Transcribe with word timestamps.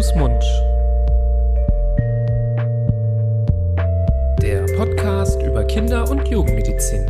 Fuß, 0.00 0.14
Mund. 0.14 0.42
Der 4.40 4.64
Podcast 4.78 5.42
über 5.42 5.62
Kinder- 5.64 6.10
und 6.10 6.26
Jugendmedizin. 6.26 7.04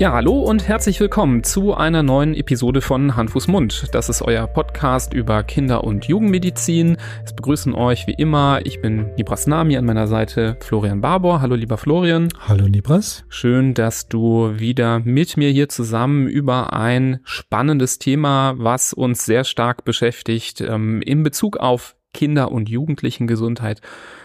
Ja, 0.00 0.14
hallo 0.14 0.40
und 0.40 0.66
herzlich 0.66 0.98
willkommen 0.98 1.44
zu 1.44 1.74
einer 1.74 2.02
neuen 2.02 2.32
Episode 2.34 2.80
von 2.80 3.16
Hand, 3.16 3.32
Fuß, 3.32 3.48
Mund. 3.48 3.88
Das 3.92 4.08
ist 4.08 4.22
euer 4.22 4.46
Podcast 4.46 5.12
über 5.12 5.42
Kinder- 5.42 5.84
und 5.84 6.06
Jugendmedizin. 6.06 6.96
Es 7.22 7.34
begrüßen 7.34 7.74
euch 7.74 8.06
wie 8.06 8.14
immer, 8.14 8.60
ich 8.64 8.80
bin 8.80 9.12
Nibras 9.18 9.46
Nami, 9.46 9.76
an 9.76 9.84
meiner 9.84 10.06
Seite 10.06 10.56
Florian 10.60 11.02
Barbour. 11.02 11.42
Hallo 11.42 11.54
lieber 11.54 11.76
Florian. 11.76 12.30
Hallo 12.48 12.66
Nibras. 12.66 13.26
Schön, 13.28 13.74
dass 13.74 14.08
du 14.08 14.58
wieder 14.58 15.00
mit 15.00 15.36
mir 15.36 15.50
hier 15.50 15.68
zusammen 15.68 16.28
über 16.28 16.72
ein 16.72 17.20
spannendes 17.24 17.98
Thema, 17.98 18.54
was 18.56 18.94
uns 18.94 19.26
sehr 19.26 19.44
stark 19.44 19.84
beschäftigt, 19.84 20.62
ähm, 20.62 21.02
in 21.02 21.22
Bezug 21.22 21.58
auf 21.58 21.94
Kinder- 22.14 22.52
und 22.52 22.70
Jugendlichengesundheit 22.70 23.82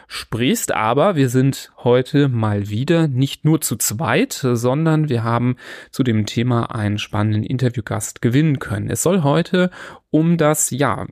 sprichst, 0.07 0.73
aber 0.73 1.15
wir 1.15 1.29
sind 1.29 1.71
heute 1.83 2.27
mal 2.27 2.69
wieder 2.69 3.07
nicht 3.07 3.45
nur 3.45 3.61
zu 3.61 3.75
zweit, 3.75 4.33
sondern 4.33 5.09
wir 5.09 5.23
haben 5.23 5.55
zu 5.91 6.03
dem 6.03 6.25
Thema 6.25 6.75
einen 6.75 6.97
spannenden 6.97 7.43
Interviewgast 7.43 8.21
gewinnen 8.21 8.59
können. 8.59 8.89
Es 8.89 9.03
soll 9.03 9.23
heute 9.23 9.71
um 10.15 10.37
das, 10.37 10.69
ja, 10.69 11.07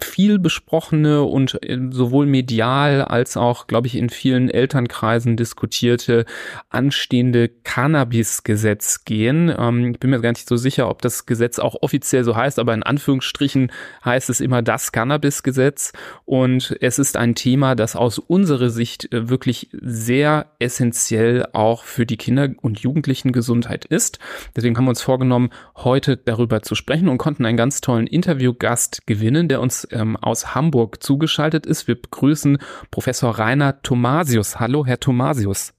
viel 0.00 0.40
besprochene 0.40 1.22
und 1.22 1.62
äh, 1.62 1.78
sowohl 1.90 2.26
medial 2.26 3.02
als 3.02 3.36
auch, 3.36 3.68
glaube 3.68 3.86
ich, 3.86 3.94
in 3.94 4.10
vielen 4.10 4.50
Elternkreisen 4.50 5.36
diskutierte 5.36 6.24
anstehende 6.68 7.48
Cannabis-Gesetz 7.48 9.04
gehen. 9.04 9.54
Ähm, 9.56 9.92
ich 9.92 10.00
bin 10.00 10.10
mir 10.10 10.20
gar 10.20 10.32
nicht 10.32 10.48
so 10.48 10.56
sicher, 10.56 10.90
ob 10.90 11.02
das 11.02 11.24
Gesetz 11.24 11.60
auch 11.60 11.76
offiziell 11.82 12.24
so 12.24 12.34
heißt, 12.34 12.58
aber 12.58 12.74
in 12.74 12.82
Anführungsstrichen 12.82 13.70
heißt 14.04 14.28
es 14.28 14.40
immer 14.40 14.60
das 14.60 14.90
Cannabis-Gesetz. 14.90 15.92
Und 16.24 16.76
es 16.80 16.98
ist 16.98 17.16
ein 17.16 17.36
Thema, 17.36 17.76
das 17.76 17.94
aus 17.94 18.18
unserer 18.18 18.70
Sicht 18.70 19.12
äh, 19.12 19.28
wirklich 19.28 19.68
sehr 19.70 20.46
essentiell 20.58 21.46
auch 21.52 21.84
für 21.84 22.06
die 22.06 22.16
Kinder- 22.16 22.50
und 22.60 22.80
Jugendlichengesundheit 22.80 23.84
ist. 23.84 24.18
Deswegen 24.56 24.76
haben 24.76 24.86
wir 24.86 24.90
uns 24.90 25.02
vorgenommen, 25.02 25.50
heute 25.76 26.16
darüber 26.16 26.62
zu 26.62 26.74
sprechen 26.74 27.08
und 27.08 27.18
konnten 27.18 27.46
einen 27.46 27.56
ganz 27.56 27.80
tollen 27.80 28.08
Interviewgast 28.32 29.06
gewinnen, 29.06 29.48
der 29.48 29.60
uns 29.60 29.86
ähm, 29.90 30.16
aus 30.16 30.54
Hamburg 30.54 31.02
zugeschaltet 31.02 31.66
ist. 31.66 31.86
Wir 31.86 32.00
begrüßen 32.00 32.58
Professor 32.90 33.38
Rainer 33.38 33.82
Thomasius. 33.82 34.58
Hallo, 34.58 34.86
Herr 34.86 34.98
Thomasius. 34.98 35.74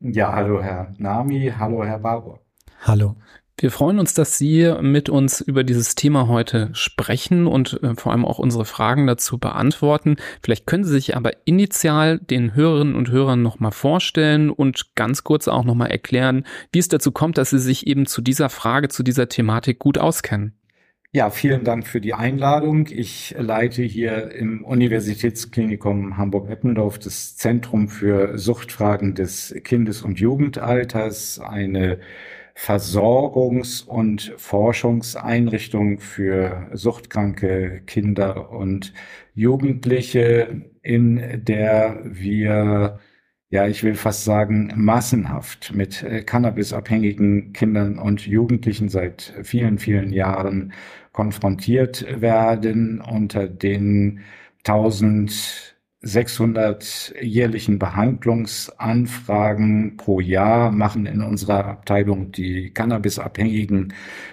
Ja, 0.00 0.32
hallo, 0.32 0.60
Herr 0.60 0.92
Nami. 0.98 1.52
Hallo, 1.56 1.84
Herr 1.84 2.00
Barbour. 2.00 2.40
Hallo. 2.80 3.14
Wir 3.56 3.70
freuen 3.70 4.00
uns, 4.00 4.14
dass 4.14 4.36
Sie 4.36 4.74
mit 4.80 5.08
uns 5.08 5.40
über 5.40 5.62
dieses 5.62 5.94
Thema 5.94 6.26
heute 6.26 6.70
sprechen 6.72 7.46
und 7.46 7.80
äh, 7.84 7.94
vor 7.94 8.10
allem 8.10 8.24
auch 8.24 8.40
unsere 8.40 8.64
Fragen 8.64 9.06
dazu 9.06 9.38
beantworten. 9.38 10.16
Vielleicht 10.42 10.66
können 10.66 10.82
Sie 10.82 10.90
sich 10.90 11.16
aber 11.16 11.30
initial 11.44 12.18
den 12.18 12.56
Hörerinnen 12.56 12.96
und 12.96 13.12
Hörern 13.12 13.42
nochmal 13.42 13.70
vorstellen 13.70 14.50
und 14.50 14.96
ganz 14.96 15.22
kurz 15.22 15.46
auch 15.46 15.62
nochmal 15.62 15.92
erklären, 15.92 16.44
wie 16.72 16.80
es 16.80 16.88
dazu 16.88 17.12
kommt, 17.12 17.38
dass 17.38 17.50
Sie 17.50 17.60
sich 17.60 17.86
eben 17.86 18.06
zu 18.06 18.22
dieser 18.22 18.48
Frage, 18.48 18.88
zu 18.88 19.04
dieser 19.04 19.28
Thematik 19.28 19.78
gut 19.78 19.98
auskennen. 19.98 20.56
Ja, 21.14 21.28
vielen 21.28 21.62
Dank 21.62 21.86
für 21.86 22.00
die 22.00 22.14
Einladung. 22.14 22.86
Ich 22.88 23.34
leite 23.36 23.82
hier 23.82 24.30
im 24.30 24.64
Universitätsklinikum 24.64 26.16
Hamburg-Eppendorf 26.16 26.98
das 26.98 27.36
Zentrum 27.36 27.88
für 27.88 28.38
Suchtfragen 28.38 29.14
des 29.14 29.54
Kindes- 29.62 30.00
und 30.00 30.20
Jugendalters, 30.20 31.38
eine 31.38 32.00
Versorgungs- 32.54 33.84
und 33.84 34.32
Forschungseinrichtung 34.38 35.98
für 36.00 36.68
suchtkranke 36.72 37.82
Kinder 37.84 38.50
und 38.50 38.94
Jugendliche, 39.34 40.62
in 40.80 41.44
der 41.44 42.00
wir 42.04 43.00
ja, 43.50 43.66
ich 43.66 43.84
will 43.84 43.96
fast 43.96 44.24
sagen, 44.24 44.72
massenhaft 44.76 45.74
mit 45.74 46.02
äh, 46.02 46.22
cannabisabhängigen 46.22 47.52
Kindern 47.52 47.98
und 47.98 48.26
Jugendlichen 48.26 48.88
seit 48.88 49.34
vielen, 49.42 49.76
vielen 49.76 50.10
Jahren 50.10 50.72
konfrontiert 51.12 52.04
werden 52.20 53.00
unter 53.00 53.48
den 53.48 54.20
1600 54.64 57.14
jährlichen 57.20 57.78
Behandlungsanfragen 57.78 59.96
pro 59.96 60.20
Jahr 60.20 60.70
machen 60.70 61.06
in 61.06 61.22
unserer 61.22 61.64
Abteilung 61.66 62.32
die 62.32 62.70
cannabisabhängigen 62.70 63.92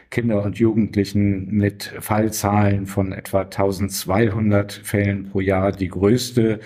Kinder 0.09 0.43
und 0.43 0.57
Jugendlichen 0.57 1.51
mit 1.51 1.93
Fallzahlen 1.99 2.85
von 2.85 3.11
etwa 3.11 3.41
1200 3.41 4.71
Fällen 4.71 5.29
pro 5.29 5.41
Jahr 5.41 5.71
die 5.71 5.89
größte 5.89 6.59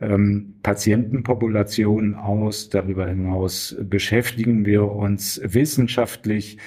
ähm, 0.00 0.54
Patientenpopulation 0.62 2.14
aus. 2.14 2.70
Darüber 2.70 3.06
hinaus 3.06 3.76
beschäftigen 3.80 4.64
wir 4.64 4.90
uns 4.90 5.40
wissenschaftlich 5.44 6.58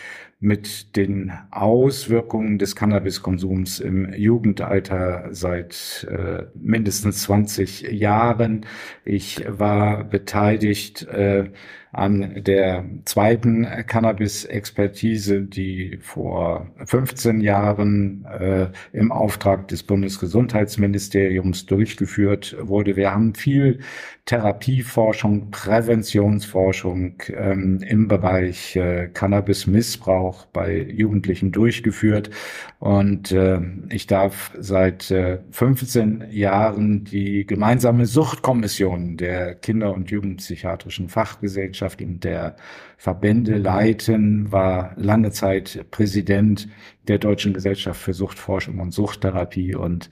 mit 0.43 0.97
den 0.97 1.31
Auswirkungen 1.51 2.59
des 2.59 2.75
Cannabiskonsums 2.75 3.79
im 3.79 4.13
Jugendalter 4.13 5.29
seit 5.31 6.05
äh, 6.11 6.43
mindestens 6.53 7.23
20 7.23 7.83
Jahren. 7.93 8.65
Ich 9.05 9.45
war 9.47 10.03
beteiligt 10.03 11.03
äh, 11.07 11.45
an 11.93 12.43
der 12.43 12.85
zweiten 13.05 13.67
Cannabis-Expertise, 13.85 15.43
die 15.43 15.99
vor 16.01 16.67
15 16.85 17.39
Jahren 17.39 18.25
äh, 18.25 18.67
im 18.93 19.11
Auftrag 19.11 19.67
des 19.67 19.83
Bundesgesundheitsministeriums 19.83 21.67
durchgeführt 21.67 22.55
wurde. 22.59 22.95
Wir 22.95 23.11
haben 23.11 23.35
viel 23.35 23.79
Therapieforschung, 24.25 25.51
Präventionsforschung 25.51 27.21
ähm, 27.27 27.79
im 27.87 28.07
Bereich 28.07 28.75
äh, 28.75 29.09
Cannabis-Missbrauch 29.13 30.45
bei 30.47 30.81
Jugendlichen 30.81 31.51
durchgeführt. 31.51 32.31
Und 32.79 33.31
äh, 33.31 33.59
ich 33.89 34.07
darf 34.07 34.51
seit 34.57 35.11
äh, 35.11 35.39
15 35.51 36.25
Jahren 36.31 37.03
die 37.03 37.45
gemeinsame 37.45 38.07
Suchtkommission 38.07 39.17
der 39.17 39.55
Kinder- 39.55 39.93
und 39.93 40.09
Jugendpsychiatrischen 40.09 41.07
Fachgesellschaft 41.07 41.82
Gesellschaften 41.83 42.19
der 42.19 42.55
Verbände 42.97 43.57
leiten, 43.57 44.51
war 44.51 44.93
lange 44.95 45.31
Zeit 45.31 45.85
Präsident 45.91 46.69
der 47.07 47.17
Deutschen 47.17 47.53
Gesellschaft 47.53 47.99
für 47.99 48.13
Suchtforschung 48.13 48.79
und 48.79 48.91
Suchttherapie 48.91 49.75
und 49.75 50.09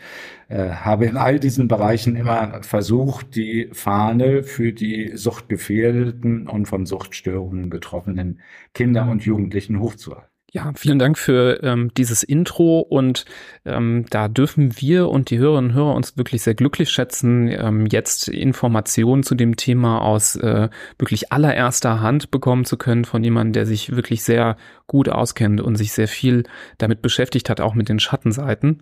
äh, 0.50 0.70
habe 0.70 1.06
in 1.06 1.16
all 1.16 1.40
diesen 1.40 1.70
Bereichen 1.70 2.18
immer 2.18 2.62
versucht, 2.64 3.36
die 3.36 3.70
Fahne 3.72 4.44
für 4.44 4.74
die 4.74 5.12
suchtgefährdeten 5.16 6.48
und 6.48 6.66
von 6.66 6.86
Suchtstörungen 6.86 7.70
betroffenen 7.70 8.42
Kinder 8.74 9.10
und 9.10 9.24
Jugendlichen 9.24 9.80
hochzuhalten. 9.80 10.31
Ja, 10.53 10.73
vielen 10.75 11.00
Dank 11.00 11.17
für 11.17 11.63
ähm, 11.63 11.94
dieses 11.95 12.23
Intro 12.23 12.79
und 12.81 13.23
ähm, 13.63 14.06
da 14.09 14.28
dürfen 14.28 14.81
wir 14.81 15.07
und 15.07 15.29
die 15.29 15.38
Hörerinnen 15.38 15.72
und 15.72 15.78
Hörer 15.78 15.95
uns 15.95 16.17
wirklich 16.17 16.41
sehr 16.41 16.56
glücklich 16.56 16.89
schätzen, 16.89 17.47
ähm, 17.47 17.85
jetzt 17.85 18.28
Informationen 18.28 19.23
zu 19.23 19.34
dem 19.34 19.56
Thema 19.56 20.01
aus 20.01 20.35
äh, 20.35 20.67
wirklich 20.97 21.31
allererster 21.31 22.01
Hand 22.01 22.31
bekommen 22.31 22.66
zu 22.66 22.75
können 22.75 23.06
von 23.06 23.23
jemandem, 23.23 23.53
der 23.53 23.66
sich 23.66 23.95
wirklich 23.95 24.23
sehr 24.25 24.57
gut 24.88 25.07
auskennt 25.07 25.62
und 25.62 25.78
sich 25.78 25.94
sehr 25.94 26.09
viel 26.09 26.44
damit 26.78 27.01
beschäftigt 27.01 27.50
hat, 27.50 27.62
auch 27.62 27.73
mit 27.73 27.88
den 27.88 28.00
Schattenseiten. 28.00 28.81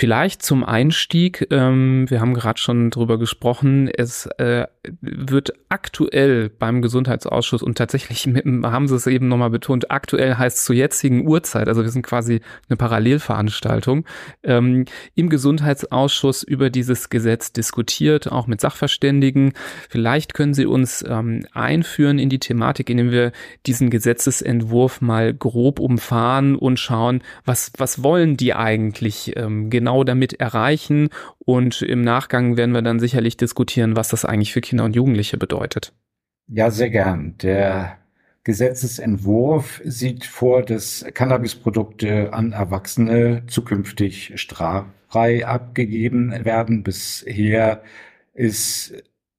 Vielleicht 0.00 0.42
zum 0.42 0.62
Einstieg, 0.62 1.48
ähm, 1.50 2.08
wir 2.08 2.20
haben 2.20 2.32
gerade 2.32 2.60
schon 2.60 2.90
drüber 2.90 3.18
gesprochen, 3.18 3.88
es 3.88 4.26
äh, 4.38 4.68
wird 5.00 5.54
aktuell 5.70 6.50
beim 6.50 6.82
Gesundheitsausschuss 6.82 7.64
und 7.64 7.76
tatsächlich 7.76 8.24
haben 8.62 8.86
sie 8.86 8.94
es 8.94 9.08
eben 9.08 9.26
nochmal 9.26 9.50
betont, 9.50 9.90
aktuell 9.90 10.36
heißt 10.36 10.64
zur 10.64 10.76
jetzigen 10.76 11.26
Uhrzeit, 11.26 11.66
also 11.66 11.82
wir 11.82 11.90
sind 11.90 12.06
quasi 12.06 12.42
eine 12.68 12.76
Parallelveranstaltung, 12.76 14.04
ähm, 14.44 14.84
im 15.16 15.28
Gesundheitsausschuss 15.28 16.44
über 16.44 16.70
dieses 16.70 17.10
Gesetz 17.10 17.52
diskutiert, 17.52 18.30
auch 18.30 18.46
mit 18.46 18.60
Sachverständigen. 18.60 19.52
Vielleicht 19.88 20.32
können 20.32 20.54
Sie 20.54 20.66
uns 20.66 21.04
ähm, 21.08 21.44
einführen 21.54 22.20
in 22.20 22.28
die 22.28 22.38
Thematik, 22.38 22.88
indem 22.88 23.10
wir 23.10 23.32
diesen 23.66 23.90
Gesetzesentwurf 23.90 25.00
mal 25.00 25.34
grob 25.34 25.80
umfahren 25.80 26.54
und 26.54 26.78
schauen, 26.78 27.20
was, 27.44 27.72
was 27.78 28.04
wollen 28.04 28.36
die 28.36 28.54
eigentlich 28.54 29.36
ähm, 29.36 29.70
genau 29.70 29.87
genau 29.88 30.04
damit 30.04 30.34
erreichen. 30.34 31.08
Und 31.38 31.80
im 31.80 32.02
Nachgang 32.02 32.58
werden 32.58 32.72
wir 32.72 32.82
dann 32.82 33.00
sicherlich 33.00 33.38
diskutieren, 33.38 33.96
was 33.96 34.08
das 34.08 34.26
eigentlich 34.26 34.52
für 34.52 34.60
Kinder 34.60 34.84
und 34.84 34.94
Jugendliche 34.94 35.38
bedeutet. 35.38 35.94
Ja, 36.46 36.70
sehr 36.70 36.90
gern. 36.90 37.36
Der 37.38 37.96
Gesetzesentwurf 38.44 39.80
sieht 39.84 40.26
vor, 40.26 40.62
dass 40.62 41.06
Cannabisprodukte 41.14 42.34
an 42.34 42.52
Erwachsene 42.52 43.44
zukünftig 43.46 44.32
straffrei 44.36 45.46
abgegeben 45.46 46.44
werden. 46.44 46.82
Bisher 46.82 47.82
ist 48.34 48.92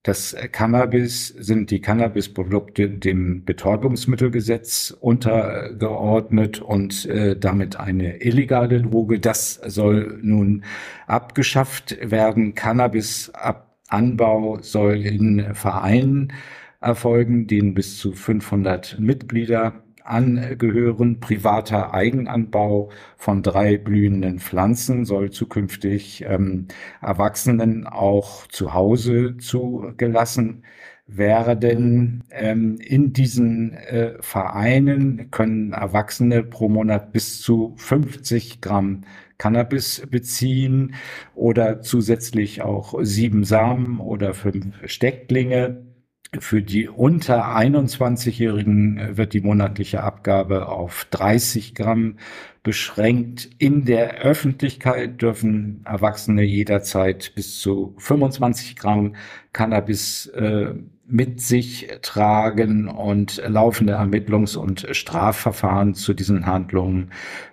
Das 0.03 0.33
Cannabis 0.53 1.27
sind 1.27 1.71
die 1.71 1.81
Cannabisprodukte 1.81 2.89
dem 2.89 3.43
Betäubungsmittelgesetz 3.43 4.95
untergeordnet 4.97 6.61
und 6.61 7.05
äh, 7.05 7.37
damit 7.37 7.77
eine 7.77 8.21
illegale 8.21 8.81
Droge. 8.81 9.19
Das 9.19 9.55
soll 9.55 10.19
nun 10.21 10.63
abgeschafft 11.05 11.97
werden. 12.01 12.55
Cannabisanbau 12.55 14.59
soll 14.61 15.05
in 15.05 15.53
Vereinen 15.53 16.31
erfolgen, 16.79 17.47
denen 17.47 17.73
bis 17.73 17.97
zu 17.97 18.13
500 18.13 18.99
Mitglieder 18.99 19.83
angehören. 20.09 21.19
Privater 21.19 21.93
Eigenanbau 21.93 22.89
von 23.17 23.43
drei 23.43 23.77
blühenden 23.77 24.39
Pflanzen 24.39 25.05
soll 25.05 25.31
zukünftig 25.31 26.25
ähm, 26.27 26.67
Erwachsenen 27.01 27.87
auch 27.87 28.47
zu 28.47 28.73
Hause 28.73 29.37
zugelassen 29.37 30.63
werden. 31.07 32.23
Ähm, 32.31 32.77
in 32.79 33.13
diesen 33.13 33.73
äh, 33.73 34.13
Vereinen 34.21 35.31
können 35.31 35.73
Erwachsene 35.73 36.43
pro 36.43 36.69
Monat 36.69 37.11
bis 37.11 37.41
zu 37.41 37.73
50 37.77 38.61
Gramm 38.61 39.01
Cannabis 39.37 40.05
beziehen 40.09 40.95
oder 41.33 41.81
zusätzlich 41.81 42.61
auch 42.61 42.95
sieben 43.01 43.45
Samen 43.45 43.99
oder 43.99 44.33
fünf 44.33 44.75
Stecklinge. 44.85 45.88
Für 46.37 46.61
die 46.61 46.87
unter 46.87 47.55
21-Jährigen 47.57 48.99
äh, 48.99 49.17
wird 49.17 49.33
die 49.33 49.41
monatliche 49.41 50.03
Abgabe 50.03 50.67
auf 50.67 51.07
30 51.09 51.73
Gramm 51.73 52.17
beschränkt. 52.61 53.49
In 53.57 53.83
der 53.85 54.19
Öffentlichkeit 54.19 55.21
dürfen 55.23 55.81
Erwachsene 55.85 56.43
jederzeit 56.43 57.33
bis 57.33 57.59
zu 57.59 57.95
25 57.97 58.75
Gramm 58.75 59.15
Cannabis 59.53 60.27
äh, 60.27 60.75
mit 61.07 61.41
sich 61.41 61.87
tragen 62.03 62.87
und 62.87 63.41
laufende 63.47 63.97
Ermittlungs- 63.97 64.55
und 64.55 64.85
Strafverfahren 64.91 65.95
zu 65.95 66.13
diesen 66.13 66.45
Handlungen 66.45 67.09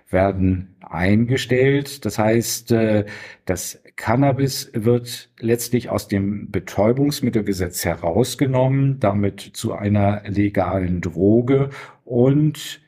werden 0.09 0.75
eingestellt. 0.89 2.05
Das 2.05 2.17
heißt, 2.19 2.71
äh, 2.71 3.05
das 3.45 3.81
Cannabis 3.95 4.71
wird 4.73 5.29
letztlich 5.39 5.89
aus 5.89 6.07
dem 6.07 6.51
Betäubungsmittelgesetz 6.51 7.85
herausgenommen, 7.85 8.99
damit 8.99 9.41
zu 9.53 9.73
einer 9.73 10.23
legalen 10.27 11.01
Droge 11.01 11.69
und 12.05 12.81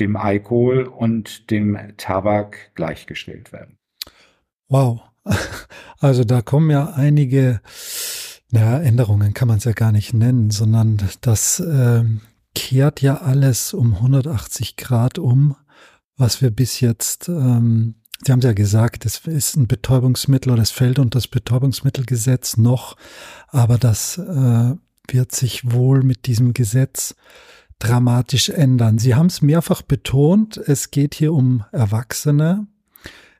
dem 0.00 0.16
Alkohol 0.16 0.84
und 0.84 1.50
dem 1.50 1.78
Tabak 1.96 2.72
gleichgestellt 2.74 3.52
werden. 3.52 3.78
Wow. 4.68 5.02
Also 6.00 6.24
da 6.24 6.42
kommen 6.42 6.68
ja 6.68 6.94
einige 6.96 7.60
naja, 8.52 8.80
Änderungen 8.80 9.32
kann 9.32 9.48
man 9.48 9.58
es 9.58 9.64
ja 9.64 9.72
gar 9.72 9.92
nicht 9.92 10.12
nennen, 10.12 10.50
sondern 10.50 10.98
das 11.22 11.58
äh, 11.58 12.04
kehrt 12.54 13.00
ja 13.00 13.22
alles 13.22 13.72
um 13.72 13.94
180 13.94 14.76
Grad 14.76 15.18
um, 15.18 15.56
was 16.16 16.40
wir 16.42 16.50
bis 16.50 16.80
jetzt 16.80 17.28
ähm, 17.28 17.94
Sie 18.24 18.30
haben 18.30 18.38
es 18.38 18.44
ja 18.44 18.52
gesagt, 18.52 19.04
es 19.04 19.26
ist 19.26 19.56
ein 19.56 19.66
Betäubungsmittel 19.66 20.52
oder 20.52 20.62
es 20.62 20.70
fällt 20.70 21.00
unter 21.00 21.16
das 21.18 21.26
Betäubungsmittelgesetz 21.26 22.56
noch, 22.56 22.96
aber 23.48 23.78
das 23.78 24.16
äh, 24.16 24.76
wird 25.08 25.32
sich 25.32 25.72
wohl 25.72 26.04
mit 26.04 26.26
diesem 26.26 26.54
Gesetz 26.54 27.16
dramatisch 27.80 28.48
ändern. 28.48 28.98
Sie 28.98 29.16
haben 29.16 29.26
es 29.26 29.42
mehrfach 29.42 29.82
betont, 29.82 30.56
es 30.56 30.92
geht 30.92 31.16
hier 31.16 31.32
um 31.32 31.64
Erwachsene, 31.72 32.68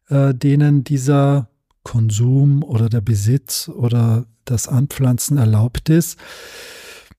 äh, 0.08 0.34
denen 0.34 0.82
dieser 0.82 1.48
Konsum 1.84 2.64
oder 2.64 2.88
der 2.88 3.02
Besitz 3.02 3.68
oder 3.68 4.26
das 4.44 4.66
Anpflanzen 4.66 5.38
erlaubt 5.38 5.90
ist. 5.90 6.18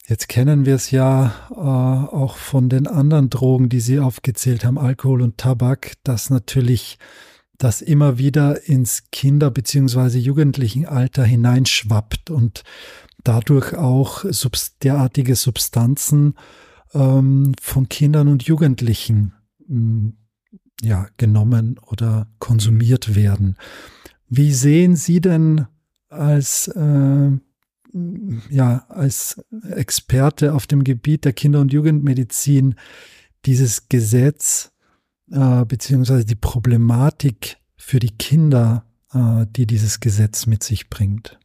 Jetzt 0.08 0.28
kennen 0.28 0.66
wir 0.66 0.76
es 0.76 0.92
ja 0.92 1.34
äh, 1.52 1.56
auch 1.56 2.36
von 2.36 2.68
den 2.68 2.88
anderen 2.88 3.30
Drogen, 3.30 3.70
die 3.70 3.80
Sie 3.80 4.00
aufgezählt 4.00 4.66
haben, 4.66 4.78
Alkohol 4.78 5.22
und 5.22 5.38
Tabak, 5.38 5.94
dass 6.04 6.30
natürlich 6.30 6.98
das 7.58 7.82
immer 7.82 8.18
wieder 8.18 8.68
ins 8.68 9.04
Kinder- 9.12 9.52
bzw. 9.52 10.18
Jugendlichenalter 10.18 11.24
hineinschwappt 11.24 12.30
und 12.32 12.64
dadurch 13.24 13.76
auch 13.76 14.26
subst 14.28 14.84
derartige 14.84 15.36
Substanzen 15.36 16.36
ähm, 16.94 17.54
von 17.62 17.88
Kindern 17.88 18.28
und 18.28 18.44
Jugendlichen 18.44 19.34
mh, 19.68 19.68
hm, 19.70 20.18
ja, 20.82 21.08
genommen 21.16 21.80
oder 21.80 22.28
konsumiert 22.40 23.16
werden. 23.16 23.56
Wie 24.28 24.52
sehen 24.52 24.98
Sie 24.98 25.22
denn 25.22 25.66
als, 26.10 26.68
äh, 26.68 27.32
ja, 28.50 28.86
als 28.90 29.44
Experte 29.70 30.54
auf 30.54 30.68
dem 30.68 30.84
Gebiet 30.84 31.26
der 31.26 31.34
Kinder- 31.34 31.62
und 31.62 31.74
Jugendmedizin 31.74 32.76
dieses 33.46 33.90
Gesetz 33.90 34.72
äh, 35.32 35.66
beziehungsweise 35.66 36.26
die 36.26 36.36
Problematik 36.36 37.58
für 37.78 38.00
die 38.00 38.16
Kinder, 38.18 38.86
äh, 39.14 39.46
die 39.50 39.66
dieses 39.68 40.00
Gesetz 40.00 40.46
mit 40.48 40.64
sich 40.64 40.90
bringt? 40.90 41.40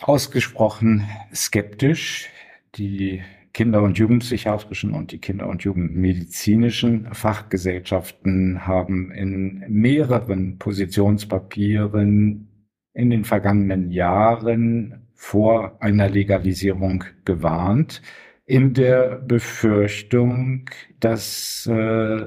Ausgesprochen 0.00 1.06
skeptisch. 1.34 2.28
Die 2.76 3.22
Kinder- 3.52 3.82
und 3.82 3.98
Jugendpsychiatrischen 3.98 4.94
und 4.94 5.10
die 5.10 5.18
Kinder- 5.18 5.48
und 5.48 5.64
Jugendmedizinischen 5.64 7.12
Fachgesellschaften 7.12 8.66
haben 8.66 9.10
in 9.10 9.64
mehreren 9.68 10.58
Positionspapieren 10.58 12.48
in 12.94 13.10
den 13.10 13.24
vergangenen 13.24 13.90
Jahren 13.90 15.08
vor 15.22 15.76
einer 15.80 16.08
Legalisierung 16.08 17.04
gewarnt, 17.26 18.00
in 18.46 18.72
der 18.72 19.16
Befürchtung, 19.16 20.64
dass 20.98 21.66
äh, 21.70 22.24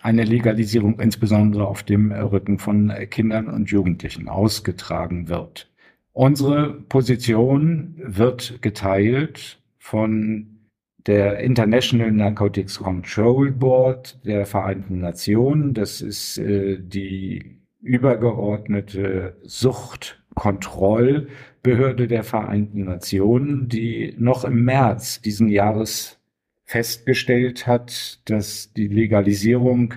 eine 0.00 0.24
Legalisierung 0.24 0.98
insbesondere 0.98 1.66
auf 1.66 1.82
dem 1.82 2.10
Rücken 2.10 2.58
von 2.58 2.90
Kindern 3.10 3.48
und 3.48 3.70
Jugendlichen 3.70 4.28
ausgetragen 4.28 5.28
wird. 5.28 5.70
Unsere 6.14 6.72
Position 6.72 7.96
wird 8.02 8.62
geteilt 8.62 9.60
von 9.78 10.58
der 11.06 11.38
International 11.40 12.10
Narcotics 12.10 12.78
Control 12.78 13.52
Board 13.52 14.18
der 14.24 14.46
Vereinten 14.46 15.00
Nationen. 15.00 15.74
Das 15.74 16.00
ist 16.00 16.38
äh, 16.38 16.78
die 16.80 17.58
übergeordnete 17.82 19.36
Suchtkontrollbehörde 21.62 22.08
der 22.08 22.24
Vereinten 22.24 22.84
Nationen, 22.84 23.68
die 23.68 24.14
noch 24.18 24.44
im 24.44 24.64
März 24.64 25.20
diesen 25.20 25.48
Jahres 25.48 26.18
festgestellt 26.64 27.66
hat, 27.66 28.20
dass 28.28 28.72
die 28.72 28.88
Legalisierung 28.88 29.94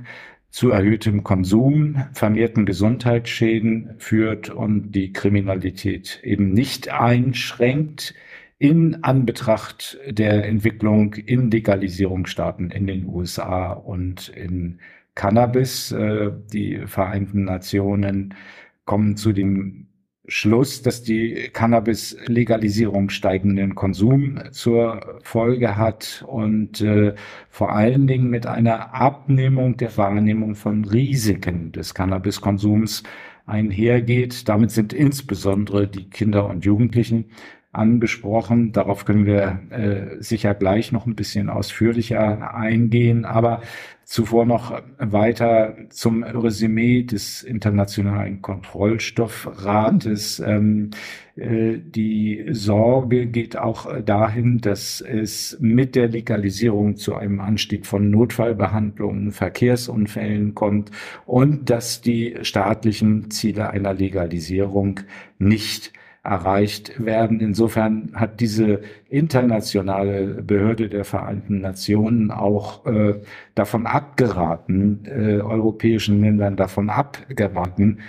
zu 0.49 0.69
erhöhtem 0.69 1.23
Konsum, 1.23 2.05
vermehrten 2.13 2.65
Gesundheitsschäden 2.65 3.95
führt 3.97 4.49
und 4.49 4.91
die 4.91 5.11
Kriminalität 5.11 6.21
eben 6.23 6.53
nicht 6.53 6.89
einschränkt 6.89 8.13
in 8.57 9.03
Anbetracht 9.03 9.97
der 10.07 10.45
Entwicklung 10.45 11.13
in 11.15 11.51
Legalisierungsstaaten 11.51 12.71
in 12.71 12.87
den 12.87 13.05
USA 13.07 13.73
und 13.73 14.29
in 14.29 14.79
Cannabis. 15.13 15.91
Äh, 15.91 16.31
die 16.53 16.83
Vereinten 16.85 17.43
Nationen 17.43 18.33
kommen 18.85 19.17
zu 19.17 19.33
dem 19.33 19.87
Schluss, 20.27 20.81
dass 20.81 21.03
die 21.03 21.49
Cannabis-Legalisierung 21.53 23.09
steigenden 23.09 23.75
Konsum 23.75 24.39
zur 24.51 25.19
Folge 25.23 25.77
hat 25.77 26.25
und 26.27 26.81
äh, 26.81 27.13
vor 27.49 27.73
allen 27.73 28.07
Dingen 28.07 28.29
mit 28.29 28.47
einer 28.47 28.93
Abnehmung 28.93 29.77
der 29.77 29.95
Wahrnehmung 29.97 30.55
von 30.55 30.85
Risiken 30.85 31.71
des 31.71 31.93
Cannabiskonsums 31.93 33.03
einhergeht. 33.45 34.49
Damit 34.49 34.71
sind 34.71 34.93
insbesondere 34.93 35.87
die 35.87 36.09
Kinder 36.09 36.49
und 36.49 36.65
Jugendlichen 36.65 37.25
angesprochen. 37.75 38.71
Darauf 38.71 39.05
können 39.05 39.25
wir 39.25 39.59
äh, 39.69 40.21
sicher 40.21 40.53
gleich 40.53 40.91
noch 40.91 41.05
ein 41.05 41.15
bisschen 41.15 41.49
ausführlicher 41.49 42.55
eingehen. 42.55 43.25
Aber 43.25 43.61
Zuvor 44.05 44.45
noch 44.45 44.83
weiter 44.99 45.75
zum 45.89 46.21
Resümee 46.21 47.01
des 47.01 47.41
Internationalen 47.41 48.39
Kontrollstoffrates. 48.39 50.39
Ähm, 50.45 50.91
äh, 51.35 51.79
die 51.79 52.45
Sorge 52.51 53.25
geht 53.25 53.57
auch 53.57 53.99
dahin, 54.03 54.59
dass 54.59 55.01
es 55.01 55.57
mit 55.59 55.95
der 55.95 56.07
Legalisierung 56.07 56.97
zu 56.97 57.15
einem 57.15 57.39
Anstieg 57.39 57.87
von 57.87 58.11
Notfallbehandlungen, 58.11 59.31
Verkehrsunfällen 59.31 60.53
kommt 60.53 60.91
und 61.25 61.71
dass 61.71 62.01
die 62.01 62.35
staatlichen 62.43 63.31
Ziele 63.31 63.71
einer 63.71 63.95
Legalisierung 63.95 64.99
nicht 65.39 65.93
erreicht 66.25 67.05
werden. 67.05 67.39
Insofern 67.39 68.11
hat 68.13 68.39
diese 68.39 68.81
internationale 69.09 70.41
Behörde 70.41 70.89
der 70.89 71.05
Vereinten 71.05 71.61
Nationen 71.61 72.31
auch 72.31 72.85
äh, 72.85 73.21
davon 73.53 73.85
abgeraten, 73.85 75.05
äh, 75.05 75.39
europäischen 75.39 76.21
Ländern 76.21 76.55
davon 76.55 76.89
abgeraten, 76.89 77.99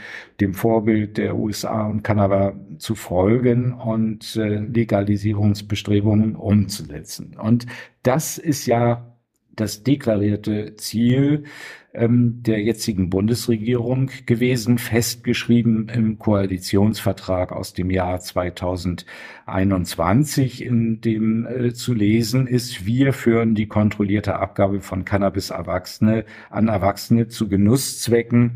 dem 0.40 0.54
Vorbild 0.54 1.18
der 1.18 1.36
USA 1.36 1.86
und 1.86 2.02
Kanada 2.02 2.54
zu 2.78 2.94
folgen 2.94 3.74
und 3.74 4.36
äh, 4.36 4.60
Legalisierungsbestrebungen 4.60 6.36
umzusetzen. 6.36 7.36
Und 7.40 7.66
das 8.02 8.38
ist 8.38 8.66
ja 8.66 9.12
das 9.54 9.82
deklarierte 9.82 10.74
Ziel 10.76 11.44
ähm, 11.96 12.42
der 12.42 12.62
jetzigen 12.62 13.10
Bundesregierung 13.10 14.10
gewesen, 14.26 14.78
festgeschrieben 14.78 15.88
im 15.88 16.18
Koalitionsvertrag 16.18 17.52
aus 17.52 17.72
dem 17.72 17.90
Jahr 17.90 18.20
2021, 18.20 20.64
in 20.64 21.00
dem 21.00 21.46
äh, 21.46 21.72
zu 21.72 21.94
lesen 21.94 22.46
ist, 22.46 22.86
wir 22.86 23.12
führen 23.12 23.54
die 23.54 23.66
kontrollierte 23.66 24.36
Abgabe 24.36 24.80
von 24.80 25.04
Cannabis 25.04 25.50
Erwachsene 25.50 26.24
an 26.50 26.68
Erwachsene 26.68 27.26
zu 27.28 27.48
Genusszwecken 27.48 28.52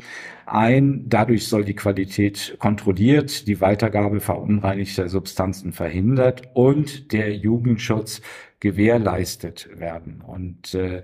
ein. 0.47 1.04
Dadurch 1.09 1.49
soll 1.49 1.64
die 1.64 1.75
Qualität 1.75 2.56
kontrolliert, 2.59 3.47
die 3.47 3.61
Weitergabe 3.61 4.20
verunreinigter 4.20 5.09
Substanzen 5.09 5.73
verhindert 5.73 6.42
und 6.54 7.12
der 7.12 7.35
Jugendschutz 7.35 8.23
gewährleistet 8.61 9.68
werden. 9.75 10.23
Und 10.26 10.75
äh, 10.75 11.02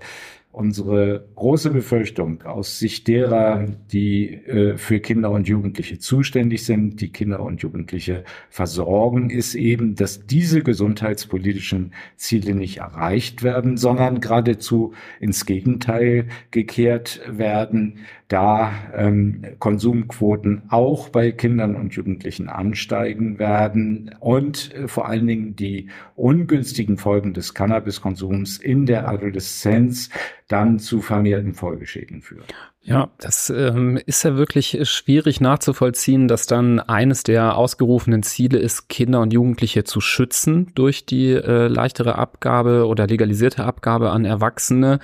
unsere 0.57 1.27
große 1.35 1.69
Befürchtung 1.69 2.41
aus 2.43 2.79
Sicht 2.79 3.07
derer, 3.07 3.65
die 3.91 4.33
äh, 4.33 4.75
für 4.77 4.99
Kinder 4.99 5.29
und 5.31 5.47
Jugendliche 5.47 5.99
zuständig 5.99 6.65
sind, 6.65 6.99
die 6.99 7.11
Kinder 7.11 7.41
und 7.41 7.61
Jugendliche 7.61 8.23
versorgen, 8.49 9.29
ist 9.29 9.53
eben, 9.53 9.95
dass 9.95 10.25
diese 10.25 10.63
gesundheitspolitischen 10.63 11.93
Ziele 12.15 12.55
nicht 12.55 12.77
erreicht 12.77 13.43
werden, 13.43 13.77
sondern 13.77 14.19
geradezu 14.19 14.93
ins 15.19 15.45
Gegenteil 15.45 16.27
gekehrt 16.49 17.21
werden, 17.29 17.99
da 18.27 18.73
ähm, 18.93 19.41
Konsumquoten 19.59 20.63
auch 20.69 21.09
bei 21.09 21.31
Kindern 21.31 21.75
und 21.75 21.93
Jugendlichen 21.93 22.49
ansteigen 22.49 23.39
werden 23.39 24.15
und 24.19 24.73
äh, 24.73 24.87
vor 24.87 25.07
allen 25.07 25.27
Dingen 25.27 25.55
die 25.55 25.89
ungünstigen 26.15 26.97
Folgen 26.97 27.33
des 27.33 27.53
Cannabiskonsums 27.53 28.57
in 28.57 28.85
der 28.85 29.07
Adoleszenz 29.07 30.09
dann 30.49 30.79
zu 30.79 31.01
vermehrten 31.01 31.53
Folgeschäden 31.53 32.21
führen. 32.21 32.45
Ja, 32.81 33.09
das 33.19 33.49
ähm, 33.49 33.99
ist 34.05 34.23
ja 34.23 34.37
wirklich 34.37 34.79
schwierig 34.89 35.41
nachzuvollziehen, 35.41 36.29
dass 36.29 36.47
dann 36.47 36.79
eines 36.79 37.23
der 37.23 37.57
ausgerufenen 37.57 38.23
Ziele 38.23 38.59
ist, 38.59 38.87
Kinder 38.87 39.19
und 39.19 39.33
Jugendliche 39.33 39.83
zu 39.83 39.99
schützen 39.99 40.71
durch 40.73 41.05
die 41.05 41.31
äh, 41.31 41.67
leichtere 41.67 42.17
Abgabe 42.17 42.87
oder 42.87 43.05
legalisierte 43.05 43.65
Abgabe 43.65 44.11
an 44.11 44.23
Erwachsene. 44.23 44.99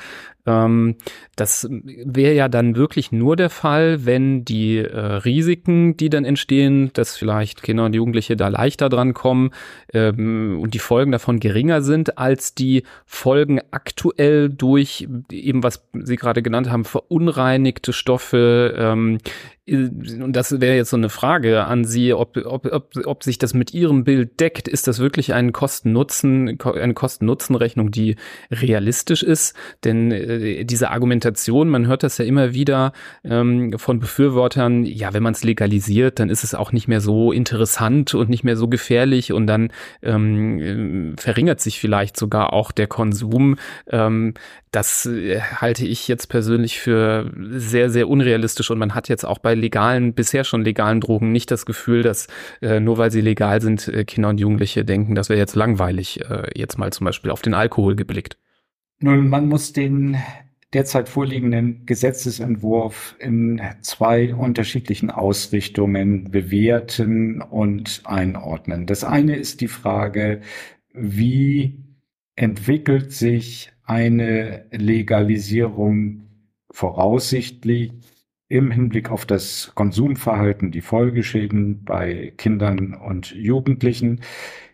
Ähm, 0.45 0.95
das 1.35 1.67
wäre 1.69 2.33
ja 2.33 2.49
dann 2.49 2.75
wirklich 2.75 3.11
nur 3.11 3.35
der 3.35 3.49
Fall, 3.49 4.05
wenn 4.05 4.43
die 4.43 4.77
äh, 4.77 4.97
Risiken, 4.99 5.95
die 5.95 6.09
dann 6.09 6.25
entstehen, 6.25 6.91
dass 6.93 7.15
vielleicht 7.17 7.63
Kinder 7.63 7.85
und 7.85 7.95
Jugendliche 7.95 8.35
da 8.35 8.49
leichter 8.49 8.89
dran 8.89 9.13
kommen 9.13 9.51
ähm, 9.93 10.59
und 10.61 10.73
die 10.73 10.79
Folgen 10.79 11.11
davon 11.11 11.39
geringer 11.39 11.81
sind 11.81 12.17
als 12.17 12.55
die 12.55 12.83
Folgen 13.05 13.61
aktuell 13.71 14.49
durch 14.49 15.07
eben, 15.31 15.63
was 15.63 15.87
Sie 15.93 16.15
gerade 16.17 16.41
genannt 16.41 16.69
haben, 16.69 16.85
verunreinigte 16.85 17.93
Stoffe, 17.93 18.75
ähm, 18.77 19.19
und 19.65 20.33
das 20.33 20.59
wäre 20.59 20.75
jetzt 20.75 20.89
so 20.89 20.97
eine 20.97 21.07
Frage 21.07 21.63
an 21.65 21.85
Sie, 21.85 22.13
ob, 22.13 22.35
ob, 22.35 22.65
ob, 22.65 22.97
ob 23.05 23.23
sich 23.23 23.37
das 23.37 23.53
mit 23.53 23.73
Ihrem 23.73 24.03
Bild 24.03 24.41
deckt. 24.41 24.67
Ist 24.67 24.87
das 24.87 24.99
wirklich 24.99 25.33
ein 25.33 25.53
Kosten-Nutzen, 25.53 26.59
eine 26.61 26.93
Kosten-Nutzen-Rechnung, 26.93 27.89
die 27.89 28.17
realistisch 28.51 29.23
ist? 29.23 29.55
Denn 29.85 30.11
äh, 30.11 30.65
diese 30.65 30.91
Argumentation, 30.91 31.69
man 31.69 31.87
hört 31.87 32.03
das 32.03 32.17
ja 32.17 32.25
immer 32.25 32.53
wieder 32.53 32.91
ähm, 33.23 33.77
von 33.77 33.99
Befürwortern, 33.99 34.83
ja, 34.83 35.13
wenn 35.13 35.23
man 35.23 35.33
es 35.33 35.45
legalisiert, 35.45 36.19
dann 36.19 36.29
ist 36.29 36.43
es 36.43 36.55
auch 36.55 36.73
nicht 36.73 36.89
mehr 36.89 36.99
so 36.99 37.31
interessant 37.31 38.13
und 38.15 38.29
nicht 38.29 38.43
mehr 38.43 38.57
so 38.57 38.67
gefährlich 38.67 39.31
und 39.31 39.47
dann 39.47 39.71
ähm, 40.01 41.15
verringert 41.17 41.61
sich 41.61 41.79
vielleicht 41.79 42.17
sogar 42.17 42.51
auch 42.51 42.73
der 42.73 42.87
Konsum. 42.87 43.55
Ähm, 43.87 44.33
das 44.73 45.05
äh, 45.05 45.39
halte 45.39 45.85
ich 45.85 46.07
jetzt 46.07 46.27
persönlich 46.27 46.79
für 46.79 47.31
sehr, 47.51 47.89
sehr 47.89 48.09
unrealistisch 48.09 48.71
und 48.71 48.79
man 48.79 48.95
hat 48.95 49.07
jetzt 49.07 49.23
auch 49.23 49.37
bei 49.37 49.53
legalen, 49.53 50.13
bisher 50.13 50.43
schon 50.43 50.63
legalen 50.63 50.99
Drogen 50.99 51.31
nicht 51.31 51.51
das 51.51 51.65
Gefühl, 51.65 52.01
dass 52.01 52.27
äh, 52.61 52.79
nur 52.79 52.97
weil 52.97 53.11
sie 53.11 53.21
legal 53.21 53.61
sind, 53.61 53.87
äh, 53.87 54.03
Kinder 54.03 54.29
und 54.29 54.39
Jugendliche 54.39 54.83
denken, 54.83 55.15
das 55.15 55.29
wäre 55.29 55.39
jetzt 55.39 55.55
langweilig, 55.55 56.21
äh, 56.29 56.47
jetzt 56.55 56.77
mal 56.77 56.91
zum 56.91 57.05
Beispiel 57.05 57.29
auf 57.31 57.41
den 57.41 57.53
Alkohol 57.53 57.95
geblickt. 57.95 58.37
Nun, 58.99 59.29
man 59.29 59.47
muss 59.47 59.73
den 59.73 60.17
derzeit 60.73 61.07
vorliegenden 61.07 61.85
Gesetzesentwurf 61.85 63.15
in 63.19 63.61
zwei 63.81 64.33
unterschiedlichen 64.33 65.11
Ausrichtungen 65.11 66.31
bewerten 66.31 67.41
und 67.43 68.01
einordnen. 68.05 68.87
Das 68.87 69.03
eine 69.03 69.35
ist 69.35 69.61
die 69.61 69.67
Frage, 69.67 70.41
wie 70.93 71.77
entwickelt 72.35 73.11
sich 73.11 73.72
eine 73.85 74.65
Legalisierung 74.71 76.27
voraussichtlich 76.71 77.91
im 78.47 78.71
Hinblick 78.71 79.09
auf 79.09 79.25
das 79.25 79.71
Konsumverhalten, 79.75 80.71
die 80.71 80.81
Folgeschäden 80.81 81.83
bei 81.83 82.33
Kindern 82.37 82.93
und 82.93 83.31
Jugendlichen. 83.31 84.21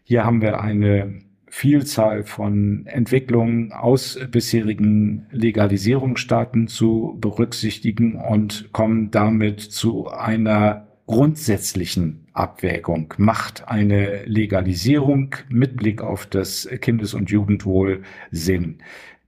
Hier 0.04 0.26
haben 0.26 0.42
wir 0.42 0.62
eine 0.62 1.20
Vielzahl 1.48 2.24
von 2.24 2.86
Entwicklungen 2.86 3.72
aus 3.72 4.20
bisherigen 4.32 5.28
Legalisierungsstaaten 5.32 6.68
zu 6.68 7.18
berücksichtigen 7.20 8.16
und 8.16 8.72
kommen 8.72 9.12
damit 9.12 9.60
zu 9.60 10.08
einer 10.08 10.88
grundsätzlichen 11.08 12.28
Abwägung. 12.40 13.14
Macht 13.18 13.68
eine 13.68 14.24
Legalisierung 14.26 15.36
mit 15.50 15.76
Blick 15.76 16.02
auf 16.02 16.26
das 16.26 16.68
Kindes- 16.80 17.14
und 17.14 17.30
Jugendwohl 17.30 18.04
Sinn? 18.32 18.80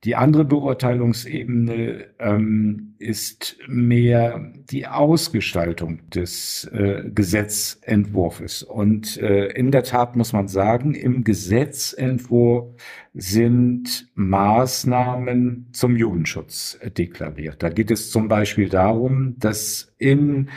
Die 0.03 0.15
andere 0.15 0.45
Beurteilungsebene 0.45 2.05
ähm, 2.17 2.95
ist 2.97 3.57
mehr 3.67 4.51
die 4.71 4.87
Ausgestaltung 4.87 6.09
des 6.09 6.63
äh, 6.73 7.03
Gesetzentwurfs. 7.13 8.63
Und 8.63 9.17
äh, 9.17 9.49
in 9.49 9.69
der 9.69 9.83
Tat 9.83 10.15
muss 10.15 10.33
man 10.33 10.47
sagen, 10.47 10.95
im 10.95 11.23
Gesetzentwurf 11.23 12.69
sind 13.13 14.09
Maßnahmen 14.15 15.67
zum 15.71 15.95
Jugendschutz 15.95 16.79
deklariert. 16.97 17.61
Da 17.61 17.69
geht 17.69 17.91
es 17.91 18.09
zum 18.09 18.27
Beispiel 18.27 18.69
darum, 18.69 19.35
dass 19.37 19.93
in 19.99 20.49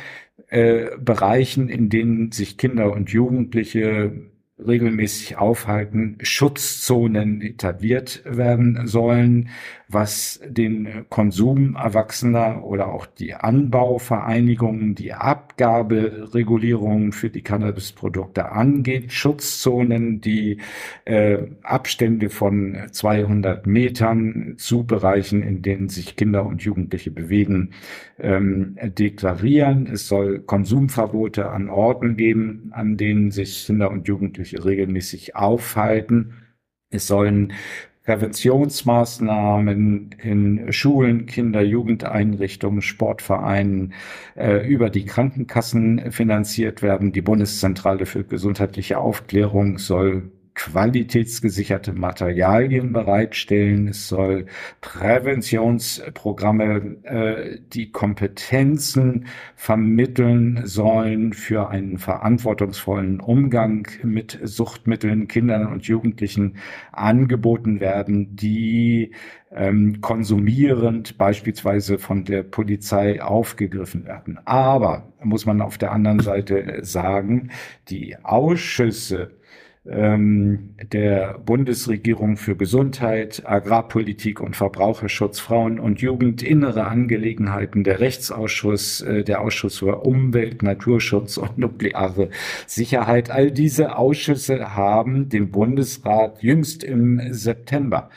äh, 0.55 0.97
Bereichen, 1.01 1.69
in 1.69 1.89
denen 1.89 2.31
sich 2.31 2.57
Kinder 2.57 2.93
und 2.93 3.11
Jugendliche 3.11 4.13
regelmäßig 4.57 5.37
aufhalten, 5.37 6.19
Schutzzonen 6.23 7.43
etabliert 7.43 8.23
werden 8.25 8.87
sollen, 8.87 9.49
was 9.89 10.41
den 10.47 11.07
Konsum 11.11 11.77
Erwachsener 11.77 12.65
oder 12.65 12.89
auch 12.89 13.07
die 13.07 13.35
Anbauvereinigungen, 13.35 14.95
die 14.95 15.13
Abgaberegulierungen 15.13 17.13
für 17.13 17.31
die 17.31 17.43
Cannabisprodukte 17.43 18.51
angeht, 18.51 19.13
Schutzzonen, 19.13 20.21
die 20.21 20.59
äh, 21.05 21.39
Abstände 21.63 22.31
von 22.31 22.77
200 22.91 23.67
Metern 23.67 24.55
zu 24.57 24.85
Bereichen, 24.85 25.43
in 25.43 25.63
denen 25.63 25.89
sich 25.89 26.17
Kinder 26.17 26.47
und 26.47 26.63
Jugendliche 26.63 27.11
bewegen, 27.11 27.71
ähm, 28.19 28.79
deklarieren. 28.83 29.87
Es 29.87 30.09
soll 30.09 30.41
Konsumverbote 30.41 31.51
an 31.51 31.69
Orten 31.69 32.17
geben, 32.17 32.71
an 32.73 32.97
denen 32.97 33.31
sich 33.31 33.67
Kinder 33.67 33.91
und 33.91 34.09
Jugendliche 34.09 34.65
regelmäßig 34.65 35.37
aufhalten. 35.37 36.35
Es 36.91 37.07
sollen 37.07 37.53
Präventionsmaßnahmen 38.05 40.11
in 40.23 40.73
Schulen, 40.73 41.27
Kinder-, 41.27 41.63
Jugendeinrichtungen, 41.63 42.83
Sportvereinen 42.83 43.95
äh, 44.37 44.67
über 44.67 44.91
die 44.91 45.07
Krankenkassen 45.07 46.13
finanziert 46.13 46.83
werden. 46.83 47.13
Die 47.13 47.23
Bundeszentrale 47.23 48.05
für 48.05 48.25
gesundheitliche 48.25 48.99
Aufklärung 48.99 49.79
soll 49.79 50.31
qualitätsgesicherte 50.55 51.93
Materialien 51.93 52.93
bereitstellen. 52.93 53.89
Es 53.89 54.09
soll 54.09 54.47
Präventionsprogramme, 54.81 56.97
äh, 57.03 57.59
die 57.73 57.91
Kompetenzen 57.91 59.27
vermitteln 59.57 60.61
sollen 60.65 61.33
für 61.33 61.71
einen 61.71 61.99
verantwortungsvollen 61.99 63.19
Umgang 63.21 63.89
mit 64.05 64.39
Suchtmitteln, 64.43 65.27
Kindern 65.27 65.67
und 65.67 65.87
Jugendlichen 65.87 66.57
angeboten 66.93 67.81
werden, 67.81 68.37
die 68.37 69.11
ähm, 69.51 70.01
konsumierend 70.01 71.19
beispielsweise 71.19 71.99
von 71.99 72.25
der 72.25 72.45
Polizei 72.45 73.21
aufgegriffen 73.23 74.07
werden. 74.07 74.39
Aber 74.45 75.13
muss 75.23 75.47
man 75.47 75.61
auf 75.61 75.79
der 75.79 75.93
anderen 75.93 76.21
Seite 76.21 76.79
sagen, 76.83 77.51
die 77.89 78.17
Ausschüsse 78.23 79.33
ähm, 79.87 80.75
der 80.83 81.39
Bundesregierung 81.39 82.37
für 82.37 82.57
Gesundheit, 82.57 83.43
Agrarpolitik 83.45 84.41
und 84.41 84.57
Verbraucherschutz, 84.57 85.41
Frauen 85.41 85.79
und 85.79 86.01
Jugend, 86.01 86.43
innere 86.43 86.87
Angelegenheiten, 86.87 87.85
der 87.85 88.01
Rechtsausschuss, 88.01 89.03
äh, 89.03 89.25
der 89.25 89.43
Ausschuss 89.43 89.79
für 89.79 90.05
Umwelt, 90.05 90.63
Naturschutz 90.63 91.37
und 91.37 91.59
nukleare 91.59 92.31
Sicherheit. 92.67 93.31
All 93.31 93.51
diese 93.51 93.99
Ausschüsse 93.99 94.75
haben 94.75 95.29
dem 95.29 95.51
Bundesrat 95.51 96.43
jüngst 96.43 96.83
im 96.83 97.21
September 97.31 98.09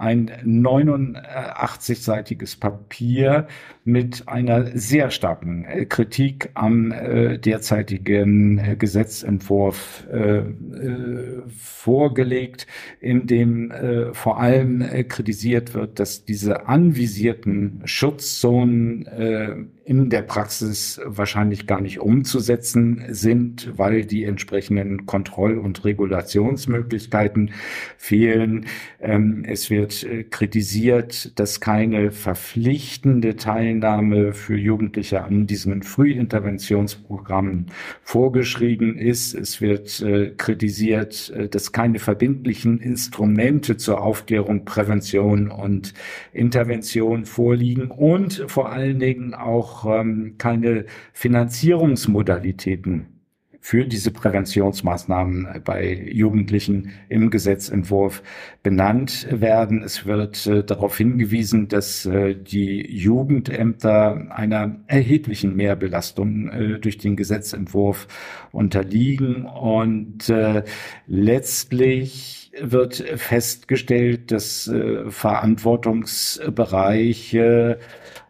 ein 0.00 0.30
89-seitiges 0.46 2.58
Papier 2.58 3.46
mit 3.90 4.28
einer 4.28 4.66
sehr 4.76 5.10
starken 5.10 5.64
äh, 5.64 5.84
Kritik 5.84 6.50
am 6.54 6.92
äh, 6.92 7.38
derzeitigen 7.38 8.58
äh, 8.58 8.76
Gesetzentwurf 8.76 10.06
äh, 10.10 10.38
äh, 10.38 11.42
vorgelegt, 11.48 12.66
in 13.00 13.26
dem 13.26 13.70
äh, 13.70 14.14
vor 14.14 14.40
allem 14.40 14.84
kritisiert 15.08 15.74
wird, 15.74 15.98
dass 15.98 16.24
diese 16.24 16.68
anvisierten 16.68 17.82
Schutzzonen 17.84 19.70
in 19.84 20.10
der 20.10 20.22
Praxis 20.22 21.00
wahrscheinlich 21.04 21.66
gar 21.66 21.80
nicht 21.80 22.00
umzusetzen 22.00 23.04
sind, 23.08 23.72
weil 23.76 24.04
die 24.04 24.24
entsprechenden 24.24 25.06
Kontroll- 25.06 25.58
und 25.58 25.84
Regulationsmöglichkeiten 25.84 27.52
fehlen. 27.96 28.66
Ähm, 29.00 29.44
es 29.46 29.70
wird 29.70 30.06
kritisiert, 30.30 31.38
dass 31.38 31.60
keine 31.60 32.12
verpflichtende 32.12 33.36
Teilnahme 33.80 34.32
für 34.32 34.56
Jugendliche 34.56 35.24
an 35.24 35.46
diesen 35.46 35.82
Frühinterventionsprogrammen 35.82 37.66
vorgeschrieben 38.02 38.98
ist. 38.98 39.34
Es 39.34 39.60
wird 39.60 40.00
äh, 40.00 40.32
kritisiert, 40.36 41.30
äh, 41.30 41.48
dass 41.48 41.72
keine 41.72 41.98
verbindlichen 41.98 42.78
Instrumente 42.78 43.76
zur 43.76 44.02
Aufklärung, 44.02 44.64
Prävention 44.64 45.50
und 45.50 45.94
Intervention 46.32 47.24
vorliegen 47.24 47.90
und 47.90 48.44
vor 48.46 48.70
allen 48.70 48.98
Dingen 48.98 49.34
auch 49.34 49.86
ähm, 49.86 50.34
keine 50.38 50.84
Finanzierungsmodalitäten 51.12 53.19
für 53.60 53.84
diese 53.84 54.10
Präventionsmaßnahmen 54.10 55.60
bei 55.64 56.08
Jugendlichen 56.10 56.92
im 57.08 57.30
Gesetzentwurf 57.30 58.22
benannt 58.62 59.26
werden. 59.30 59.82
Es 59.82 60.06
wird 60.06 60.46
äh, 60.46 60.64
darauf 60.64 60.96
hingewiesen, 60.96 61.68
dass 61.68 62.06
äh, 62.06 62.34
die 62.34 62.90
Jugendämter 62.90 64.28
einer 64.30 64.76
erheblichen 64.86 65.56
Mehrbelastung 65.56 66.48
äh, 66.48 66.78
durch 66.78 66.96
den 66.96 67.16
Gesetzentwurf 67.16 68.08
unterliegen 68.50 69.44
und 69.44 70.30
äh, 70.30 70.62
letztlich 71.06 72.40
wird 72.60 72.96
festgestellt, 73.16 74.32
dass 74.32 74.66
äh, 74.68 75.10
Verantwortungsbereiche 75.10 77.78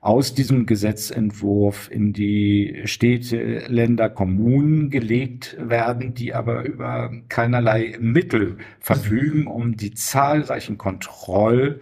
aus 0.01 0.35
diesem 0.35 0.67
Gesetzentwurf 0.67 1.91
in 1.91 2.13
die 2.13 2.83
Städte, 2.85 3.65
Länder, 3.69 4.09
Kommunen 4.09 4.91
gelegt 4.91 5.57
werden, 5.61 6.15
die 6.15 6.35
aber 6.35 6.65
über 6.65 7.13
keinerlei 7.29 7.97
Mittel 8.01 8.57
verfügen, 8.79 9.47
um 9.47 9.77
die 9.77 9.93
zahlreichen 9.93 10.79
Kontroll 10.79 11.81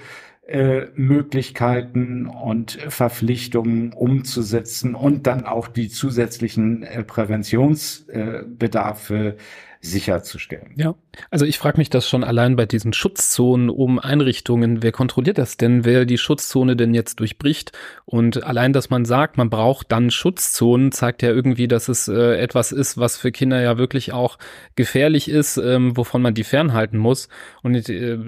Möglichkeiten 0.94 2.26
und 2.26 2.78
Verpflichtungen 2.88 3.92
umzusetzen 3.92 4.94
und 4.94 5.26
dann 5.26 5.44
auch 5.44 5.68
die 5.68 5.90
zusätzlichen 5.90 6.84
äh, 6.84 7.04
Präventionsbedarfe 7.04 9.36
sicherzustellen. 9.82 10.72
Ja, 10.76 10.94
also 11.30 11.44
ich 11.44 11.58
frage 11.58 11.78
mich 11.78 11.90
das 11.90 12.08
schon 12.08 12.24
allein 12.24 12.56
bei 12.56 12.66
diesen 12.66 12.92
Schutzzonen 12.92 13.70
um 13.70 13.98
Einrichtungen. 13.98 14.82
Wer 14.82 14.92
kontrolliert 14.92 15.38
das 15.38 15.56
denn? 15.56 15.84
Wer 15.84 16.04
die 16.04 16.18
Schutzzone 16.18 16.76
denn 16.76 16.94
jetzt 16.94 17.20
durchbricht? 17.20 17.72
Und 18.04 18.44
allein, 18.44 18.72
dass 18.72 18.90
man 18.90 19.04
sagt, 19.04 19.36
man 19.36 19.50
braucht 19.50 19.92
dann 19.92 20.10
Schutzzonen, 20.10 20.92
zeigt 20.92 21.22
ja 21.22 21.30
irgendwie, 21.30 21.68
dass 21.68 21.88
es 21.88 22.08
äh, 22.08 22.38
etwas 22.38 22.72
ist, 22.72 22.98
was 22.98 23.16
für 23.16 23.32
Kinder 23.32 23.60
ja 23.60 23.78
wirklich 23.78 24.12
auch 24.12 24.38
gefährlich 24.76 25.28
ist, 25.28 25.58
ähm, 25.58 25.96
wovon 25.96 26.22
man 26.22 26.34
die 26.34 26.44
fernhalten 26.44 26.98
muss. 26.98 27.28
Und 27.62 27.88
äh, 27.88 28.18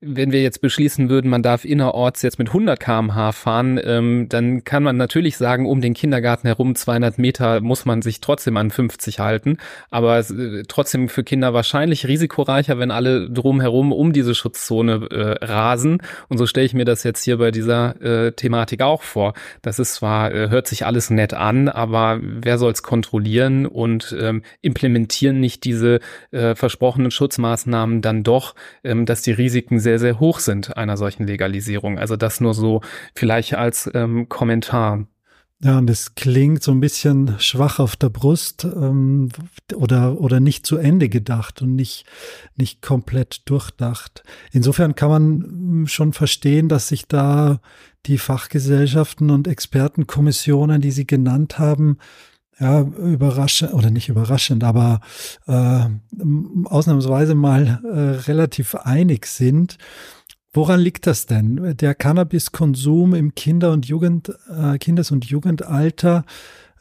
wenn 0.00 0.32
wir 0.32 0.42
jetzt 0.42 0.60
beschließen 0.60 1.08
würden, 1.08 1.30
man 1.30 1.42
darf 1.42 1.64
innerorts 1.64 2.22
jetzt 2.22 2.38
mit 2.38 2.48
100 2.48 2.78
kmh 2.78 3.32
fahren, 3.32 3.80
ähm, 3.82 4.26
dann 4.28 4.64
kann 4.64 4.82
man 4.82 4.96
natürlich 4.96 5.36
sagen, 5.36 5.66
um 5.66 5.80
den 5.80 5.94
Kindergarten 5.94 6.46
herum 6.46 6.74
200 6.74 7.18
Meter 7.18 7.60
muss 7.60 7.84
man 7.84 8.02
sich 8.02 8.20
trotzdem 8.20 8.56
an 8.56 8.70
50 8.70 9.20
halten. 9.20 9.56
Aber 9.90 10.18
äh, 10.18 10.62
trotzdem 10.68 11.08
für 11.08 11.24
Kinder 11.24 11.54
wahrscheinlich 11.54 12.06
risikoreicher, 12.24 12.78
wenn 12.78 12.90
alle 12.90 13.30
drumherum 13.30 13.92
um 13.92 14.12
diese 14.12 14.34
Schutzzone 14.34 15.08
äh, 15.10 15.44
rasen. 15.44 16.02
Und 16.28 16.38
so 16.38 16.46
stelle 16.46 16.66
ich 16.66 16.74
mir 16.74 16.84
das 16.84 17.02
jetzt 17.02 17.22
hier 17.22 17.38
bei 17.38 17.50
dieser 17.50 18.00
äh, 18.02 18.32
Thematik 18.32 18.82
auch 18.82 19.02
vor. 19.02 19.34
Das 19.62 19.78
ist 19.78 19.94
zwar, 19.94 20.32
äh, 20.32 20.48
hört 20.48 20.66
sich 20.66 20.86
alles 20.86 21.10
nett 21.10 21.34
an, 21.34 21.68
aber 21.68 22.18
wer 22.22 22.58
soll 22.58 22.72
es 22.72 22.82
kontrollieren 22.82 23.66
und 23.66 24.16
ähm, 24.18 24.42
implementieren 24.62 25.40
nicht 25.40 25.64
diese 25.64 26.00
äh, 26.30 26.54
versprochenen 26.54 27.10
Schutzmaßnahmen 27.10 28.00
dann 28.00 28.22
doch, 28.22 28.54
ähm, 28.82 29.06
dass 29.06 29.22
die 29.22 29.32
Risiken 29.32 29.78
sehr, 29.78 29.98
sehr 29.98 30.18
hoch 30.20 30.38
sind 30.38 30.76
einer 30.76 30.96
solchen 30.96 31.26
Legalisierung. 31.26 31.98
Also 31.98 32.16
das 32.16 32.40
nur 32.40 32.54
so 32.54 32.80
vielleicht 33.14 33.54
als 33.54 33.90
ähm, 33.94 34.28
Kommentar. 34.28 35.06
Ja, 35.64 35.78
und 35.78 35.88
es 35.88 36.14
klingt 36.14 36.62
so 36.62 36.72
ein 36.72 36.80
bisschen 36.80 37.36
schwach 37.38 37.78
auf 37.78 37.96
der 37.96 38.10
Brust 38.10 38.64
ähm, 38.64 39.30
oder, 39.74 40.20
oder 40.20 40.38
nicht 40.38 40.66
zu 40.66 40.76
Ende 40.76 41.08
gedacht 41.08 41.62
und 41.62 41.74
nicht, 41.74 42.04
nicht 42.54 42.82
komplett 42.82 43.48
durchdacht. 43.48 44.24
Insofern 44.52 44.94
kann 44.94 45.08
man 45.08 45.24
hm, 45.42 45.86
schon 45.86 46.12
verstehen, 46.12 46.68
dass 46.68 46.88
sich 46.88 47.08
da 47.08 47.60
die 48.04 48.18
Fachgesellschaften 48.18 49.30
und 49.30 49.48
Expertenkommissionen, 49.48 50.82
die 50.82 50.90
Sie 50.90 51.06
genannt 51.06 51.58
haben, 51.58 51.96
ja, 52.60 52.82
überraschend, 52.82 53.72
oder 53.72 53.90
nicht 53.90 54.10
überraschend, 54.10 54.64
aber 54.64 55.00
äh, 55.46 55.86
ausnahmsweise 56.66 57.34
mal 57.34 57.80
äh, 57.84 58.20
relativ 58.28 58.74
einig 58.74 59.24
sind 59.24 59.78
Woran 60.54 60.78
liegt 60.78 61.08
das 61.08 61.26
denn? 61.26 61.76
Der 61.76 61.96
Cannabiskonsum 61.96 63.14
im 63.14 63.34
Kinder- 63.34 63.72
und 63.72 63.86
Jugend, 63.86 64.32
äh, 64.48 64.78
Kindes- 64.78 65.10
und 65.10 65.24
Jugendalter, 65.24 66.24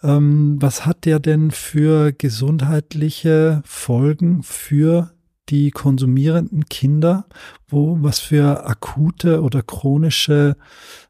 ähm, 0.03 0.57
was 0.59 0.85
hat 0.85 1.05
der 1.05 1.19
denn 1.19 1.49
für 1.49 2.13
gesundheitliche 2.13 3.63
Folgen 3.65 4.43
für 4.43 5.11
die 5.49 5.71
konsumierenden 5.71 6.65
Kinder? 6.65 7.25
Wo, 7.67 7.97
was 7.99 8.19
für 8.19 8.67
akute 8.67 9.41
oder 9.41 9.63
chronische 9.63 10.55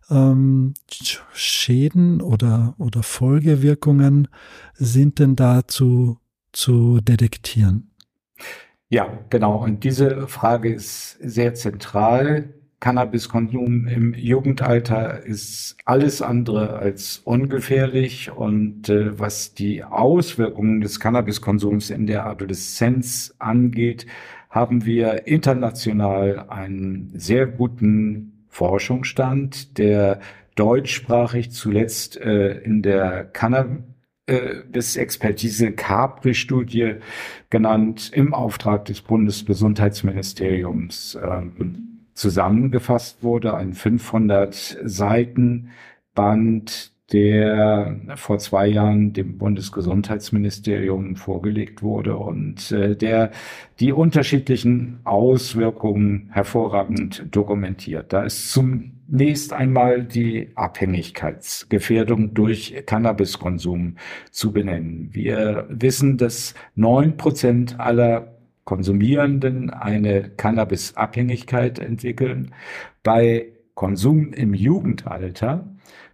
ähm, 0.09 0.73
Schäden 1.33 2.21
oder, 2.21 2.75
oder 2.77 3.03
Folgewirkungen 3.03 4.29
sind 4.75 5.19
denn 5.19 5.35
da 5.35 5.67
zu, 5.67 6.17
zu 6.53 7.01
detektieren? 7.01 7.92
Ja, 8.93 9.07
genau. 9.31 9.63
Und 9.63 9.83
diese 9.83 10.27
Frage 10.27 10.71
ist 10.71 11.17
sehr 11.19 11.55
zentral. 11.55 12.53
Cannabiskonsum 12.79 13.87
im 13.87 14.13
Jugendalter 14.13 15.25
ist 15.25 15.77
alles 15.83 16.21
andere 16.21 16.73
als 16.73 17.19
ungefährlich 17.25 18.31
und 18.31 18.89
äh, 18.89 19.17
was 19.17 19.55
die 19.55 19.83
Auswirkungen 19.83 20.79
des 20.81 20.99
Cannabiskonsums 20.99 21.89
in 21.89 22.05
der 22.05 22.27
Adoleszenz 22.27 23.33
angeht, 23.39 24.05
haben 24.51 24.85
wir 24.85 25.25
international 25.25 26.45
einen 26.49 27.13
sehr 27.15 27.47
guten 27.47 28.45
Forschungsstand, 28.47 29.79
der 29.79 30.19
deutschsprachig 30.53 31.49
zuletzt 31.49 32.17
äh, 32.17 32.59
in 32.59 32.83
der 32.83 33.23
Cannabis 33.23 33.92
des 34.27 34.95
Expertise 34.95 35.73
Capri-Studie 35.73 36.95
genannt 37.49 38.09
im 38.13 38.33
Auftrag 38.33 38.85
des 38.85 39.01
Bundesgesundheitsministeriums 39.01 41.17
ähm, 41.21 41.93
zusammengefasst 42.13 43.23
wurde. 43.23 43.55
Ein 43.55 43.73
500 43.73 44.77
Seiten 44.83 45.71
Band, 46.15 46.91
der 47.11 47.99
vor 48.15 48.39
zwei 48.39 48.67
Jahren 48.67 49.13
dem 49.13 49.37
Bundesgesundheitsministerium 49.37 51.15
vorgelegt 51.15 51.83
wurde 51.83 52.15
und 52.15 52.71
äh, 52.71 52.95
der 52.95 53.31
die 53.79 53.91
unterschiedlichen 53.91 54.99
Auswirkungen 55.03 56.29
hervorragend 56.31 57.25
dokumentiert. 57.29 58.13
Da 58.13 58.23
ist 58.23 58.51
zunächst 59.09 59.53
einmal 59.53 60.03
die 60.03 60.49
Abhängigkeitsgefährdung 60.55 62.33
durch 62.33 62.83
Cannabiskonsum 62.85 63.97
zu 64.31 64.51
benennen. 64.51 65.09
Wir 65.11 65.65
wissen, 65.69 66.17
dass 66.17 66.53
neun 66.75 67.17
Prozent 67.17 67.79
aller 67.79 68.33
Konsumierenden 68.65 69.69
eine 69.69 70.29
Cannabisabhängigkeit 70.29 71.79
entwickeln. 71.79 72.53
Bei 73.03 73.47
Konsum 73.73 74.31
im 74.33 74.53
Jugendalter 74.53 75.67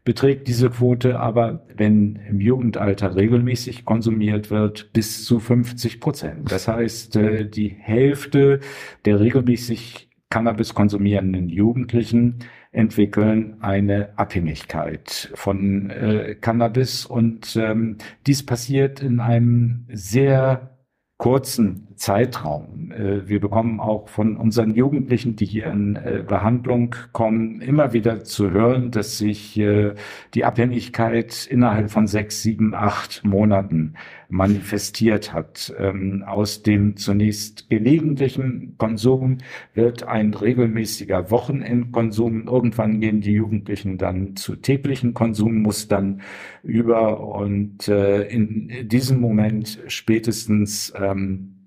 beträgt 0.04 0.48
diese 0.48 0.72
Quote 0.72 1.20
aber, 1.20 1.68
wenn 1.76 2.20
im 2.28 2.40
Jugendalter 2.40 3.16
regelmäßig 3.16 3.86
konsumiert 3.86 4.50
wird, 4.50 4.92
bis 4.94 5.26
zu 5.26 5.40
50 5.40 6.00
Prozent. 6.00 6.52
Das 6.52 6.68
heißt, 6.68 7.16
äh, 7.18 7.48
die 7.48 7.70
Hälfte 7.70 8.62
der 9.06 9.20
regelmäßig 9.20 10.10
Cannabis 10.30 10.74
konsumierenden 10.74 11.50
Jugendlichen 11.50 12.40
entwickeln 12.72 13.58
eine 13.62 14.18
Abhängigkeit 14.18 15.32
von 15.34 15.90
äh, 15.90 16.36
Cannabis. 16.40 17.06
Und 17.06 17.56
ähm, 17.56 17.98
dies 18.28 18.46
passiert 18.46 19.02
in 19.02 19.20
einem 19.20 19.86
sehr 19.92 20.78
kurzen 21.18 21.89
Zeitraum. 22.00 22.92
Äh, 22.92 23.28
wir 23.28 23.42
bekommen 23.42 23.82
auch 23.82 24.08
von 24.08 24.38
unseren 24.38 24.74
Jugendlichen, 24.74 25.36
die 25.36 25.46
hier 25.46 25.68
in 25.68 25.98
äh, 25.98 26.24
Behandlung 26.26 26.96
kommen, 27.12 27.60
immer 27.60 27.92
wieder 27.92 28.24
zu 28.24 28.52
hören, 28.52 28.90
dass 28.90 29.18
sich 29.18 29.60
äh, 29.60 29.94
die 30.34 30.46
Abhängigkeit 30.46 31.46
innerhalb 31.46 31.92
von 31.92 32.08
sechs, 32.08 32.42
sieben, 32.42 32.74
acht 32.74 33.26
Monaten 33.26 33.96
manifestiert 34.30 35.34
hat. 35.34 35.74
Ähm, 35.78 36.24
aus 36.26 36.64
dem 36.64 36.96
zunächst 36.96 37.70
gelegentlichen 37.70 38.76
Konsum 38.78 39.40
wird 39.74 40.04
ein 40.04 40.34
regelmäßiger 40.34 41.30
Wochenendkonsum. 41.32 42.48
Irgendwann 42.48 43.02
gehen 43.02 43.20
die 43.20 43.34
Jugendlichen 43.34 43.98
dann 43.98 44.38
zu 44.38 44.56
täglichen 44.56 45.14
Konsummustern 45.14 46.22
über 46.64 47.20
und 47.20 47.88
in 47.88 48.88
diesem 48.88 49.20
Moment 49.20 49.80
spätestens 49.88 50.94
ähm, 50.96 51.59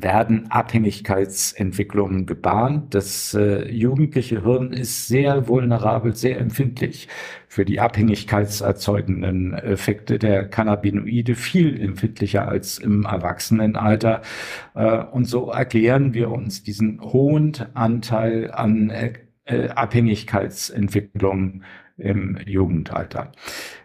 werden 0.00 0.50
Abhängigkeitsentwicklungen 0.50 2.24
gebahnt. 2.26 2.94
Das 2.94 3.34
äh, 3.34 3.68
jugendliche 3.68 4.44
Hirn 4.44 4.72
ist 4.72 5.08
sehr 5.08 5.48
vulnerabel, 5.48 6.14
sehr 6.14 6.38
empfindlich 6.38 7.08
für 7.48 7.64
die 7.64 7.80
abhängigkeitserzeugenden 7.80 9.54
Effekte 9.54 10.18
der 10.18 10.48
Cannabinoide, 10.48 11.34
viel 11.34 11.80
empfindlicher 11.80 12.46
als 12.46 12.78
im 12.78 13.04
Erwachsenenalter. 13.04 14.22
Äh, 14.74 14.98
und 15.04 15.24
so 15.24 15.50
erklären 15.50 16.14
wir 16.14 16.30
uns 16.30 16.62
diesen 16.62 17.00
hohen 17.00 17.54
Anteil 17.74 18.52
an 18.52 18.90
äh, 18.90 19.68
Abhängigkeitsentwicklungen 19.68 21.64
im 21.96 22.38
Jugendalter. 22.46 23.32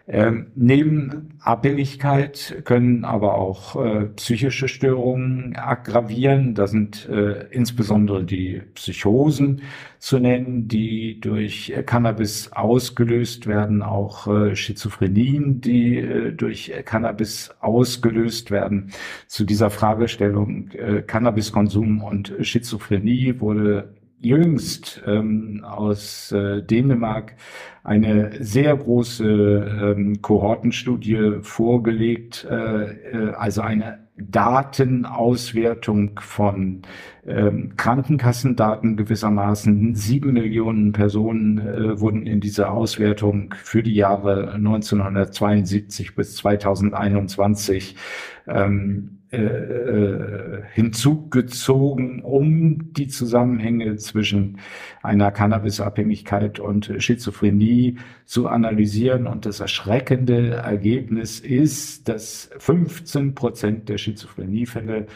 Ähm, 0.06 0.48
neben 0.54 1.30
Abhängigkeit 1.40 2.60
können 2.64 3.06
aber 3.06 3.36
auch 3.36 3.82
äh, 3.82 4.04
psychische 4.16 4.68
Störungen 4.68 5.56
aggravieren. 5.56 6.54
Da 6.54 6.66
sind 6.66 7.08
äh, 7.08 7.46
insbesondere 7.50 8.22
die 8.22 8.60
Psychosen 8.74 9.62
zu 9.98 10.18
nennen, 10.18 10.68
die 10.68 11.20
durch 11.20 11.72
Cannabis 11.86 12.52
ausgelöst 12.52 13.46
werden, 13.46 13.80
auch 13.80 14.26
äh, 14.26 14.54
Schizophrenien, 14.54 15.62
die 15.62 15.96
äh, 15.96 16.32
durch 16.32 16.70
Cannabis 16.84 17.54
ausgelöst 17.60 18.50
werden. 18.50 18.90
Zu 19.26 19.46
dieser 19.46 19.70
Fragestellung 19.70 20.70
äh, 20.72 21.00
Cannabiskonsum 21.00 22.02
und 22.02 22.34
Schizophrenie 22.42 23.40
wurde 23.40 23.94
jüngst 24.24 25.02
ähm, 25.06 25.64
aus 25.64 26.32
äh, 26.32 26.62
Dänemark 26.62 27.34
eine 27.82 28.42
sehr 28.42 28.76
große 28.76 29.26
ähm, 29.26 30.22
Kohortenstudie 30.22 31.40
vorgelegt, 31.42 32.46
äh, 32.50 32.54
äh, 32.54 33.34
also 33.34 33.60
eine 33.60 34.04
Datenauswertung 34.16 36.20
von 36.20 36.82
ähm, 37.26 37.72
Krankenkassendaten 37.76 38.96
gewissermaßen. 38.96 39.96
Sieben 39.96 40.34
Millionen 40.34 40.92
Personen 40.92 41.58
äh, 41.58 42.00
wurden 42.00 42.26
in 42.26 42.40
dieser 42.40 42.72
Auswertung 42.72 43.54
für 43.62 43.82
die 43.82 43.94
Jahre 43.94 44.52
1972 44.52 46.14
bis 46.14 46.36
2021 46.36 47.96
ähm, 48.46 49.18
äh, 49.34 50.60
äh, 50.60 50.62
hinzugezogen, 50.72 52.22
um 52.22 52.92
die 52.92 53.08
Zusammenhänge 53.08 53.96
zwischen 53.96 54.58
einer 55.02 55.30
Cannabisabhängigkeit 55.30 56.60
und 56.60 56.92
Schizophrenie 56.98 57.98
zu 58.24 58.48
analysieren. 58.48 59.26
Und 59.26 59.46
das 59.46 59.60
erschreckende 59.60 60.50
Ergebnis 60.50 61.40
ist, 61.40 62.08
dass 62.08 62.50
15 62.58 63.34
Prozent 63.34 63.88
der 63.88 63.98
Schizophreniefälle 63.98 65.06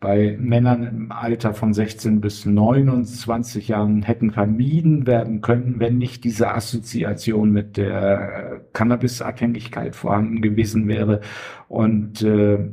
bei 0.00 0.36
Männern 0.38 0.84
im 0.84 1.12
Alter 1.12 1.54
von 1.54 1.72
16 1.72 2.20
bis 2.20 2.46
29 2.46 3.68
Jahren 3.68 4.02
hätten 4.02 4.30
vermieden 4.30 5.06
werden 5.08 5.40
können, 5.40 5.80
wenn 5.80 5.98
nicht 5.98 6.22
diese 6.22 6.54
Assoziation 6.54 7.50
mit 7.50 7.76
der 7.76 8.60
Cannabisabhängigkeit 8.72 9.96
vorhanden 9.96 10.40
gewesen 10.40 10.86
wäre. 10.86 11.20
Und 11.66 12.22
äh, 12.22 12.68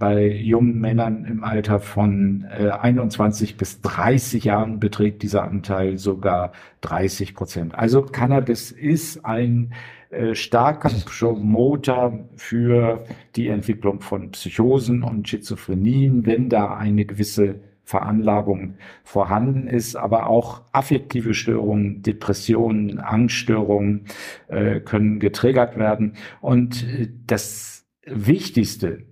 bei 0.00 0.26
jungen 0.26 0.80
Männern 0.80 1.26
im 1.26 1.44
Alter 1.44 1.78
von 1.78 2.46
äh, 2.50 2.70
21 2.70 3.58
bis 3.58 3.82
30 3.82 4.44
Jahren 4.44 4.80
beträgt 4.80 5.22
dieser 5.22 5.44
Anteil 5.44 5.98
sogar 5.98 6.52
30 6.80 7.34
Prozent. 7.34 7.74
Also 7.74 8.02
Cannabis 8.02 8.72
ist 8.72 9.24
ein 9.26 9.74
äh, 10.08 10.34
starker 10.34 10.90
Promoter 11.04 12.18
für 12.34 13.04
die 13.36 13.48
Entwicklung 13.48 14.00
von 14.00 14.30
Psychosen 14.30 15.02
und 15.02 15.28
Schizophrenien, 15.28 16.24
wenn 16.24 16.48
da 16.48 16.74
eine 16.74 17.04
gewisse 17.04 17.60
Veranlagung 17.84 18.76
vorhanden 19.04 19.68
ist, 19.68 19.96
aber 19.96 20.28
auch 20.28 20.62
affektive 20.72 21.34
Störungen, 21.34 22.02
Depressionen, 22.02 23.00
Angststörungen 23.00 24.06
äh, 24.48 24.80
können 24.80 25.20
getriggert 25.20 25.76
werden. 25.76 26.14
Und 26.40 26.88
äh, 26.88 27.08
das 27.26 27.86
Wichtigste 28.06 29.09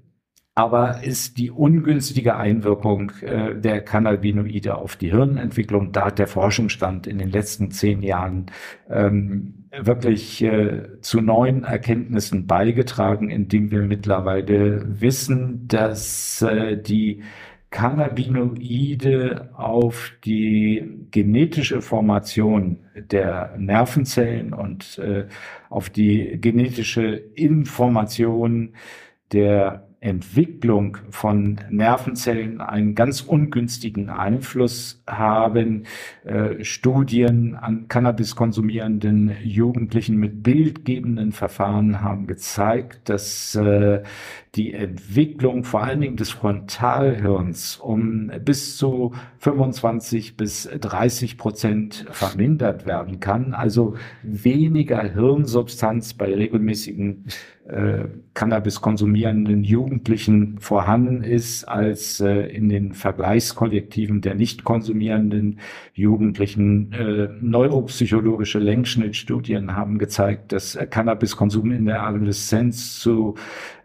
aber 0.58 1.04
ist 1.04 1.38
die 1.38 1.52
ungünstige 1.52 2.34
Einwirkung 2.34 3.12
äh, 3.22 3.54
der 3.54 3.80
Cannabinoide 3.80 4.76
auf 4.76 4.96
die 4.96 5.12
Hirnentwicklung. 5.12 5.92
Da 5.92 6.06
hat 6.06 6.18
der 6.18 6.26
Forschungsstand 6.26 7.06
in 7.06 7.18
den 7.18 7.30
letzten 7.30 7.70
zehn 7.70 8.02
Jahren 8.02 8.46
ähm, 8.90 9.68
wirklich 9.70 10.42
äh, 10.42 11.00
zu 11.00 11.20
neuen 11.20 11.62
Erkenntnissen 11.62 12.48
beigetragen, 12.48 13.30
indem 13.30 13.70
wir 13.70 13.82
mittlerweile 13.82 15.00
wissen, 15.00 15.68
dass 15.68 16.42
äh, 16.42 16.76
die 16.76 17.22
Cannabinoide 17.70 19.50
auf 19.54 20.10
die 20.24 21.06
genetische 21.12 21.82
Formation 21.82 22.78
der 22.96 23.54
Nervenzellen 23.56 24.52
und 24.52 24.98
äh, 24.98 25.26
auf 25.70 25.88
die 25.88 26.36
genetische 26.40 27.12
Information 27.36 28.74
der 29.32 29.87
Entwicklung 30.00 30.98
von 31.10 31.60
Nervenzellen 31.70 32.60
einen 32.60 32.94
ganz 32.94 33.20
ungünstigen 33.20 34.10
Einfluss 34.10 35.02
haben. 35.08 35.84
Äh, 36.24 36.62
Studien 36.64 37.56
an 37.56 37.88
Cannabis 37.88 38.36
konsumierenden 38.36 39.36
Jugendlichen 39.42 40.16
mit 40.16 40.42
bildgebenden 40.44 41.32
Verfahren 41.32 42.00
haben 42.00 42.28
gezeigt, 42.28 43.08
dass 43.08 43.56
äh, 43.56 44.02
die 44.58 44.74
Entwicklung 44.74 45.62
vor 45.62 45.84
allen 45.84 46.00
Dingen 46.00 46.16
des 46.16 46.30
Frontalhirns 46.30 47.76
um 47.76 48.30
bis 48.44 48.76
zu 48.76 49.14
25 49.38 50.36
bis 50.36 50.68
30 50.80 51.38
Prozent 51.38 52.04
vermindert 52.10 52.84
werden 52.84 53.20
kann. 53.20 53.54
Also 53.54 53.94
weniger 54.22 55.00
Hirnsubstanz 55.02 56.14
bei 56.14 56.34
regelmäßigen 56.34 57.26
äh, 57.68 58.08
Cannabis 58.32 58.80
konsumierenden 58.80 59.62
Jugendlichen 59.62 60.58
vorhanden 60.58 61.22
ist 61.22 61.64
als 61.64 62.18
äh, 62.20 62.46
in 62.46 62.68
den 62.68 62.94
Vergleichskollektiven 62.94 64.22
der 64.22 64.34
nicht 64.34 64.64
konsumierenden 64.64 65.58
Jugendlichen. 65.92 66.92
Äh, 66.92 67.28
neuropsychologische 67.40 68.58
Längsschnittstudien 68.58 69.76
haben 69.76 69.98
gezeigt, 69.98 70.52
dass 70.52 70.78
Cannabiskonsum 70.90 71.70
in 71.72 71.84
der 71.84 72.04
Adoleszenz 72.04 72.98
zu 73.00 73.34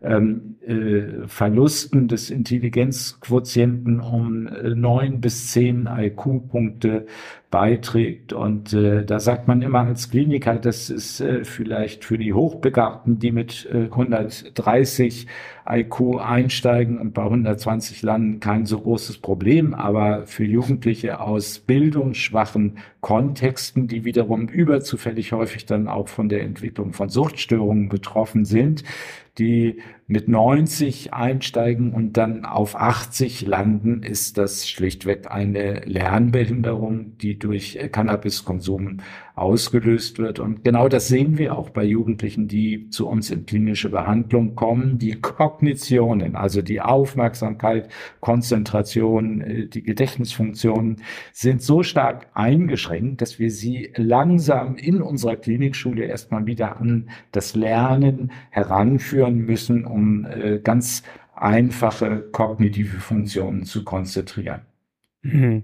ähm, 0.02 0.56
äh, 0.68 1.28
Verlusten 1.28 2.08
des 2.08 2.30
Intelligenzquotienten 2.30 4.00
um 4.00 4.48
äh, 4.48 4.70
neun 4.70 5.22
bis 5.22 5.52
zehn 5.52 5.88
IQ-Punkte 5.88 7.06
beiträgt. 7.54 8.34
Und 8.34 8.74
äh, 8.74 9.06
da 9.06 9.20
sagt 9.20 9.48
man 9.48 9.62
immer 9.62 9.82
als 9.82 10.10
Kliniker, 10.10 10.56
das 10.56 10.90
ist 10.90 11.22
äh, 11.22 11.46
vielleicht 11.46 12.04
für 12.04 12.18
die 12.18 12.34
Hochbegabten, 12.34 13.20
die 13.20 13.32
mit 13.32 13.70
äh, 13.72 13.84
130 13.92 15.28
IQ 15.70 16.20
einsteigen 16.20 16.98
und 16.98 17.14
bei 17.14 17.22
120 17.22 18.02
landen, 18.02 18.40
kein 18.40 18.66
so 18.66 18.80
großes 18.80 19.20
Problem. 19.20 19.76
Aber 19.76 20.26
für 20.26 20.44
Jugendliche 20.46 21.20
aus 21.20 21.60
bildungsschwachen 21.60 22.80
Kontexten, 23.02 23.88
die 23.88 24.04
wiederum 24.04 24.48
überzufällig 24.48 25.32
häufig 25.32 25.68
dann 25.68 25.88
auch 25.88 26.08
von 26.08 26.30
der 26.30 26.42
Entwicklung 26.42 26.94
von 26.94 27.10
Suchtstörungen 27.10 27.88
betroffen 27.88 28.46
sind, 28.46 28.84
die 29.38 29.80
mit 30.08 30.28
90 30.28 31.14
einsteigen 31.14 31.94
und 31.94 32.18
dann 32.18 32.46
auf 32.46 32.76
80 32.76 33.46
landen, 33.46 34.04
ist 34.04 34.38
das 34.38 34.70
schlichtweg 34.70 35.32
eine 35.32 35.82
Lernbehinderung, 35.86 37.18
die 37.18 37.40
durch 37.40 37.80
Cannabiskonsum 37.92 38.98
ausgelöst 39.36 40.20
wird. 40.20 40.40
Und 40.40 40.64
genau 40.64 40.88
das 40.88 41.08
sehen 41.08 41.38
wir 41.38 41.58
auch 41.58 41.72
bei 41.72 41.84
Jugendlichen, 41.84 42.48
die 42.48 42.90
zu 42.90 43.08
uns 43.08 43.32
in 43.32 43.46
klinische 43.46 43.90
Behandlung 43.90 44.56
kommen. 44.56 45.00
Die 45.00 45.20
Kognitionen, 45.20 46.36
also 46.36 46.62
die 46.62 46.82
Aufmerksamkeit, 46.82 47.90
Konzentration, 48.20 49.42
äh, 49.42 49.68
die 49.68 49.82
Gedächtnisfunktionen 49.82 51.02
sind 51.32 51.64
so 51.64 51.82
stark 51.82 52.28
eingeschränkt, 52.36 53.22
dass 53.22 53.40
wir 53.40 53.50
sie 53.50 53.92
langsam 53.96 54.76
in 54.76 55.02
unserer 55.02 55.36
Klinikschule 55.36 56.06
erstmal 56.06 56.46
wieder 56.46 56.78
an 56.80 57.10
das 57.32 57.56
Lernen 57.56 58.32
heranführen 58.52 59.40
müssen, 59.40 59.86
um 59.86 60.26
äh, 60.26 60.60
ganz 60.64 61.02
einfache 61.36 62.30
kognitive 62.32 63.00
Funktionen 63.00 63.64
zu 63.66 63.84
konzentrieren. 63.84 64.62
Mhm. 65.24 65.64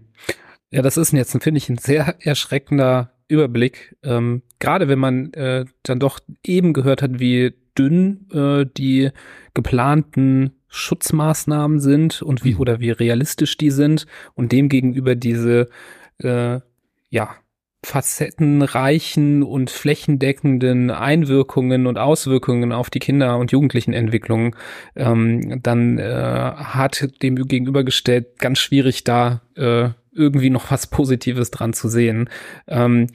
Ja, 0.72 0.82
das 0.82 0.98
ist 0.98 1.14
jetzt, 1.14 1.32
finde 1.44 1.58
ich, 1.58 1.70
ein 1.70 1.78
sehr 1.78 2.16
erschreckender 2.20 3.12
Überblick. 3.30 3.96
Ähm, 4.04 4.42
Gerade 4.60 4.90
wenn 4.90 5.00
man 5.00 5.32
äh, 5.34 5.66
dann 5.84 6.00
doch 6.00 6.20
eben 6.46 6.74
gehört 6.74 7.02
hat, 7.02 7.20
wie 7.20 7.54
dünn 7.78 8.28
äh, 8.34 8.66
die 8.78 9.12
geplanten 9.54 10.52
Schutzmaßnahmen 10.68 11.80
sind 11.80 12.22
und 12.22 12.44
wie 12.44 12.56
mhm. 12.56 12.60
oder 12.60 12.80
wie 12.80 12.92
realistisch 12.92 13.58
die 13.58 13.72
sind 13.72 14.06
und 14.36 14.52
demgegenüber 14.52 15.16
diese 15.16 15.70
äh, 16.20 16.60
ja 17.10 17.36
facettenreichen 17.82 19.42
und 19.42 19.70
flächendeckenden 19.70 20.92
Einwirkungen 20.92 21.88
und 21.88 21.98
Auswirkungen 21.98 22.74
auf 22.74 22.90
die 22.90 23.00
Kinder- 23.00 23.38
und 23.38 23.54
Jugendlichenentwicklung 23.54 24.56
ähm, 24.98 25.62
dann 25.64 25.98
äh, 25.98 26.04
hat 26.56 27.08
dem 27.24 27.36
gegenübergestellt 27.36 28.38
ganz 28.40 28.60
schwierig 28.60 29.06
da 29.06 29.42
äh, 29.56 29.90
irgendwie 30.12 30.50
noch 30.50 30.72
was 30.72 30.88
Positives 30.88 31.52
dran 31.52 31.74
zu 31.74 31.88
sehen. 31.88 32.30
Ähm, 32.68 33.08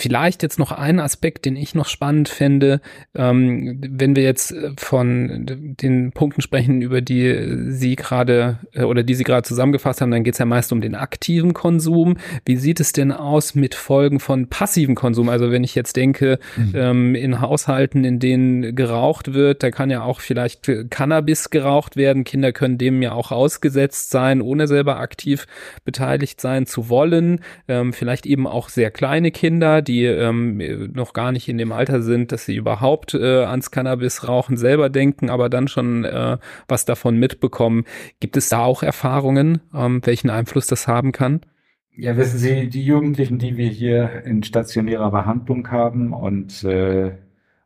Vielleicht 0.00 0.44
jetzt 0.44 0.60
noch 0.60 0.70
ein 0.70 1.00
Aspekt, 1.00 1.44
den 1.44 1.56
ich 1.56 1.74
noch 1.74 1.88
spannend 1.88 2.28
fände, 2.28 2.80
ähm, 3.16 3.80
wenn 3.82 4.14
wir 4.14 4.22
jetzt 4.22 4.52
äh, 4.52 4.70
von 4.76 5.74
den 5.80 6.12
Punkten 6.12 6.40
sprechen, 6.40 6.82
über 6.82 7.00
die 7.00 7.72
Sie 7.72 7.96
gerade 7.96 8.60
äh, 8.74 8.84
oder 8.84 9.02
die 9.02 9.14
Sie 9.14 9.24
gerade 9.24 9.42
zusammengefasst 9.42 10.00
haben, 10.00 10.12
dann 10.12 10.22
geht 10.22 10.34
es 10.34 10.38
ja 10.38 10.44
meist 10.44 10.72
um 10.72 10.80
den 10.80 10.94
aktiven 10.94 11.52
Konsum. 11.52 12.16
Wie 12.44 12.54
sieht 12.54 12.78
es 12.78 12.92
denn 12.92 13.10
aus 13.10 13.56
mit 13.56 13.74
Folgen 13.74 14.20
von 14.20 14.46
passiven 14.46 14.94
Konsum? 14.94 15.28
Also 15.28 15.50
wenn 15.50 15.64
ich 15.64 15.74
jetzt 15.74 15.96
denke, 15.96 16.38
mhm. 16.56 16.72
ähm, 16.76 17.14
in 17.16 17.40
Haushalten, 17.40 18.04
in 18.04 18.20
denen 18.20 18.76
geraucht 18.76 19.34
wird, 19.34 19.64
da 19.64 19.72
kann 19.72 19.90
ja 19.90 20.04
auch 20.04 20.20
vielleicht 20.20 20.70
Cannabis 20.90 21.50
geraucht 21.50 21.96
werden. 21.96 22.22
Kinder 22.22 22.52
können 22.52 22.78
dem 22.78 23.02
ja 23.02 23.14
auch 23.14 23.32
ausgesetzt 23.32 24.10
sein, 24.10 24.42
ohne 24.42 24.68
selber 24.68 25.00
aktiv 25.00 25.48
beteiligt 25.84 26.40
sein 26.40 26.66
zu 26.66 26.88
wollen. 26.88 27.40
Ähm, 27.66 27.92
vielleicht 27.92 28.26
eben 28.26 28.46
auch 28.46 28.68
sehr 28.68 28.92
kleine 28.92 29.32
Kinder, 29.32 29.82
die 29.88 30.04
ähm, 30.04 30.92
noch 30.92 31.12
gar 31.12 31.32
nicht 31.32 31.48
in 31.48 31.58
dem 31.58 31.72
Alter 31.72 32.02
sind, 32.02 32.30
dass 32.30 32.44
sie 32.44 32.56
überhaupt 32.56 33.14
äh, 33.14 33.44
ans 33.44 33.70
Cannabis-Rauchen 33.70 34.56
selber 34.56 34.90
denken, 34.90 35.30
aber 35.30 35.48
dann 35.48 35.66
schon 35.66 36.04
äh, 36.04 36.38
was 36.68 36.84
davon 36.84 37.18
mitbekommen. 37.18 37.84
Gibt 38.20 38.36
es 38.36 38.50
da 38.50 38.60
auch 38.60 38.82
Erfahrungen, 38.82 39.60
ähm, 39.74 40.00
welchen 40.04 40.30
Einfluss 40.30 40.66
das 40.66 40.86
haben 40.86 41.12
kann? 41.12 41.40
Ja, 41.96 42.16
wissen 42.16 42.38
Sie, 42.38 42.68
die 42.68 42.84
Jugendlichen, 42.84 43.38
die 43.38 43.56
wir 43.56 43.68
hier 43.68 44.22
in 44.24 44.44
stationärer 44.44 45.10
Behandlung 45.10 45.68
haben 45.72 46.12
und 46.12 46.62
äh, 46.62 47.16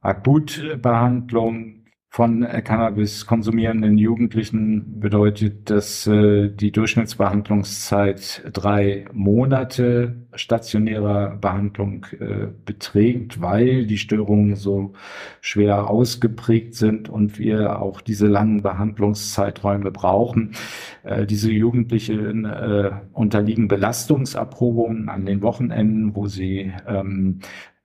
Akutbehandlung, 0.01 1.82
von 2.13 2.43
äh, 2.43 2.61
Cannabis 2.61 3.25
konsumierenden 3.25 3.97
Jugendlichen 3.97 5.01
bedeutet, 5.01 5.71
dass 5.71 6.07
äh, 6.07 6.51
die 6.51 6.71
Durchschnittsbehandlungszeit 6.71 8.51
drei 8.53 9.07
Monate 9.15 10.17
stationärer 10.35 11.39
Behandlung 11.41 12.05
äh, 12.21 12.49
beträgt, 12.67 13.41
weil 13.41 13.87
die 13.87 13.97
Störungen 13.97 14.57
so 14.57 14.93
schwer 15.41 15.89
ausgeprägt 15.89 16.75
sind 16.75 17.09
und 17.09 17.39
wir 17.39 17.81
auch 17.81 18.03
diese 18.03 18.27
langen 18.27 18.61
Behandlungszeiträume 18.61 19.91
brauchen. 19.91 20.53
Äh, 21.05 21.25
diese 21.25 21.51
Jugendlichen 21.51 22.45
äh, 22.45 22.91
unterliegen 23.15 23.69
Belastungserprobungen 23.69 25.09
an 25.09 25.25
den 25.25 25.41
Wochenenden, 25.41 26.15
wo 26.15 26.27
sie 26.27 26.73
ähm, 26.87 27.41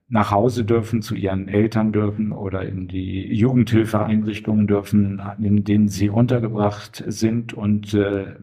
nach 0.10 0.32
Hause 0.32 0.64
dürfen, 0.64 1.02
zu 1.02 1.16
ihren 1.16 1.50
Eltern 1.50 1.92
dürfen 1.92 2.32
oder 2.32 2.64
in 2.64 2.88
die 2.88 3.34
Jugendhilfeeinrichtungen 3.34 4.66
dürfen, 4.66 5.22
in 5.40 5.64
denen 5.66 5.90
sie 5.90 6.10
untergebracht 6.10 7.04
sind. 7.08 7.54
Und 7.54 7.94
äh, 7.94 8.36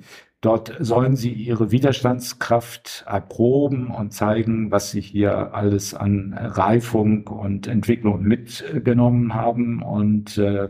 Dort 0.45 0.77
sollen 0.79 1.17
sie 1.17 1.33
ihre 1.33 1.71
Widerstandskraft 1.71 3.07
erproben 3.09 3.87
und 3.87 4.13
zeigen, 4.13 4.71
was 4.71 4.91
sie 4.91 5.01
hier 5.01 5.55
alles 5.55 5.95
an 5.95 6.39
Reifung 6.39 7.27
und 7.29 7.67
Entwicklung 7.67 8.25
mitgenommen 8.25 9.33
haben. 9.33 9.83
Und 9.83 10.37
äh, 10.37 10.69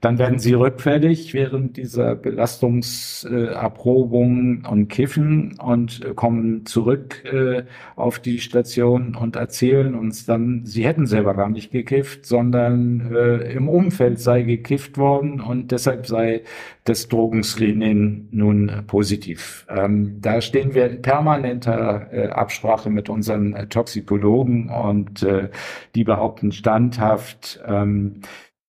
dann 0.00 0.18
werden 0.18 0.40
sie 0.40 0.54
rückfällig 0.54 1.34
während 1.34 1.76
dieser 1.76 2.16
Belastungserprobung 2.16 4.66
und 4.68 4.88
kiffen 4.88 5.56
und 5.60 6.16
kommen 6.16 6.66
zurück 6.66 7.24
äh, 7.24 7.62
auf 7.94 8.18
die 8.18 8.40
Station 8.40 9.14
und 9.14 9.36
erzählen 9.36 9.94
uns 9.94 10.26
dann, 10.26 10.62
sie 10.64 10.84
hätten 10.84 11.06
selber 11.06 11.34
gar 11.34 11.48
nicht 11.48 11.70
gekifft, 11.70 12.26
sondern 12.26 13.14
äh, 13.14 13.52
im 13.52 13.68
Umfeld 13.68 14.18
sei 14.18 14.42
gekifft 14.42 14.98
worden 14.98 15.40
und 15.40 15.70
deshalb 15.70 16.08
sei 16.08 16.42
das 16.84 17.08
Drogenscreening 17.08 18.28
nun 18.32 18.84
positiv. 18.86 19.66
Ähm, 19.68 20.20
da 20.20 20.40
stehen 20.40 20.74
wir 20.74 20.90
in 20.90 21.02
permanenter 21.02 22.12
äh, 22.12 22.28
Absprache 22.28 22.90
mit 22.90 23.08
unseren 23.08 23.54
äh, 23.54 23.68
Toxikologen 23.68 24.68
und 24.68 25.22
äh, 25.22 25.50
die 25.94 26.04
behaupten 26.04 26.50
standhaft, 26.50 27.60
ähm, 27.66 28.22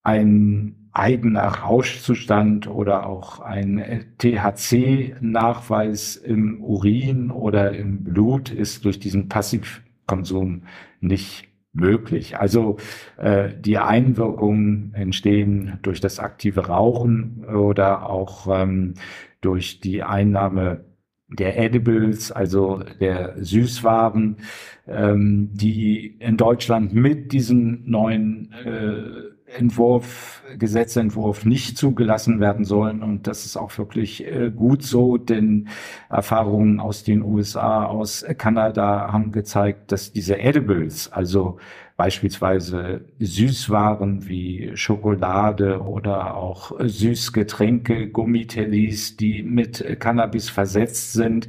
ein 0.04 0.76
eigener 0.92 1.48
Rauschzustand 1.48 2.68
oder 2.68 3.08
auch 3.08 3.40
ein 3.40 4.06
THC-Nachweis 4.20 6.16
im 6.18 6.64
Urin 6.64 7.32
oder 7.32 7.72
im 7.72 8.04
Blut 8.04 8.52
ist 8.52 8.86
durch 8.86 9.00
diesen 9.00 9.28
Passivkonsum 9.28 10.64
nicht 11.02 11.48
möglich. 11.74 12.38
Also 12.38 12.78
äh, 13.18 13.50
die 13.60 13.80
Einwirkungen 13.80 14.94
entstehen 14.94 15.80
durch 15.82 16.00
das 16.00 16.20
aktive 16.20 16.68
Rauchen 16.68 17.46
oder 17.46 18.10
auch 18.10 18.48
ähm, 18.50 18.94
durch 19.42 19.80
die 19.80 20.04
Einnahme 20.04 20.86
der 21.30 21.58
Edibles, 21.58 22.32
also 22.32 22.84
der 23.00 23.44
Süßwaren, 23.44 24.38
ähm, 24.88 25.50
die 25.54 26.18
in 26.20 26.38
Deutschland 26.38 26.94
mit 26.94 27.32
diesen 27.32 27.90
neuen 27.90 28.54
äh, 28.54 29.33
Entwurf, 29.58 30.44
Gesetzentwurf 30.58 31.46
nicht 31.46 31.78
zugelassen 31.78 32.40
werden 32.40 32.66
sollen. 32.66 33.04
Und 33.04 33.28
das 33.28 33.46
ist 33.46 33.58
auch 33.58 33.78
wirklich 33.78 34.26
äh, 34.26 34.52
gut 34.52 34.84
so, 34.84 35.18
denn 35.18 35.68
Erfahrungen 36.10 36.80
aus 36.80 37.04
den 37.04 37.24
USA, 37.24 37.86
aus 37.86 38.26
Kanada 38.38 39.12
haben 39.12 39.32
gezeigt, 39.32 39.92
dass 39.92 40.12
diese 40.12 40.40
Edibles, 40.40 41.12
also 41.12 41.58
beispielsweise 41.96 43.02
Süßwaren 43.20 44.28
wie 44.28 44.72
Schokolade 44.74 45.80
oder 45.82 46.36
auch 46.36 46.72
Süßgetränke, 46.80 48.10
Gummitellis, 48.10 49.16
die 49.16 49.44
mit 49.44 50.00
Cannabis 50.00 50.50
versetzt 50.50 51.14
sind, 51.14 51.48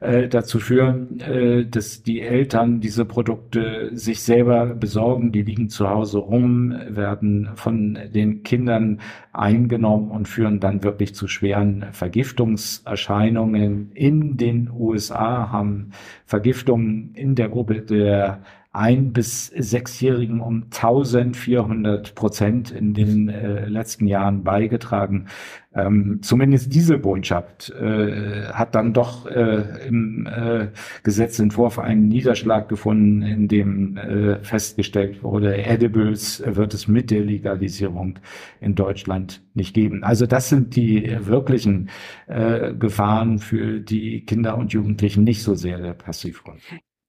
äh, 0.00 0.28
dazu 0.28 0.60
führen, 0.60 1.20
äh, 1.20 1.66
dass 1.66 2.02
die 2.02 2.22
Eltern 2.22 2.80
diese 2.80 3.04
Produkte 3.04 3.90
sich 3.92 4.22
selber 4.22 4.64
besorgen. 4.66 5.30
Die 5.30 5.42
liegen 5.42 5.68
zu 5.68 5.90
Hause 5.90 6.18
rum, 6.18 6.74
werden 6.88 7.50
von 7.54 7.98
den 8.14 8.44
Kindern 8.44 9.00
eingenommen 9.32 10.10
und 10.10 10.26
führen 10.26 10.58
dann 10.58 10.82
wirklich 10.82 11.14
zu 11.14 11.28
schweren 11.28 11.84
Vergiftungserscheinungen. 11.92 13.92
In 13.92 14.38
den 14.38 14.70
USA 14.70 15.52
haben 15.52 15.90
Vergiftungen 16.24 17.14
in 17.14 17.34
der 17.34 17.50
Gruppe 17.50 17.82
der 17.82 18.40
ein- 18.72 19.12
bis 19.12 19.46
sechsjährigen 19.48 20.40
um 20.40 20.64
1400 20.70 22.14
Prozent 22.14 22.70
in 22.70 22.94
den 22.94 23.28
äh, 23.28 23.66
letzten 23.66 24.06
Jahren 24.06 24.44
beigetragen. 24.44 25.26
Ähm, 25.74 26.20
zumindest 26.22 26.74
diese 26.74 26.98
Botschaft 26.98 27.70
äh, 27.70 28.44
hat 28.52 28.74
dann 28.74 28.92
doch 28.92 29.26
äh, 29.26 29.86
im 29.86 30.26
äh, 30.26 30.68
Gesetzentwurf 31.02 31.78
einen 31.78 32.08
Niederschlag 32.08 32.68
gefunden, 32.68 33.22
in 33.22 33.48
dem 33.48 33.96
äh, 33.96 34.38
festgestellt 34.42 35.22
wurde, 35.22 35.56
Edibles 35.56 36.42
wird 36.46 36.74
es 36.74 36.88
mit 36.88 37.10
der 37.10 37.20
Legalisierung 37.24 38.18
in 38.60 38.74
Deutschland 38.74 39.42
nicht 39.54 39.74
geben. 39.74 40.02
Also 40.04 40.26
das 40.26 40.48
sind 40.48 40.76
die 40.76 41.16
wirklichen 41.20 41.90
äh, 42.26 42.74
Gefahren 42.74 43.38
für 43.38 43.80
die 43.80 44.24
Kinder 44.24 44.56
und 44.58 44.72
Jugendlichen, 44.72 45.24
nicht 45.24 45.42
so 45.42 45.54
sehr 45.54 45.78
der 45.78 45.94
Passivgrund. 45.94 46.60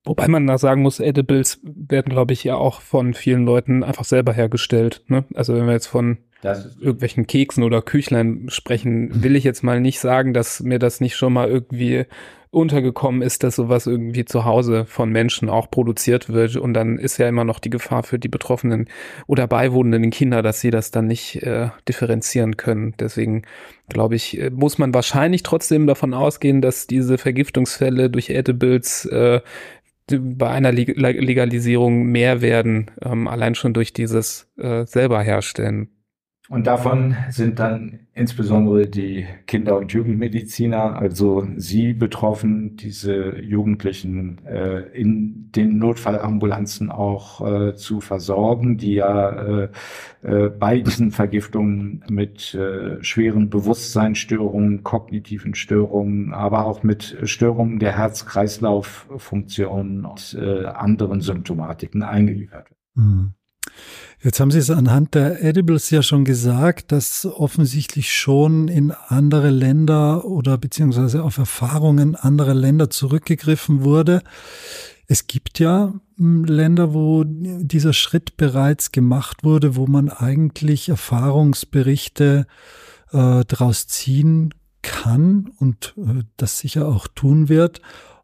Wobei 0.05 0.27
man 0.27 0.45
da 0.47 0.57
sagen 0.57 0.81
muss, 0.81 0.99
Edibles 0.99 1.61
werden, 1.63 2.09
glaube 2.09 2.33
ich, 2.33 2.43
ja 2.43 2.55
auch 2.55 2.81
von 2.81 3.13
vielen 3.13 3.45
Leuten 3.45 3.83
einfach 3.83 4.03
selber 4.03 4.33
hergestellt. 4.33 5.03
Ne? 5.07 5.23
Also 5.33 5.55
wenn 5.55 5.65
wir 5.65 5.73
jetzt 5.73 5.87
von 5.87 6.17
irgendwelchen 6.43 7.25
Keksen 7.25 7.63
oder 7.63 7.81
Küchlein 7.81 8.47
sprechen, 8.49 9.09
will 9.23 9.35
ich 9.35 9.45
jetzt 9.45 9.63
mal 9.63 9.79
nicht 9.79 9.99
sagen, 9.99 10.33
dass 10.33 10.59
mir 10.59 10.79
das 10.79 10.99
nicht 10.99 11.15
schon 11.15 11.33
mal 11.33 11.47
irgendwie 11.47 12.05
untergekommen 12.53 13.23
ist, 13.23 13.43
dass 13.43 13.55
sowas 13.55 13.87
irgendwie 13.87 14.25
zu 14.25 14.45
Hause 14.45 14.85
von 14.85 15.09
Menschen 15.09 15.49
auch 15.49 15.71
produziert 15.71 16.29
wird. 16.29 16.55
Und 16.55 16.75
dann 16.75 16.99
ist 16.99 17.17
ja 17.17 17.27
immer 17.27 17.45
noch 17.45 17.57
die 17.57 17.71
Gefahr 17.71 18.03
für 18.03 18.19
die 18.19 18.27
Betroffenen 18.27 18.89
oder 19.25 19.47
beiwohnenden 19.47 20.11
Kinder, 20.11 20.43
dass 20.43 20.61
sie 20.61 20.69
das 20.69 20.91
dann 20.91 21.07
nicht 21.07 21.41
äh, 21.41 21.69
differenzieren 21.87 22.55
können. 22.55 22.93
Deswegen 22.99 23.41
glaube 23.89 24.15
ich, 24.15 24.39
äh, 24.39 24.51
muss 24.51 24.77
man 24.77 24.93
wahrscheinlich 24.93 25.41
trotzdem 25.41 25.87
davon 25.87 26.13
ausgehen, 26.13 26.61
dass 26.61 26.85
diese 26.85 27.17
Vergiftungsfälle 27.17 28.11
durch 28.11 28.29
Edibles 28.29 29.05
äh, 29.05 29.41
bei 30.07 30.49
einer 30.49 30.71
Legalisierung 30.71 32.05
mehr 32.05 32.41
werden, 32.41 32.91
ähm, 33.01 33.27
allein 33.27 33.55
schon 33.55 33.73
durch 33.73 33.93
dieses 33.93 34.49
äh, 34.57 34.85
selber 34.85 35.21
herstellen. 35.21 35.89
Und 36.53 36.67
davon 36.67 37.17
sind 37.31 37.57
dann 37.57 38.01
insbesondere 38.13 38.85
die 38.85 39.25
Kinder- 39.47 39.75
und 39.75 39.91
Jugendmediziner, 39.91 40.97
also 40.97 41.47
sie 41.57 41.93
betroffen, 41.93 42.77
diese 42.77 43.39
Jugendlichen 43.39 44.37
äh, 44.45 44.81
in 44.95 45.51
den 45.51 45.79
Notfallambulanzen 45.79 46.91
auch 46.91 47.41
äh, 47.41 47.73
zu 47.73 48.01
versorgen, 48.01 48.77
die 48.77 48.93
ja 48.93 49.29
äh, 49.31 49.69
äh, 50.21 50.49
bei 50.49 50.81
diesen 50.81 51.09
Vergiftungen 51.09 52.03
mit 52.07 52.53
äh, 52.53 53.03
schweren 53.03 53.49
Bewusstseinsstörungen, 53.49 54.83
kognitiven 54.83 55.55
Störungen, 55.55 56.35
aber 56.35 56.67
auch 56.67 56.83
mit 56.83 57.17
Störungen 57.23 57.79
der 57.79 57.97
Herz-Kreislauf-Funktion 57.97 60.05
und 60.05 60.37
äh, 60.39 60.65
anderen 60.65 61.21
Symptomatiken 61.21 62.03
eingeliefert 62.03 62.69
werden. 62.69 62.77
Mhm. 62.93 63.33
Jetzt 64.23 64.39
haben 64.39 64.51
Sie 64.51 64.59
es 64.59 64.69
anhand 64.69 65.15
der 65.15 65.43
Edibles 65.43 65.89
ja 65.89 66.01
schon 66.01 66.23
gesagt, 66.23 66.93
dass 66.93 67.25
offensichtlich 67.25 68.13
schon 68.13 68.69
in 68.69 68.91
andere 68.91 69.49
Länder 69.49 70.23
oder 70.23 70.57
beziehungsweise 70.57 71.25
auf 71.25 71.37
Erfahrungen 71.37 72.15
anderer 72.15 72.53
Länder 72.53 72.89
zurückgegriffen 72.89 73.83
wurde. 73.83 74.21
Es 75.07 75.27
gibt 75.27 75.59
ja 75.59 75.93
hm, 76.15 76.45
Länder, 76.45 76.93
wo 76.93 77.25
dieser 77.25 77.91
Schritt 77.91 78.37
bereits 78.37 78.93
gemacht 78.93 79.43
wurde, 79.43 79.75
wo 79.75 79.87
man 79.87 80.07
eigentlich 80.07 80.87
Erfahrungsberichte 80.87 82.47
äh, 83.11 83.43
daraus 83.45 83.87
ziehen 83.87 84.53
kann 84.81 85.51
und 85.59 85.95
äh, 85.97 86.23
das 86.37 86.59
sicher 86.59 86.87
auch 86.87 87.09
tun 87.09 87.49
wird. 87.49 87.81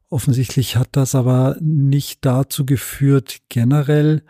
Offensichtlich 0.10 0.78
hat 0.78 0.88
das 0.94 1.14
aber 1.14 1.58
nicht 1.60 2.26
dazu 2.26 2.66
geführt, 2.66 3.40
generell 3.50 4.24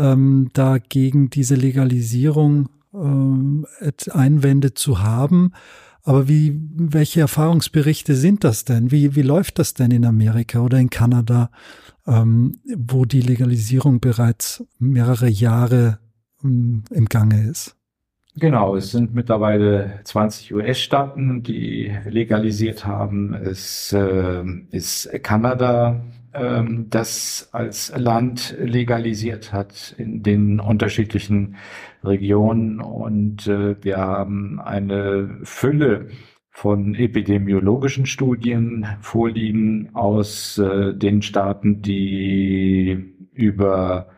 ähm, 0.00 0.48
dagegen 0.54 1.30
diese 1.30 1.54
Legalisierung 1.54 2.70
ähm, 2.94 3.66
Einwände 4.10 4.74
zu 4.74 5.00
haben. 5.00 5.52
Aber 6.02 6.28
wie, 6.28 6.58
welche 6.74 7.20
Erfahrungsberichte 7.20 8.14
sind 8.14 8.42
das 8.42 8.64
denn? 8.64 8.90
Wie, 8.90 9.14
wie 9.14 9.22
läuft 9.22 9.58
das 9.58 9.74
denn 9.74 9.90
in 9.90 10.06
Amerika 10.06 10.60
oder 10.60 10.78
in 10.78 10.88
Kanada, 10.88 11.50
ähm, 12.06 12.58
wo 12.76 13.04
die 13.04 13.20
Legalisierung 13.20 14.00
bereits 14.00 14.64
mehrere 14.78 15.28
Jahre 15.28 15.98
ähm, 16.42 16.84
im 16.90 17.04
Gange 17.04 17.46
ist? 17.46 17.76
Genau, 18.36 18.76
es 18.76 18.92
sind 18.92 19.14
mittlerweile 19.14 20.00
20 20.04 20.54
US-Staaten, 20.54 21.42
die 21.42 21.94
legalisiert 22.08 22.86
haben. 22.86 23.34
Es 23.34 23.92
äh, 23.92 24.44
ist 24.70 25.10
Kanada, 25.22 26.00
ähm, 26.32 26.86
das 26.90 27.48
als 27.52 27.92
Land 27.96 28.56
legalisiert 28.58 29.52
hat 29.52 29.94
in 29.98 30.22
den 30.22 30.60
unterschiedlichen 30.60 31.56
Regionen. 32.04 32.80
Und 32.80 33.46
äh, 33.46 33.82
wir 33.82 33.98
haben 33.98 34.60
eine 34.60 35.38
Fülle 35.42 36.08
von 36.50 36.94
epidemiologischen 36.94 38.06
Studien 38.06 38.86
vorliegen 39.00 39.90
aus 39.94 40.58
äh, 40.58 40.94
den 40.94 41.22
Staaten, 41.22 41.82
die 41.82 43.14
über 43.32 44.08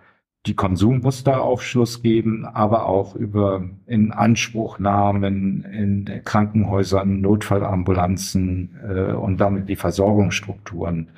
die 0.46 0.54
Konsummuster 0.54 1.40
Aufschluss 1.40 2.02
geben, 2.02 2.44
aber 2.44 2.86
auch 2.86 3.14
über 3.14 3.64
Inanspruchnahmen 3.86 5.64
in 5.64 6.10
Krankenhäusern, 6.24 7.20
Notfallambulanzen 7.20 8.80
äh, 8.88 9.12
und 9.12 9.40
damit 9.40 9.68
die 9.68 9.76
Versorgungsstrukturen 9.76 11.10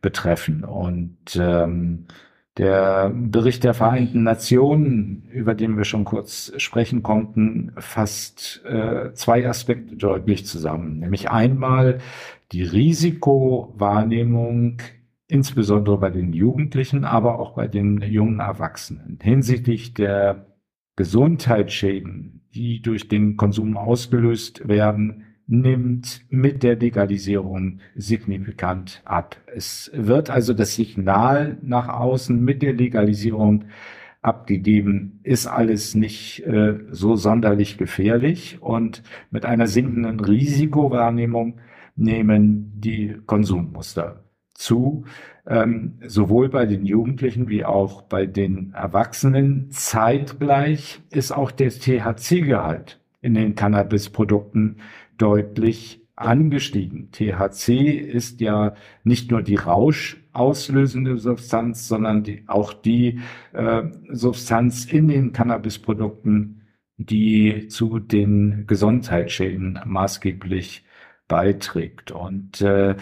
betreffen. 0.00 0.64
Und 0.64 1.38
ähm, 1.38 2.06
der 2.56 3.12
Bericht 3.14 3.64
der 3.64 3.74
Vereinten 3.74 4.22
Nationen, 4.22 5.28
über 5.30 5.54
den 5.54 5.76
wir 5.76 5.84
schon 5.84 6.04
kurz 6.04 6.50
sprechen 6.56 7.02
konnten, 7.02 7.72
fasst 7.76 8.64
äh, 8.64 9.12
zwei 9.12 9.46
Aspekte 9.46 9.96
deutlich 9.96 10.46
zusammen. 10.46 11.00
Nämlich 11.00 11.30
einmal 11.30 11.98
die 12.52 12.62
Risikowahrnehmung 12.62 14.78
insbesondere 15.30 15.98
bei 15.98 16.10
den 16.10 16.32
Jugendlichen, 16.32 17.04
aber 17.04 17.38
auch 17.38 17.54
bei 17.54 17.68
den 17.68 18.00
jungen 18.02 18.40
Erwachsenen 18.40 19.18
hinsichtlich 19.22 19.94
der 19.94 20.46
Gesundheitsschäden, 20.96 22.42
die 22.54 22.82
durch 22.82 23.08
den 23.08 23.36
Konsum 23.36 23.76
ausgelöst 23.76 24.68
werden, 24.68 25.24
nimmt 25.46 26.24
mit 26.28 26.62
der 26.62 26.76
Legalisierung 26.76 27.80
signifikant 27.96 29.02
ab. 29.04 29.36
Es 29.54 29.90
wird 29.94 30.30
also 30.30 30.54
das 30.54 30.76
Signal 30.76 31.58
nach 31.62 31.88
außen 31.88 32.40
mit 32.42 32.62
der 32.62 32.72
Legalisierung 32.72 33.64
abgegeben, 34.22 35.20
ist 35.22 35.46
alles 35.46 35.94
nicht 35.94 36.46
äh, 36.46 36.78
so 36.90 37.16
sonderlich 37.16 37.78
gefährlich 37.78 38.58
und 38.60 39.02
mit 39.30 39.44
einer 39.46 39.66
sinkenden 39.66 40.20
Risikowahrnehmung 40.20 41.58
nehmen 41.96 42.72
die 42.76 43.16
Konsummuster 43.26 44.22
zu, 44.60 45.04
ähm, 45.46 45.94
sowohl 46.06 46.50
bei 46.50 46.66
den 46.66 46.84
Jugendlichen 46.84 47.48
wie 47.48 47.64
auch 47.64 48.02
bei 48.02 48.26
den 48.26 48.72
Erwachsenen. 48.74 49.70
Zeitgleich 49.70 51.00
ist 51.10 51.32
auch 51.32 51.50
der 51.50 51.70
THC-Gehalt 51.70 53.00
in 53.22 53.34
den 53.34 53.54
Cannabisprodukten 53.54 54.76
deutlich 55.16 56.02
angestiegen. 56.14 57.10
THC 57.10 57.90
ist 57.98 58.40
ja 58.40 58.74
nicht 59.02 59.30
nur 59.30 59.42
die 59.42 59.56
rauschauslösende 59.56 61.16
Substanz, 61.16 61.88
sondern 61.88 62.22
die, 62.22 62.44
auch 62.46 62.74
die 62.74 63.20
äh, 63.52 63.82
Substanz 64.10 64.84
in 64.84 65.08
den 65.08 65.32
Cannabisprodukten, 65.32 66.66
die 66.98 67.68
zu 67.68 67.98
den 67.98 68.64
Gesundheitsschäden 68.66 69.80
maßgeblich 69.86 70.84
beiträgt. 71.28 72.10
Und 72.10 72.60
äh, 72.60 72.96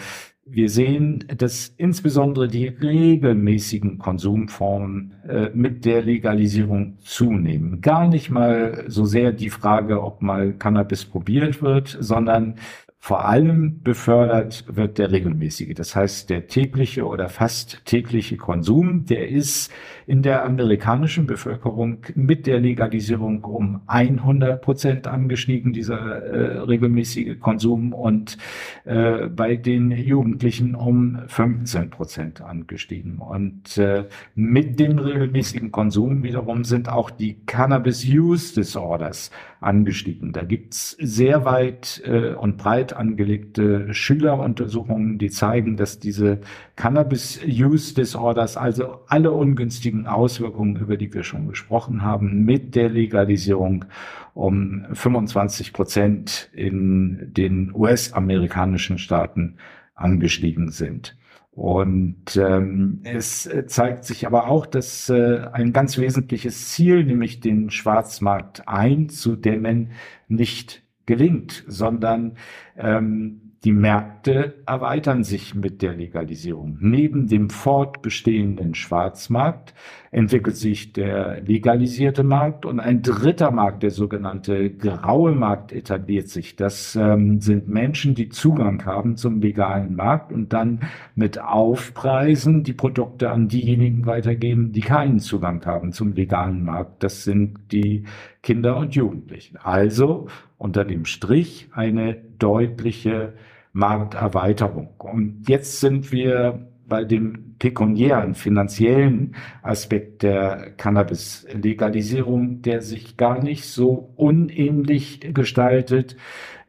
wir 0.51 0.69
sehen, 0.69 1.25
dass 1.37 1.73
insbesondere 1.77 2.47
die 2.47 2.67
regelmäßigen 2.67 3.97
Konsumformen 3.97 5.13
äh, 5.27 5.49
mit 5.53 5.85
der 5.85 6.01
Legalisierung 6.01 6.97
zunehmen. 6.99 7.81
Gar 7.81 8.07
nicht 8.07 8.29
mal 8.29 8.85
so 8.87 9.05
sehr 9.05 9.31
die 9.31 9.49
Frage, 9.49 10.01
ob 10.01 10.21
mal 10.21 10.53
Cannabis 10.53 11.05
probiert 11.05 11.61
wird, 11.61 11.97
sondern 11.99 12.55
vor 13.01 13.25
allem 13.25 13.81
befördert 13.81 14.65
wird 14.67 14.97
der 14.97 15.11
regelmäßige. 15.11 15.73
Das 15.73 15.95
heißt, 15.95 16.29
der 16.29 16.47
tägliche 16.47 17.07
oder 17.07 17.29
fast 17.29 17.85
tägliche 17.85 18.35
Konsum, 18.35 19.05
der 19.05 19.29
ist 19.29 19.71
in 20.05 20.21
der 20.21 20.43
amerikanischen 20.43 21.25
Bevölkerung 21.25 21.99
mit 22.15 22.45
der 22.45 22.59
Legalisierung 22.59 23.45
um 23.45 23.81
100 23.87 24.61
Prozent 24.61 25.07
angestiegen, 25.07 25.71
dieser 25.71 25.97
äh, 25.97 26.59
regelmäßige 26.59 27.39
Konsum, 27.39 27.93
und 27.93 28.37
äh, 28.83 29.27
bei 29.27 29.55
den 29.55 29.91
Jugendlichen 29.91 30.75
um 30.75 31.19
15 31.27 31.91
Prozent 31.91 32.41
angestiegen. 32.41 33.19
Und 33.19 33.77
äh, 33.77 34.07
mit 34.35 34.79
dem 34.79 34.99
regelmäßigen 34.99 35.71
Konsum 35.71 36.23
wiederum 36.23 36.65
sind 36.65 36.89
auch 36.89 37.11
die 37.11 37.45
Cannabis 37.45 38.05
Use 38.05 38.55
Disorders 38.55 39.31
angestiegen. 39.61 40.31
Da 40.31 40.43
gibt's 40.43 40.97
sehr 40.99 41.45
weit 41.45 42.01
äh, 42.05 42.33
und 42.33 42.57
breit 42.57 42.88
breit 42.89 42.93
angelegte 42.93 43.93
Schüleruntersuchungen, 43.93 45.17
die 45.17 45.29
zeigen, 45.29 45.77
dass 45.77 45.99
diese 45.99 46.39
Cannabis 46.75 47.39
Use 47.45 47.93
Disorders, 47.93 48.57
also 48.57 48.99
alle 49.07 49.31
ungünstigen 49.31 50.07
Auswirkungen, 50.07 50.77
über 50.77 50.97
die 50.97 51.13
wir 51.13 51.23
schon 51.23 51.47
gesprochen 51.47 52.01
haben, 52.01 52.45
mit 52.45 52.75
der 52.75 52.89
Legalisierung 52.89 53.85
um 54.33 54.85
25 54.93 55.73
Prozent 55.73 56.49
in 56.53 57.33
den 57.33 57.73
US-amerikanischen 57.73 58.97
Staaten 58.97 59.57
angestiegen 59.95 60.71
sind. 60.71 61.15
Und 61.51 62.37
ähm, 62.37 63.01
es 63.03 63.49
zeigt 63.67 64.05
sich 64.05 64.25
aber 64.25 64.47
auch, 64.47 64.65
dass 64.65 65.09
äh, 65.09 65.41
ein 65.51 65.73
ganz 65.73 65.97
wesentliches 65.97 66.69
Ziel, 66.69 67.03
nämlich 67.03 67.41
den 67.41 67.69
Schwarzmarkt 67.69 68.65
einzudämmen, 68.65 69.91
nicht 70.29 70.83
gelingt, 71.09 71.63
sondern 71.67 72.33
ähm, 72.77 73.55
die 73.63 73.71
Märkte 73.71 74.61
erweitern 74.67 75.23
sich 75.23 75.55
mit 75.55 75.81
der 75.81 75.95
Legalisierung. 75.95 76.77
Neben 76.79 77.27
dem 77.27 77.49
fortbestehenden 77.49 78.75
Schwarzmarkt 78.75 79.73
entwickelt 80.11 80.55
sich 80.55 80.93
der 80.93 81.41
legalisierte 81.41 82.23
Markt 82.23 82.65
und 82.65 82.79
ein 82.79 83.01
dritter 83.01 83.51
Markt, 83.51 83.83
der 83.83 83.91
sogenannte 83.91 84.71
graue 84.71 85.33
Markt, 85.33 85.71
etabliert 85.71 86.29
sich. 86.29 86.55
Das 86.55 86.95
ähm, 86.95 87.41
sind 87.41 87.67
Menschen, 87.67 88.15
die 88.15 88.29
Zugang 88.29 88.85
haben 88.85 89.17
zum 89.17 89.39
legalen 89.41 89.95
Markt 89.95 90.31
und 90.31 90.53
dann 90.53 90.81
mit 91.15 91.39
Aufpreisen 91.39 92.63
die 92.63 92.73
Produkte 92.73 93.29
an 93.29 93.47
diejenigen 93.47 94.05
weitergeben, 94.05 94.71
die 94.71 94.81
keinen 94.81 95.19
Zugang 95.19 95.63
haben 95.65 95.91
zum 95.91 96.13
legalen 96.13 96.63
Markt. 96.63 97.03
Das 97.03 97.23
sind 97.23 97.71
die 97.71 98.05
Kinder 98.41 98.77
und 98.77 98.95
Jugendlichen. 98.95 99.57
Also 99.57 100.27
unter 100.57 100.85
dem 100.85 101.05
Strich 101.05 101.69
eine 101.73 102.15
deutliche 102.15 103.33
Markterweiterung. 103.73 104.89
Und 104.97 105.47
jetzt 105.47 105.79
sind 105.79 106.11
wir 106.11 106.68
bei 106.89 107.03
dem 107.03 107.55
pekuniären, 107.59 108.33
finanziellen 108.35 109.35
Aspekt 109.61 110.23
der 110.23 110.71
Cannabis-Legalisierung, 110.77 112.61
der 112.61 112.81
sich 112.81 113.15
gar 113.15 113.41
nicht 113.41 113.65
so 113.65 114.13
unähnlich 114.15 115.33
gestaltet 115.33 116.17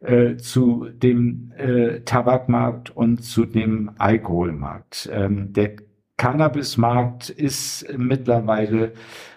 äh, 0.01 0.37
zu 0.37 0.87
dem 0.89 1.51
äh, 1.57 2.01
Tabakmarkt 2.01 2.95
und 2.95 3.23
zu 3.23 3.45
dem 3.45 3.91
Alkoholmarkt. 3.97 5.09
Ähm, 5.11 5.53
der 5.53 5.75
Cannabismarkt 6.17 7.29
ist 7.29 7.87
mittlerweile 7.97 8.93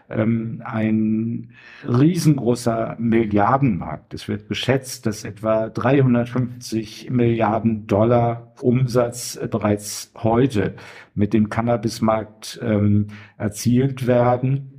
ähm, 0.09 0.63
ein 0.65 1.51
riesengroßer 1.87 2.97
Milliardenmarkt. 2.99 4.15
Es 4.15 4.29
wird 4.29 4.49
geschätzt, 4.49 5.07
dass 5.07 5.25
etwa 5.25 5.69
350 5.69 7.11
Milliarden 7.11 7.87
Dollar 7.87 8.53
Umsatz 8.61 9.39
bereits 9.51 10.13
heute 10.17 10.75
mit 11.15 11.33
dem 11.33 11.49
Cannabismarkt 11.49 12.61
ähm, 12.63 13.09
erzielt 13.39 14.07
werden. 14.07 14.71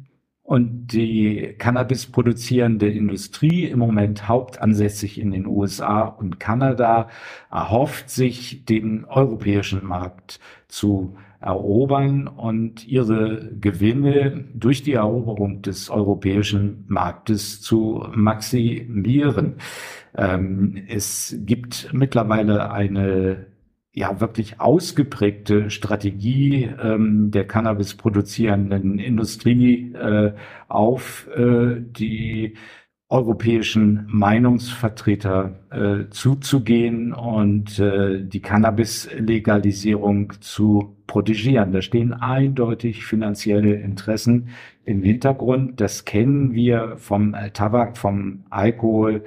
Und 0.45 0.93
die 0.93 1.55
Cannabis 1.57 2.05
produzierende 2.05 2.87
Industrie, 2.87 3.65
im 3.65 3.79
Moment 3.79 4.27
hauptansässig 4.27 5.19
in 5.19 5.31
den 5.31 5.47
USA 5.47 6.01
und 6.01 6.39
Kanada, 6.39 7.09
erhofft 7.51 8.11
sich, 8.11 8.63
den 8.63 9.05
europäischen 9.05 9.83
Markt 9.83 10.39
zu 10.67 11.17
erobern 11.45 12.27
und 12.27 12.87
ihre 12.87 13.51
Gewinne 13.61 14.45
durch 14.53 14.81
die 14.81 14.93
Eroberung 14.93 15.61
des 15.61 15.89
europäischen 15.89 16.85
Marktes 16.87 17.61
zu 17.61 18.03
maximieren. 18.13 19.55
Ähm, 20.17 20.83
es 20.87 21.37
gibt 21.45 21.89
mittlerweile 21.93 22.71
eine 22.71 23.45
ja 23.93 24.19
wirklich 24.19 24.59
ausgeprägte 24.59 25.69
Strategie 25.69 26.69
ähm, 26.81 27.31
der 27.31 27.47
Cannabis 27.47 27.95
produzierenden 27.95 28.99
Industrie 28.99 29.93
äh, 29.93 30.33
auf 30.67 31.29
äh, 31.35 31.77
die 31.79 32.55
europäischen 33.07 34.07
Meinungsvertreter 34.07 35.59
äh, 35.69 36.09
zuzugehen 36.09 37.13
und 37.13 37.77
äh, 37.77 38.23
die 38.23 38.41
Cannabis-Legalisierung 38.41 40.33
zu 40.41 40.95
protegieren. 41.05 41.71
Da 41.71 41.83
stehen 41.83 42.13
eindeutig 42.13 43.05
finanzielle 43.05 43.75
Interessen 43.75 44.49
im 44.85 45.03
Hintergrund. 45.03 45.79
Das 45.79 46.05
kennen 46.05 46.53
wir 46.53 46.97
vom 46.97 47.35
Tabak, 47.53 47.95
vom 47.97 48.45
Alkohol 48.49 49.23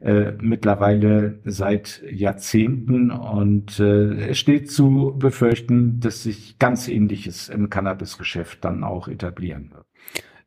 äh, 0.00 0.32
mittlerweile 0.38 1.38
seit 1.44 2.02
Jahrzehnten 2.10 3.10
und 3.10 3.80
äh, 3.80 4.28
es 4.28 4.38
steht 4.38 4.70
zu 4.70 5.14
befürchten, 5.18 6.00
dass 6.00 6.22
sich 6.24 6.58
ganz 6.58 6.86
Ähnliches 6.86 7.48
im 7.48 7.70
Cannabisgeschäft 7.70 8.62
dann 8.62 8.84
auch 8.84 9.08
etablieren 9.08 9.70
wird. 9.72 9.86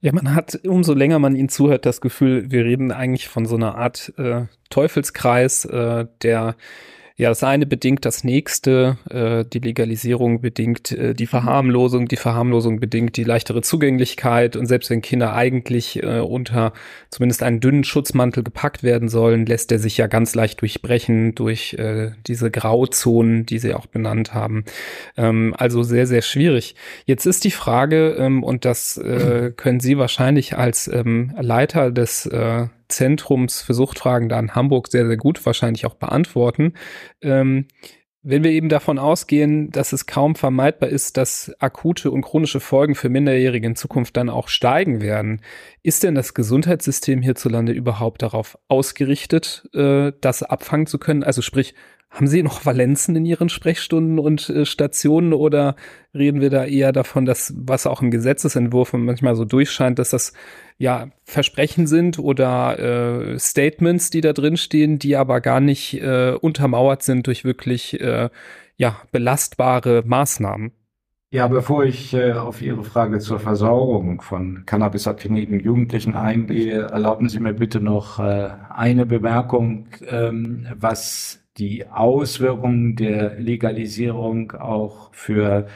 Ja, 0.02 0.12
man 0.14 0.36
hat, 0.36 0.60
umso 0.66 0.94
länger 0.94 1.20
man 1.20 1.36
ihnen 1.36 1.50
zuhört, 1.50 1.86
das 1.86 2.02
Gefühl, 2.02 2.52
wir 2.52 2.66
reden 2.66 2.92
eigentlich 2.92 3.28
von 3.28 3.46
so 3.46 3.56
einer 3.56 3.76
Art 3.76 4.14
äh, 4.18 4.46
Teufelskreis, 4.70 5.66
äh, 5.66 6.06
der 6.22 6.56
ja, 7.18 7.30
das 7.30 7.44
eine 7.46 7.66
bedingt 7.66 8.04
das 8.04 8.26
nächste, 8.26 8.98
äh, 9.10 9.46
die 9.46 9.60
Legalisierung 9.60 10.42
bedingt 10.42 10.92
äh, 10.92 11.14
die 11.14 11.28
Verharmlosung, 11.28 12.10
die 12.10 12.18
Verharmlosung 12.18 12.82
bedingt 12.82 13.16
die 13.16 13.24
leichtere 13.24 13.62
Zugänglichkeit 13.62 14.58
und 14.58 14.66
selbst 14.66 14.90
wenn 14.90 15.02
Kinder 15.02 15.34
eigentlich 15.34 16.04
äh, 16.04 16.20
unter 16.20 16.74
zumindest 17.10 17.42
einen 17.42 17.62
dünnen 17.62 17.86
Schutzmantel 17.86 18.44
gepackt 18.44 18.84
werden 18.84 19.08
sollen, 19.08 19.46
lässt 19.46 19.72
er 19.72 19.80
sich 19.80 19.96
ja 19.96 20.08
ganz 20.08 20.36
leicht 20.36 20.60
durchbrechen 20.60 21.36
durch 21.36 21.76
äh, 21.76 22.12
diese 22.28 22.52
Grauzonen, 22.52 23.46
die 23.46 23.60
Sie 23.60 23.74
auch 23.74 23.86
benannt 23.86 24.34
haben. 24.34 24.66
Ähm, 25.16 25.56
also 25.58 25.84
sehr, 25.84 26.08
sehr 26.08 26.22
schwierig. 26.22 26.76
Jetzt 27.06 27.26
ist 27.26 27.46
die 27.46 27.52
Frage, 27.52 28.18
ähm, 28.20 28.44
und 28.44 28.66
das 28.66 28.98
äh, 28.98 29.54
können 29.56 29.80
Sie 29.80 29.98
wahrscheinlich 29.98 30.58
als 30.58 30.90
ähm, 30.90 31.34
Leiter 31.40 31.92
des 31.92 32.26
äh, 32.26 32.68
Zentrums 32.88 33.62
für 33.62 33.74
Suchtfragen 33.74 34.30
da 34.30 34.40
in 34.40 34.56
Hamburg 34.56 34.88
sehr, 34.90 35.08
sehr 35.08 35.18
gut 35.18 35.46
wahrscheinlich 35.46 35.86
auch 35.86 35.96
beantworten. 35.96 36.74
Ähm, 37.22 37.68
wenn 38.28 38.44
wir 38.44 38.50
eben 38.50 38.70
davon 38.70 38.98
ausgehen, 38.98 39.70
dass 39.70 39.94
es 39.94 40.08
kaum 40.08 40.34
vermeidbar 40.34 40.90
ist, 40.90 41.16
dass 41.16 41.54
akute 41.60 42.10
und 42.10 42.24
chronische 42.24 42.60
Folgen 42.60 42.96
für 42.96 43.08
Minderjährige 43.08 43.68
in 43.68 43.76
Zukunft 43.76 44.18
dann 44.18 44.32
auch 44.32 44.48
steigen 44.48 45.00
werden, 45.00 45.42
ist 45.84 46.02
denn 46.02 46.16
das 46.16 46.34
Gesundheitssystem 46.34 47.22
hierzulande 47.22 47.72
überhaupt 47.72 48.24
darauf 48.24 48.58
ausgerichtet, 48.68 49.70
äh, 49.76 50.12
das 50.22 50.42
abfangen 50.42 50.88
zu 50.88 50.98
können? 50.98 51.24
Also 51.24 51.44
sprich, 51.44 51.76
haben 52.16 52.28
Sie 52.28 52.44
noch 52.44 52.66
Valenzen 52.66 53.16
in 53.18 53.26
Ihren 53.26 53.50
Sprechstunden 53.50 54.20
und 54.20 54.50
äh, 54.50 54.66
Stationen 54.66 55.34
oder 55.34 55.76
reden 56.14 56.40
wir 56.40 56.50
da 56.50 56.64
eher 56.64 56.94
davon, 56.94 57.26
dass 57.26 57.54
was 57.58 57.86
auch 57.86 58.02
im 58.02 58.10
Gesetzesentwurf 58.10 58.94
manchmal 58.94 59.36
so 59.36 59.44
durchscheint, 59.44 60.00
dass 60.00 60.12
das 60.12 60.32
ja 60.78 61.10
Versprechen 61.26 61.88
sind 61.88 62.18
oder 62.18 62.80
äh, 62.80 63.38
Statements, 63.38 64.12
die 64.12 64.22
da 64.22 64.32
drin 64.32 64.56
stehen, 64.56 64.98
die 64.98 65.18
aber 65.18 65.42
gar 65.42 65.60
nicht 65.60 66.02
äh, 66.02 66.38
untermauert 66.40 67.04
sind 67.04 67.28
durch 67.28 67.44
wirklich 67.44 68.00
äh, 68.00 68.30
ja 68.78 68.96
belastbare 69.12 70.04
Maßnahmen? 70.06 70.72
Ja, 71.32 71.50
bevor 71.50 71.84
ich 71.84 72.14
äh, 72.14 72.32
auf 72.32 72.62
Ihre 72.62 72.86
Frage 72.86 73.20
zur 73.20 73.40
Versorgung 73.40 74.22
von 74.22 74.64
cannabisabhängigen 74.66 75.60
Jugendlichen 75.60 76.16
eingehe, 76.16 76.84
erlauben 76.84 77.28
Sie 77.28 77.42
mir 77.42 77.54
bitte 77.54 77.82
noch 77.82 78.20
äh, 78.20 78.52
eine 78.70 79.06
Bemerkung, 79.06 79.88
ähm, 80.08 80.68
was 80.80 81.45
die 81.58 81.88
Auswirkungen 81.88 82.96
der 82.96 83.40
Legalisierung 83.40 84.52
auch 84.52 85.14
für 85.14 85.68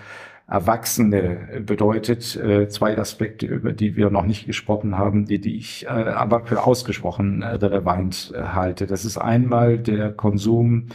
Erwachsene 0.50 1.62
bedeutet. 1.66 2.36
Äh, 2.36 2.68
zwei 2.70 2.98
Aspekte, 2.98 3.46
über 3.46 3.72
die 3.72 3.96
wir 3.96 4.10
noch 4.10 4.26
nicht 4.26 4.48
gesprochen 4.48 4.98
haben, 4.98 5.26
die, 5.26 5.40
die 5.40 5.56
ich 5.58 5.86
äh, 5.86 5.90
aber 5.90 6.46
für 6.46 6.64
ausgesprochen 6.64 7.44
äh, 7.44 7.48
relevant 7.48 8.34
halte. 8.36 8.88
Das 8.88 9.06
ist 9.06 9.18
einmal 9.18 9.78
der 9.78 10.12
Konsum 10.12 10.88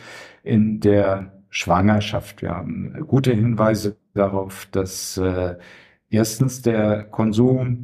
in 0.43 0.81
der 0.81 1.33
Schwangerschaft. 1.51 2.43
Wir 2.43 2.51
haben 2.51 2.95
gute 3.07 3.33
Hinweise 3.33 3.97
darauf, 4.13 4.67
dass 4.73 5.21
erstens 6.11 6.63
der 6.63 7.05
Konsum 7.05 7.83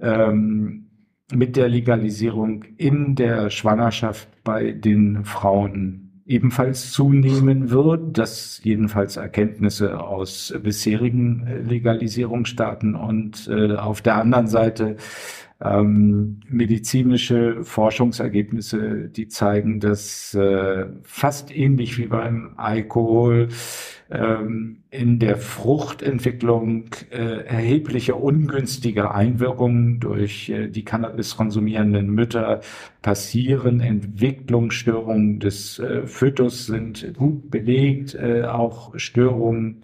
ähm, 0.00 0.90
mit 1.32 1.56
der 1.56 1.68
Legalisierung 1.68 2.64
in 2.76 3.14
der 3.14 3.50
Schwangerschaft 3.50 4.28
bei 4.42 4.72
den 4.72 5.24
Frauen 5.24 6.03
ebenfalls 6.26 6.90
zunehmen 6.92 7.70
wird. 7.70 8.18
Das 8.18 8.60
jedenfalls 8.62 9.16
Erkenntnisse 9.16 10.00
aus 10.00 10.54
bisherigen 10.62 11.46
äh, 11.46 11.58
Legalisierungsstaaten. 11.58 12.94
Und 12.94 13.48
äh, 13.48 13.74
auf 13.76 14.00
der 14.02 14.16
anderen 14.16 14.46
Seite 14.46 14.96
ähm, 15.64 16.40
medizinische 16.48 17.64
Forschungsergebnisse, 17.64 19.08
die 19.08 19.28
zeigen, 19.28 19.80
dass 19.80 20.34
äh, 20.34 20.86
fast 21.02 21.54
ähnlich 21.56 21.96
wie 21.98 22.06
beim 22.06 22.52
Alkohol 22.56 23.48
ähm, 24.10 24.82
in 24.90 25.18
der 25.18 25.36
Fruchtentwicklung 25.38 26.90
äh, 27.10 27.46
erhebliche 27.46 28.14
ungünstige 28.14 29.12
Einwirkungen 29.12 30.00
durch 30.00 30.50
äh, 30.50 30.68
die 30.68 30.84
Cannabis 30.84 31.36
konsumierenden 31.36 32.10
Mütter 32.10 32.60
passieren. 33.00 33.80
Entwicklungsstörungen 33.80 35.40
des 35.40 35.78
äh, 35.78 36.06
Fötus 36.06 36.66
sind 36.66 37.14
gut 37.16 37.50
belegt, 37.50 38.14
äh, 38.14 38.42
auch 38.44 38.92
Störungen 38.98 39.82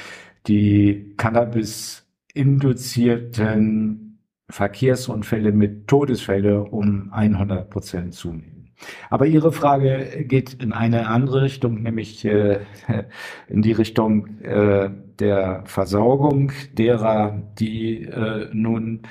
die 0.47 1.15
Cannabis 1.17 2.07
induzierten 2.35 4.19
Verkehrsunfälle 4.51 5.53
mit 5.53 5.89
Todesfälle 5.89 6.63
um 6.65 7.11
100 7.13 7.71
Prozent 7.71 8.15
zunehmen. 8.15 8.54
Aber 9.11 9.27
Ihre 9.27 9.53
Frage 9.53 10.25
geht 10.27 10.55
in 10.63 10.73
eine 10.73 11.09
andere 11.09 11.43
Richtung, 11.43 11.83
nämlich 11.83 12.25
äh, 12.25 12.61
in 13.49 13.63
die 13.63 13.73
Richtung 13.73 14.41
äh, 14.43 14.91
der 15.19 15.63
Versorgung 15.67 16.53
derer, 16.77 17.43
die 17.59 18.03
äh, 18.03 18.49
nun 18.53 19.03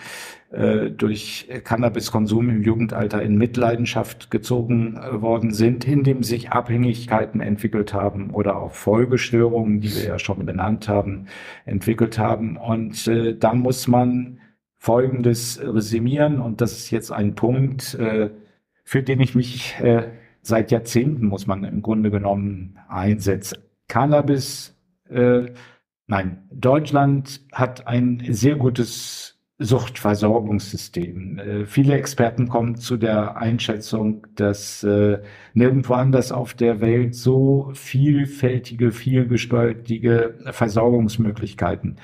äh, 0.51 0.91
durch 0.91 1.47
Cannabiskonsum 1.63 2.49
im 2.49 2.61
Jugendalter 2.61 3.21
in 3.21 3.37
Mitleidenschaft 3.37 4.29
gezogen 4.29 4.97
äh, 4.97 5.21
worden 5.21 5.51
sind, 5.51 5.87
indem 5.87 6.23
sich 6.23 6.51
Abhängigkeiten 6.51 7.41
entwickelt 7.41 7.93
haben 7.93 8.31
oder 8.31 8.57
auch 8.57 8.73
Folgestörungen, 8.73 9.81
die 9.81 9.95
wir 9.95 10.05
ja 10.05 10.19
schon 10.19 10.45
benannt 10.45 10.87
haben, 10.87 11.27
entwickelt 11.65 12.19
haben. 12.19 12.57
Und 12.57 13.07
äh, 13.07 13.35
da 13.35 13.53
muss 13.53 13.87
man 13.87 14.39
Folgendes 14.77 15.61
resümieren, 15.63 16.41
und 16.41 16.59
das 16.59 16.73
ist 16.73 16.91
jetzt 16.91 17.11
ein 17.11 17.35
Punkt, 17.35 17.95
äh, 17.95 18.29
für 18.83 19.03
den 19.03 19.19
ich 19.19 19.35
mich 19.35 19.75
äh, 19.79 20.11
seit 20.41 20.71
Jahrzehnten, 20.71 21.27
muss 21.27 21.47
man 21.47 21.63
im 21.63 21.81
Grunde 21.81 22.11
genommen, 22.11 22.77
einsetze. 22.87 23.63
Cannabis, 23.87 24.75
äh, 25.09 25.45
nein, 26.07 26.47
Deutschland 26.51 27.41
hat 27.51 27.87
ein 27.87 28.23
sehr 28.29 28.55
gutes 28.55 29.33
Suchtversorgungssystem. 29.59 31.39
Äh, 31.39 31.65
viele 31.65 31.95
Experten 31.95 32.49
kommen 32.49 32.75
zu 32.75 32.97
der 32.97 33.37
Einschätzung, 33.37 34.25
dass 34.35 34.83
äh, 34.83 35.19
nirgendwo 35.53 35.93
anders 35.93 36.31
auf 36.31 36.53
der 36.53 36.81
Welt 36.81 37.15
so 37.15 37.71
vielfältige, 37.73 38.91
vielgestaltige 38.91 40.39
Versorgungsmöglichkeiten 40.51 41.97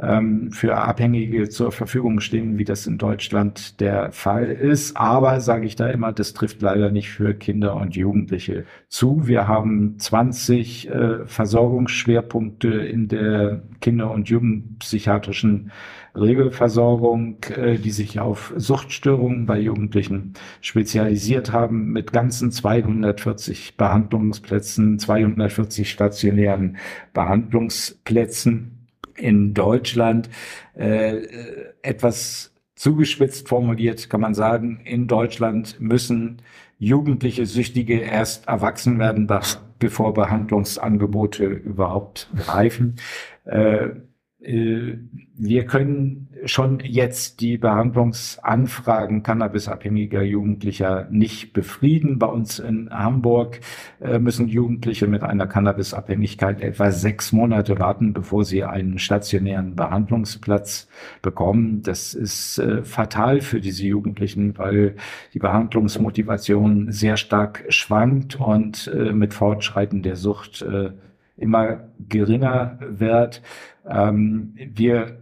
ähm, 0.00 0.50
für 0.52 0.76
Abhängige 0.76 1.48
zur 1.48 1.72
Verfügung 1.72 2.20
stehen, 2.20 2.58
wie 2.58 2.64
das 2.64 2.86
in 2.86 2.98
Deutschland 2.98 3.80
der 3.80 4.12
Fall 4.12 4.46
ist. 4.46 4.96
Aber, 4.96 5.40
sage 5.40 5.66
ich 5.66 5.76
da 5.76 5.88
immer, 5.88 6.12
das 6.12 6.34
trifft 6.34 6.62
leider 6.62 6.90
nicht 6.90 7.10
für 7.10 7.34
Kinder 7.34 7.76
und 7.76 7.96
Jugendliche 7.96 8.64
zu. 8.88 9.26
Wir 9.26 9.48
haben 9.48 9.98
20 9.98 10.88
äh, 10.88 11.26
Versorgungsschwerpunkte 11.26 12.68
in 12.68 13.08
der 13.08 13.62
Kinder- 13.80 14.10
und 14.10 14.28
Jugendpsychiatrischen 14.28 15.70
Regelversorgung, 16.14 17.38
äh, 17.56 17.78
die 17.78 17.90
sich 17.90 18.20
auf 18.20 18.52
Suchtstörungen 18.56 19.46
bei 19.46 19.58
Jugendlichen 19.58 20.34
spezialisiert 20.60 21.52
haben, 21.52 21.92
mit 21.92 22.12
ganzen 22.12 22.50
240 22.50 23.76
Behandlungsplätzen, 23.76 24.98
240 24.98 25.90
stationären 25.90 26.76
Behandlungsplätzen 27.12 28.77
in 29.18 29.54
Deutschland 29.54 30.30
äh, 30.74 31.22
etwas 31.82 32.52
zugespitzt 32.78 33.48
formuliert 33.48 34.08
kann 34.08 34.20
man 34.20 34.34
sagen, 34.34 34.80
in 34.84 35.08
Deutschland 35.08 35.80
müssen 35.80 36.40
jugendliche 36.78 37.44
Süchtige 37.44 37.98
erst 37.98 38.46
erwachsen 38.46 39.00
werden, 39.00 39.28
bevor 39.80 40.14
Behandlungsangebote 40.14 41.44
überhaupt 41.44 42.30
greifen. 42.36 42.96
Äh, 43.44 43.88
wir 44.40 45.66
können 45.66 46.28
schon 46.44 46.78
jetzt 46.84 47.40
die 47.40 47.58
Behandlungsanfragen 47.58 49.24
cannabisabhängiger 49.24 50.22
Jugendlicher 50.22 51.08
nicht 51.10 51.52
befrieden. 51.52 52.20
Bei 52.20 52.28
uns 52.28 52.60
in 52.60 52.88
Hamburg 52.90 53.58
äh, 54.00 54.20
müssen 54.20 54.46
Jugendliche 54.46 55.08
mit 55.08 55.24
einer 55.24 55.48
Cannabisabhängigkeit 55.48 56.60
etwa 56.60 56.92
sechs 56.92 57.32
Monate 57.32 57.80
warten, 57.80 58.12
bevor 58.12 58.44
sie 58.44 58.62
einen 58.62 59.00
stationären 59.00 59.74
Behandlungsplatz 59.74 60.88
bekommen. 61.20 61.82
Das 61.82 62.14
ist 62.14 62.58
äh, 62.58 62.84
fatal 62.84 63.40
für 63.40 63.60
diese 63.60 63.86
Jugendlichen, 63.86 64.56
weil 64.56 64.94
die 65.34 65.40
Behandlungsmotivation 65.40 66.92
sehr 66.92 67.16
stark 67.16 67.64
schwankt 67.70 68.36
und 68.36 68.90
mit 69.12 69.34
Fortschreiten 69.34 70.02
der 70.02 70.16
Sucht 70.16 70.64
immer 71.36 71.88
geringer 72.08 72.78
wird. 72.80 73.42
Ähm, 73.88 74.54
wir 74.56 75.18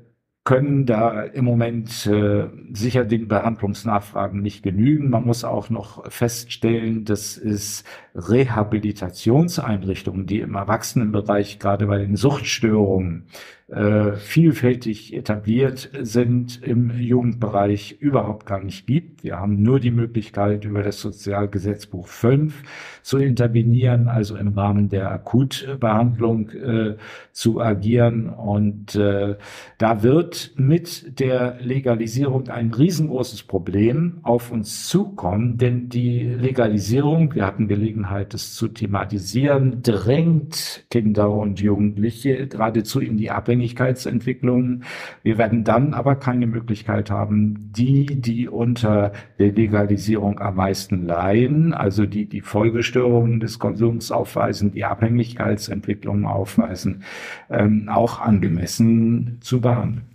können 0.47 0.87
da 0.87 1.23
im 1.23 1.45
Moment 1.45 2.07
äh, 2.07 2.49
sicher 2.73 3.05
den 3.05 3.27
Behandlungsnachfragen 3.27 4.41
nicht 4.41 4.63
genügen. 4.63 5.11
Man 5.11 5.27
muss 5.27 5.43
auch 5.43 5.71
noch 5.71 6.09
feststellen, 6.11 7.05
dass 7.05 7.37
es 7.37 7.83
Rehabilitationseinrichtungen, 8.15 10.27
die 10.27 10.39
im 10.39 10.55
Erwachsenenbereich 10.55 11.59
gerade 11.59 11.89
bei 11.89 11.99
den 11.99 12.15
Suchtstörungen 12.15 13.25
äh, 13.69 14.13
vielfältig 14.13 15.13
etabliert 15.13 15.91
sind, 16.01 16.63
im 16.63 16.93
Jugendbereich 17.01 17.97
überhaupt 17.99 18.47
gar 18.47 18.63
nicht 18.63 18.87
gibt. 18.87 19.25
Wir 19.25 19.41
haben 19.41 19.61
nur 19.61 19.81
die 19.81 19.91
Möglichkeit, 19.91 20.65
über 20.65 20.85
das 20.85 21.01
Sozialgesetzbuch 21.01 22.07
5 22.07 22.63
zu 23.03 23.19
intervenieren, 23.19 24.07
also 24.07 24.37
im 24.37 24.49
Rahmen 24.51 24.89
der 24.89 25.11
Akutbehandlung 25.11 26.51
äh, 26.51 26.97
zu 27.33 27.61
agieren. 27.61 28.29
Und 28.29 28.95
äh, 28.95 29.35
da 29.79 30.05
wird 30.05 30.53
mit 30.55 31.19
der 31.19 31.59
Legalisierung 31.61 32.47
ein 32.47 32.73
riesengroßes 32.73 33.43
Problem 33.43 34.21
auf 34.23 34.53
uns 34.53 34.87
zukommen, 34.87 35.59
denn 35.59 35.89
die 35.89 36.21
Legalisierung, 36.23 37.35
wir 37.35 37.45
hatten 37.45 37.67
Gelegenheit, 37.67 38.33
es 38.33 38.55
zu 38.55 38.69
thematisieren, 38.69 39.83
drängt 39.83 40.87
Kinder 40.89 41.31
und 41.31 41.59
Jugendliche 41.59 42.47
geradezu 42.47 43.01
in 43.01 43.17
die 43.17 43.33
Abhängigkeit 43.33 43.56
Abhängigkeitsentwicklungen. 43.57 44.85
Wir 45.23 45.39
werden 45.39 45.65
dann 45.65 45.95
aber 45.95 46.17
keine 46.17 46.47
Möglichkeit 46.47 47.11
haben, 47.11 47.73
die, 47.73 48.07
die 48.07 48.49
unter 48.49 49.13
der 49.39 49.53
Legalisierung 49.53 50.39
am 50.41 50.57
meisten 50.57 51.07
leiden, 51.07 51.73
also 51.73 52.07
die 52.07 52.27
die 52.27 52.43
Folgestörungen 52.43 53.41
des 53.41 53.59
Konsums 53.59 54.11
aufweisen, 54.11 54.73
die 54.73 54.85
Abhängigkeitsentwicklungen 54.85 56.27
aufweisen, 56.27 57.03
ähm, 57.51 57.89
auch 57.89 58.21
angemessen 58.21 59.39
zu 59.41 59.61
behandeln. 59.61 60.07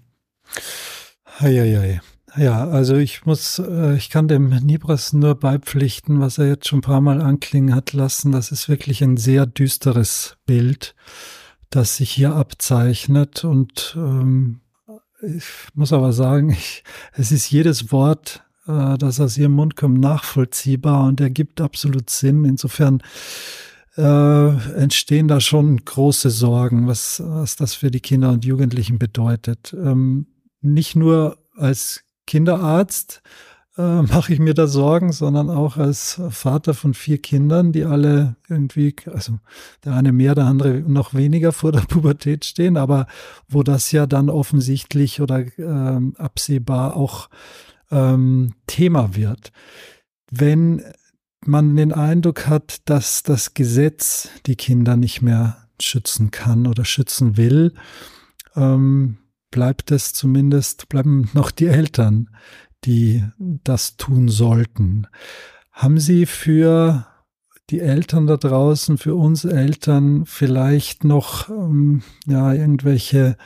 Eieiei. 1.39 2.01
Ja, 2.37 2.65
also 2.69 2.95
ich 2.95 3.25
muss, 3.25 3.59
äh, 3.59 3.95
ich 3.95 4.09
kann 4.09 4.29
dem 4.29 4.49
Nibras 4.49 5.11
nur 5.11 5.35
beipflichten, 5.35 6.21
was 6.21 6.37
er 6.37 6.47
jetzt 6.47 6.69
schon 6.69 6.79
ein 6.79 6.83
paar 6.83 7.01
Mal 7.01 7.21
anklingen 7.21 7.75
hat 7.75 7.91
lassen. 7.91 8.31
Das 8.31 8.51
ist 8.51 8.69
wirklich 8.69 9.03
ein 9.03 9.17
sehr 9.17 9.45
düsteres 9.45 10.37
Bild 10.45 10.95
das 11.71 11.97
sich 11.97 12.11
hier 12.11 12.35
abzeichnet. 12.35 13.43
Und 13.43 13.95
ähm, 13.97 14.61
ich 15.21 15.45
muss 15.73 15.91
aber 15.93 16.13
sagen, 16.13 16.51
ich, 16.51 16.83
es 17.13 17.31
ist 17.31 17.49
jedes 17.49 17.91
Wort, 17.91 18.43
äh, 18.67 18.97
das 18.97 19.19
aus 19.19 19.37
ihrem 19.37 19.53
Mund 19.53 19.75
kommt, 19.75 19.99
nachvollziehbar 19.99 21.05
und 21.07 21.19
ergibt 21.19 21.61
absolut 21.61 22.09
Sinn. 22.09 22.45
Insofern 22.45 23.01
äh, 23.97 24.73
entstehen 24.75 25.27
da 25.27 25.39
schon 25.39 25.83
große 25.83 26.29
Sorgen, 26.29 26.87
was, 26.87 27.21
was 27.25 27.55
das 27.55 27.73
für 27.73 27.91
die 27.91 27.99
Kinder 27.99 28.29
und 28.29 28.45
Jugendlichen 28.45 28.99
bedeutet. 28.99 29.73
Ähm, 29.73 30.27
nicht 30.61 30.95
nur 30.95 31.37
als 31.55 32.03
Kinderarzt 32.27 33.21
äh, 33.77 34.01
mache 34.01 34.33
ich 34.33 34.39
mir 34.39 34.53
da 34.53 34.67
Sorgen, 34.67 35.11
sondern 35.11 35.49
auch 35.49 35.77
als 35.77 36.21
Vater 36.29 36.73
von 36.73 36.93
vier 36.93 37.19
Kindern, 37.19 37.71
die 37.71 37.85
alle 37.85 38.35
irgendwie, 38.49 38.95
also 39.05 39.39
der 39.83 39.93
eine 39.93 40.11
mehr, 40.11 40.35
der 40.35 40.45
andere 40.45 40.79
noch 40.79 41.13
weniger 41.13 41.51
vor 41.51 41.71
der 41.71 41.81
Pubertät 41.81 42.45
stehen, 42.45 42.77
aber 42.77 43.07
wo 43.47 43.63
das 43.63 43.91
ja 43.91 44.05
dann 44.05 44.29
offensichtlich 44.29 45.21
oder 45.21 45.45
ähm, 45.57 46.15
absehbar 46.17 46.95
auch 46.95 47.29
ähm, 47.91 48.53
Thema 48.67 49.15
wird. 49.15 49.51
Wenn 50.29 50.83
man 51.45 51.75
den 51.75 51.91
Eindruck 51.91 52.47
hat, 52.47 52.89
dass 52.89 53.23
das 53.23 53.53
Gesetz 53.53 54.29
die 54.45 54.55
Kinder 54.55 54.95
nicht 54.95 55.21
mehr 55.21 55.57
schützen 55.79 56.31
kann 56.31 56.67
oder 56.67 56.85
schützen 56.85 57.35
will, 57.37 57.73
ähm, 58.55 59.17
bleibt 59.49 59.91
es 59.91 60.13
zumindest, 60.13 60.87
bleiben 60.87 61.29
noch 61.33 61.51
die 61.51 61.67
Eltern, 61.67 62.29
die 62.85 63.23
das 63.37 63.97
tun 63.97 64.27
sollten. 64.29 65.07
Haben 65.71 65.99
Sie 65.99 66.25
für 66.25 67.07
die 67.69 67.79
Eltern 67.79 68.27
da 68.27 68.37
draußen, 68.37 68.97
für 68.97 69.15
uns 69.15 69.45
Eltern 69.45 70.25
vielleicht 70.25 71.03
noch 71.03 71.49
ähm, 71.49 72.03
ja 72.27 72.53
irgendwelche 72.53 73.37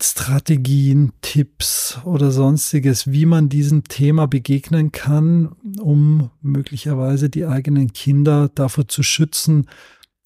Strategien, 0.00 1.12
Tipps 1.20 1.98
oder 2.04 2.30
sonstiges, 2.30 3.10
wie 3.10 3.26
man 3.26 3.48
diesem 3.48 3.84
Thema 3.84 4.26
begegnen 4.26 4.92
kann, 4.92 5.54
um 5.80 6.30
möglicherweise 6.40 7.30
die 7.30 7.46
eigenen 7.46 7.92
Kinder 7.92 8.50
davor 8.54 8.88
zu 8.88 9.02
schützen, 9.02 9.68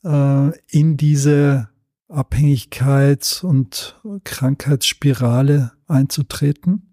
äh, 0.04 0.50
in 0.68 0.96
diese 0.96 1.68
Abhängigkeits- 2.08 3.44
und 3.44 4.00
Krankheitsspirale 4.24 5.72
einzutreten? 5.86 6.87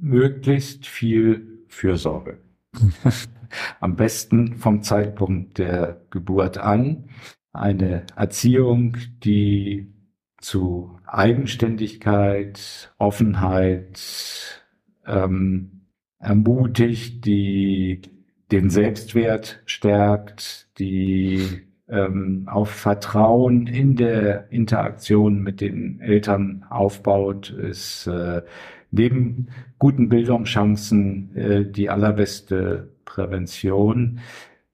Möglichst 0.00 0.86
viel 0.86 1.64
Fürsorge. 1.68 2.38
Am 3.80 3.96
besten 3.96 4.56
vom 4.56 4.82
Zeitpunkt 4.82 5.58
der 5.58 6.00
Geburt 6.10 6.58
an. 6.58 7.08
Eine 7.52 8.04
Erziehung, 8.16 8.96
die 9.24 9.92
zu 10.40 10.98
Eigenständigkeit, 11.06 12.94
Offenheit 12.98 14.64
ähm, 15.06 15.82
ermutigt, 16.18 17.24
die 17.24 18.02
den 18.50 18.70
Selbstwert 18.70 19.62
stärkt, 19.66 20.68
die 20.78 21.62
ähm, 21.88 22.48
auf 22.50 22.70
Vertrauen 22.70 23.66
in 23.66 23.96
der 23.96 24.50
Interaktion 24.50 25.40
mit 25.42 25.60
den 25.60 26.00
Eltern 26.00 26.64
aufbaut, 26.68 27.50
ist 27.50 28.06
äh, 28.06 28.42
neben 28.90 29.48
guten 29.78 30.08
Bildungschancen 30.08 31.36
äh, 31.36 31.70
die 31.70 31.90
allerbeste 31.90 32.88
Prävention. 33.04 34.20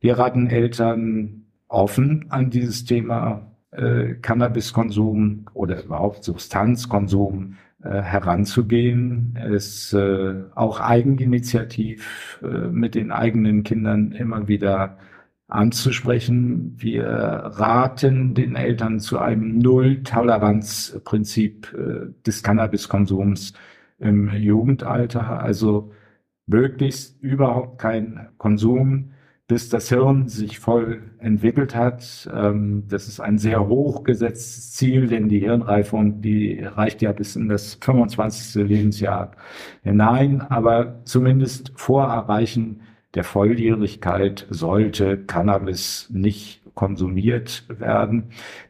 Wir 0.00 0.18
raten 0.18 0.48
Eltern 0.48 1.46
offen 1.68 2.26
an 2.28 2.50
dieses 2.50 2.84
Thema 2.84 3.50
äh, 3.70 4.14
Cannabiskonsum 4.14 5.46
oder 5.54 5.82
überhaupt 5.82 6.24
Substanzkonsum 6.24 7.56
äh, 7.82 8.02
heranzugehen, 8.02 9.38
es 9.50 9.92
äh, 9.92 10.34
auch 10.54 10.80
eigeninitiativ 10.80 12.40
äh, 12.42 12.68
mit 12.68 12.94
den 12.94 13.10
eigenen 13.10 13.64
Kindern 13.64 14.12
immer 14.12 14.48
wieder 14.48 14.98
anzusprechen. 15.48 16.74
Wir 16.78 17.06
raten 17.06 18.34
den 18.34 18.56
Eltern 18.56 18.98
zu 19.00 19.18
einem 19.18 19.58
Null-Toleranz-Prinzip 19.58 21.74
äh, 21.74 22.12
des 22.24 22.42
Cannabiskonsums 22.42 23.52
im 23.98 24.30
Jugendalter. 24.34 25.42
Also 25.42 25.92
möglichst 26.46 27.20
überhaupt 27.22 27.78
kein 27.78 28.28
Konsum, 28.38 29.12
bis 29.48 29.68
das 29.68 29.88
Hirn 29.88 30.28
sich 30.28 30.58
voll 30.58 31.02
entwickelt 31.18 31.74
hat. 31.74 32.28
Ähm, 32.34 32.84
das 32.88 33.06
ist 33.06 33.20
ein 33.20 33.38
sehr 33.38 33.68
hoch 33.68 34.02
gesetztes 34.02 34.72
Ziel, 34.72 35.06
denn 35.06 35.28
die 35.28 35.38
Hirnreifung, 35.38 36.20
die 36.20 36.60
reicht 36.60 37.00
ja 37.02 37.12
bis 37.12 37.36
in 37.36 37.48
das 37.48 37.78
25. 37.80 38.66
Lebensjahr 38.66 39.32
hinein. 39.82 40.40
Aber 40.40 41.00
zumindest 41.04 41.72
vor 41.76 42.04
Erreichen 42.04 42.80
der 43.14 43.24
Volljährigkeit 43.24 44.46
sollte 44.50 45.16
Cannabis 45.16 46.08
nicht 46.12 46.60
konsumiert 46.76 47.64
werden. 47.68 48.26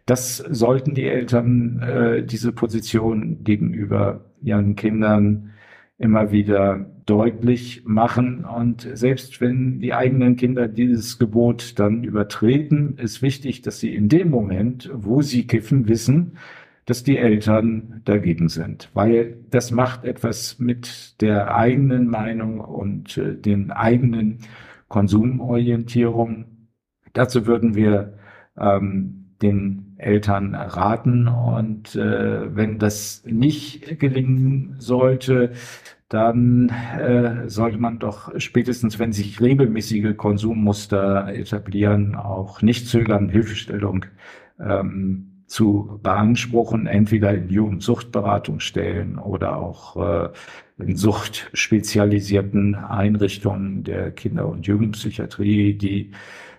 Das 0.07 0.39
sollten 0.39 0.95
die 0.95 1.05
Eltern 1.05 1.83
äh, 1.83 2.23
diese 2.25 2.53
Position 2.53 3.45
gegenüber 3.45 4.25
ihren 4.41 4.77
Kindern 4.77 5.51
immer 5.99 6.31
wieder 6.31 6.87
deutlich 7.05 7.83
machen. 7.85 8.45
Und 8.45 8.89
selbst 8.95 9.41
wenn 9.41 9.81
die 9.81 9.93
eigenen 9.93 10.37
Kinder 10.37 10.69
dieses 10.69 11.19
Gebot 11.19 11.79
dann 11.79 12.05
übertreten, 12.05 12.97
ist 12.99 13.23
wichtig, 13.23 13.63
dass 13.63 13.81
sie 13.81 13.95
in 13.95 14.09
dem 14.09 14.31
Moment, 14.31 14.91
wo 14.95 15.21
sie 15.21 15.47
kiffen, 15.47 15.89
wissen, 15.89 16.39
dass 16.85 17.03
die 17.03 17.19
Eltern 17.19 18.03
dagegen 18.05 18.49
sind, 18.49 18.91
weil 18.95 19.39
das 19.51 19.73
macht 19.73 20.05
etwas 20.05 20.61
mit 20.61 21.21
der 21.21 21.55
eigenen 21.55 22.07
Meinung 22.07 22.61
und 22.61 23.19
äh, 23.19 23.35
den 23.35 23.73
eigenen 23.73 24.39
Konsumorientierung. 24.89 26.45
Dazu 27.17 27.47
würden 27.47 27.75
wir 27.75 28.13
ähm, 28.59 29.25
den 29.41 29.95
Eltern 29.97 30.55
raten. 30.55 31.29
Und 31.29 31.97
äh, 31.97 32.55
wenn 32.55 32.79
das 32.79 33.23
nicht 33.25 33.99
gelingen 33.99 34.77
sollte, 34.79 35.53
dann 36.11 36.69
äh, 36.69 37.49
sollte 37.49 37.79
man 37.79 37.99
doch 37.99 38.39
spätestens, 38.39 38.99
wenn 38.99 39.13
sich 39.13 39.41
regelmäßige 39.41 40.15
Konsummuster 40.15 41.29
etablieren, 41.35 42.17
auch 42.17 42.61
nicht 42.61 42.87
zögern, 42.87 43.31
Hilfestellung 43.31 44.05
ähm, 44.61 45.45
zu 45.47 45.99
beanspruchen, 46.03 46.87
entweder 46.87 47.33
in 47.33 47.49
Jugendsuchtberatungsstellen 47.49 49.19
oder 49.19 49.57
auch 49.57 49.97
äh, 49.97 50.29
in 50.79 50.97
suchtspezialisierten 50.97 52.75
Einrichtungen 52.75 53.85
der 53.85 54.11
Kinder- 54.11 54.49
und 54.49 54.67
Jugendpsychiatrie, 54.67 55.75
die 55.75 56.13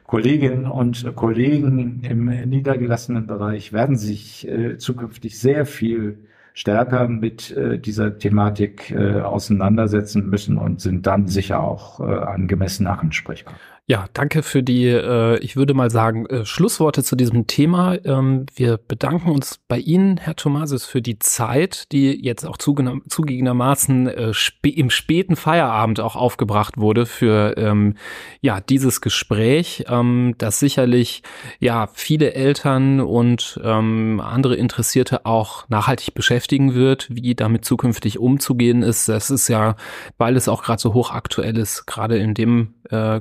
Kolleginnen 0.08 0.66
und 0.66 1.16
Kollegen 1.16 2.02
im 2.02 2.26
niedergelassenen 2.50 3.28
Bereich 3.28 3.74
werden 3.74 3.98
sich 3.98 4.48
äh, 4.48 4.78
zukünftig 4.78 5.38
sehr 5.38 5.66
viel 5.66 6.18
stärker 6.54 7.10
mit 7.10 7.52
äh, 7.52 7.78
dieser 7.78 8.18
Thematik 8.18 8.90
äh, 8.90 9.20
auseinandersetzen 9.20 10.28
müssen 10.28 10.58
und 10.58 10.80
sind 10.80 11.06
dann 11.06 11.28
sicher 11.28 11.62
auch 11.62 12.00
äh, 12.00 12.04
angemessen 12.04 12.88
ansprechbar. 12.88 13.54
Ja, 13.90 14.08
danke 14.12 14.44
für 14.44 14.64
die, 14.64 14.88
äh, 14.88 15.38
ich 15.40 15.56
würde 15.56 15.74
mal 15.74 15.90
sagen, 15.90 16.26
äh, 16.26 16.46
Schlussworte 16.46 17.04
zu 17.04 17.16
diesem 17.16 17.48
Thema. 17.48 17.98
Ähm, 18.04 18.46
wir 18.54 18.76
bedanken 18.76 19.32
uns 19.32 19.62
bei 19.70 19.78
Ihnen, 19.78 20.18
Herr 20.18 20.36
Thomasis, 20.36 20.84
für 20.84 21.02
die 21.02 21.20
Zeit, 21.20 21.90
die 21.94 22.12
jetzt 22.22 22.46
auch 22.46 22.58
zugegebenermaßen 22.58 24.08
äh, 24.10 24.34
spä 24.34 24.72
im 24.72 24.90
späten 24.90 25.38
Feierabend 25.38 26.02
auch 26.02 26.18
aufgebracht 26.18 26.76
wurde 26.76 27.06
für 27.06 27.56
ähm, 27.56 27.96
ja 28.42 28.60
dieses 28.60 29.00
Gespräch, 29.00 29.86
ähm, 29.88 30.36
das 30.38 30.60
sicherlich 30.60 31.24
ja 31.62 31.88
viele 31.94 32.34
Eltern 32.34 33.00
und 33.00 33.58
ähm, 33.64 34.20
andere 34.20 34.58
Interessierte 34.58 35.26
auch 35.26 35.64
nachhaltig 35.70 36.14
beschäftigen 36.14 36.74
wird, 36.74 37.08
wie 37.10 37.36
damit 37.36 37.64
zukünftig 37.64 38.20
umzugehen 38.20 38.84
ist. 38.84 39.08
Das 39.08 39.30
ist 39.30 39.48
ja, 39.48 39.78
weil 40.18 40.36
es 40.36 40.50
auch 40.50 40.64
gerade 40.64 40.82
so 40.82 40.94
hochaktuell 40.94 41.58
ist, 41.58 41.86
gerade 41.88 42.18
in 42.18 42.34
dem 42.34 42.74
äh, 42.90 43.20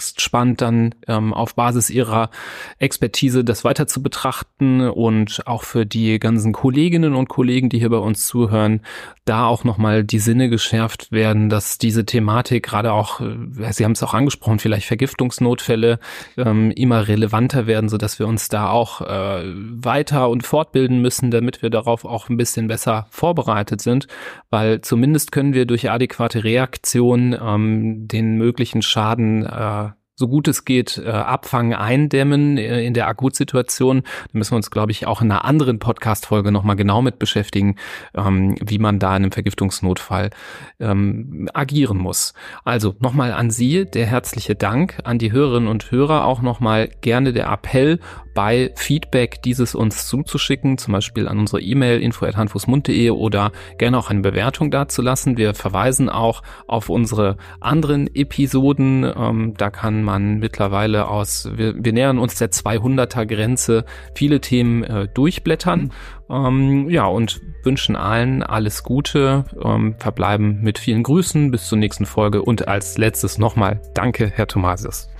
Kontext 0.00 0.22
spannend, 0.22 0.62
dann 0.62 0.94
ähm, 1.06 1.34
auf 1.34 1.54
Basis 1.54 1.90
ihrer 1.90 2.30
Expertise 2.78 3.44
das 3.44 3.64
weiter 3.64 3.86
zu 3.86 4.02
betrachten 4.02 4.80
und 4.80 5.46
auch 5.46 5.62
für 5.62 5.84
die 5.84 6.18
ganzen 6.18 6.52
Kolleginnen 6.52 7.14
und 7.14 7.28
Kollegen, 7.28 7.68
die 7.68 7.78
hier 7.78 7.90
bei 7.90 7.98
uns 7.98 8.26
zuhören, 8.26 8.80
da 9.26 9.46
auch 9.46 9.64
nochmal 9.64 10.02
die 10.02 10.18
Sinne 10.18 10.48
geschärft 10.48 11.12
werden, 11.12 11.50
dass 11.50 11.76
diese 11.76 12.06
Thematik 12.06 12.64
gerade 12.64 12.92
auch, 12.92 13.20
äh, 13.20 13.72
Sie 13.72 13.84
haben 13.84 13.92
es 13.92 14.02
auch 14.02 14.14
angesprochen, 14.14 14.58
vielleicht 14.58 14.86
Vergiftungsnotfälle 14.86 15.98
ähm, 16.38 16.70
immer 16.70 17.06
relevanter 17.06 17.66
werden, 17.66 17.88
so 17.90 17.98
wir 18.00 18.26
uns 18.26 18.48
da 18.48 18.70
auch 18.70 19.02
äh, 19.02 19.42
weiter 19.44 20.30
und 20.30 20.42
fortbilden 20.42 21.02
müssen, 21.02 21.30
damit 21.30 21.62
wir 21.62 21.68
darauf 21.68 22.06
auch 22.06 22.30
ein 22.30 22.38
bisschen 22.38 22.66
besser 22.66 23.06
vorbereitet 23.10 23.82
sind, 23.82 24.06
weil 24.48 24.80
zumindest 24.80 25.30
können 25.30 25.52
wir 25.52 25.66
durch 25.66 25.90
adäquate 25.90 26.42
Reaktion 26.42 27.36
ähm, 27.40 28.08
den 28.08 28.36
möglichen 28.36 28.82
Schaden 28.82 29.44
äh, 29.44 29.89
so 30.20 30.28
gut 30.28 30.46
es 30.46 30.64
geht, 30.64 30.98
äh, 30.98 31.10
abfangen, 31.10 31.74
eindämmen 31.74 32.58
äh, 32.58 32.84
in 32.84 32.94
der 32.94 33.08
Akutsituation. 33.08 34.02
Da 34.02 34.38
müssen 34.38 34.52
wir 34.52 34.56
uns, 34.56 34.70
glaube 34.70 34.92
ich, 34.92 35.06
auch 35.06 35.22
in 35.22 35.32
einer 35.32 35.46
anderen 35.46 35.78
Podcast-Folge 35.78 36.52
nochmal 36.52 36.76
genau 36.76 37.00
mit 37.02 37.18
beschäftigen, 37.18 37.76
ähm, 38.14 38.54
wie 38.60 38.78
man 38.78 38.98
da 38.98 39.16
in 39.16 39.24
einem 39.24 39.32
Vergiftungsnotfall 39.32 40.30
ähm, 40.78 41.48
agieren 41.54 41.96
muss. 41.96 42.34
Also 42.64 42.94
nochmal 43.00 43.32
an 43.32 43.50
Sie 43.50 43.86
der 43.86 44.06
herzliche 44.06 44.54
Dank, 44.54 44.98
an 45.04 45.18
die 45.18 45.32
Hörerinnen 45.32 45.68
und 45.68 45.90
Hörer 45.90 46.26
auch 46.26 46.42
nochmal 46.42 46.90
gerne 47.00 47.32
der 47.32 47.50
Appell, 47.50 47.98
dabei, 48.40 48.72
Feedback 48.74 49.42
dieses 49.42 49.74
uns 49.74 50.06
zuzuschicken, 50.08 50.78
zum 50.78 50.92
Beispiel 50.92 51.28
an 51.28 51.38
unsere 51.38 51.60
E-Mail 51.60 52.00
info.handfußmund.de 52.00 53.10
oder 53.10 53.52
gerne 53.76 53.98
auch 53.98 54.08
eine 54.08 54.20
Bewertung 54.20 54.70
dazulassen. 54.70 55.36
Wir 55.36 55.52
verweisen 55.52 56.08
auch 56.08 56.42
auf 56.66 56.88
unsere 56.88 57.36
anderen 57.60 58.08
Episoden. 58.14 59.04
Ähm, 59.04 59.54
da 59.58 59.68
kann 59.68 60.02
man 60.02 60.38
mittlerweile 60.38 61.08
aus, 61.08 61.50
wir, 61.54 61.74
wir 61.84 61.92
nähern 61.92 62.18
uns 62.18 62.36
der 62.36 62.50
200er 62.50 63.26
Grenze, 63.26 63.84
viele 64.14 64.40
Themen 64.40 64.84
äh, 64.84 65.06
durchblättern. 65.08 65.92
Ähm, 66.30 66.88
ja, 66.88 67.04
und 67.04 67.42
wünschen 67.62 67.94
allen 67.94 68.42
alles 68.42 68.84
Gute, 68.84 69.44
ähm, 69.62 69.96
verbleiben 69.98 70.60
mit 70.62 70.78
vielen 70.78 71.02
Grüßen 71.02 71.50
bis 71.50 71.68
zur 71.68 71.76
nächsten 71.76 72.06
Folge 72.06 72.42
und 72.42 72.68
als 72.68 72.96
letztes 72.96 73.36
nochmal 73.36 73.82
Danke, 73.92 74.32
Herr 74.34 74.46
Thomasius. 74.46 75.10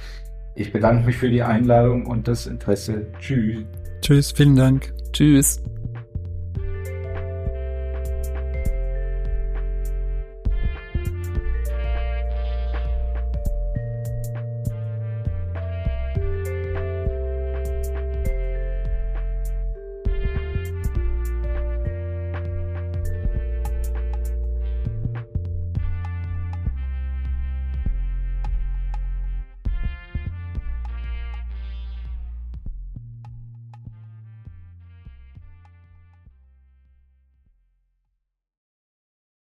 Ich 0.55 0.73
bedanke 0.73 1.07
mich 1.07 1.17
für 1.17 1.31
die 1.31 1.43
Einladung 1.43 2.07
und 2.07 2.29
das 2.29 2.47
Interesse. 2.47 3.07
Tschüss. 3.19 3.65
Tschüss, 4.03 4.33
vielen 4.33 4.57
Dank. 4.57 4.93
Tschüss. 5.13 5.63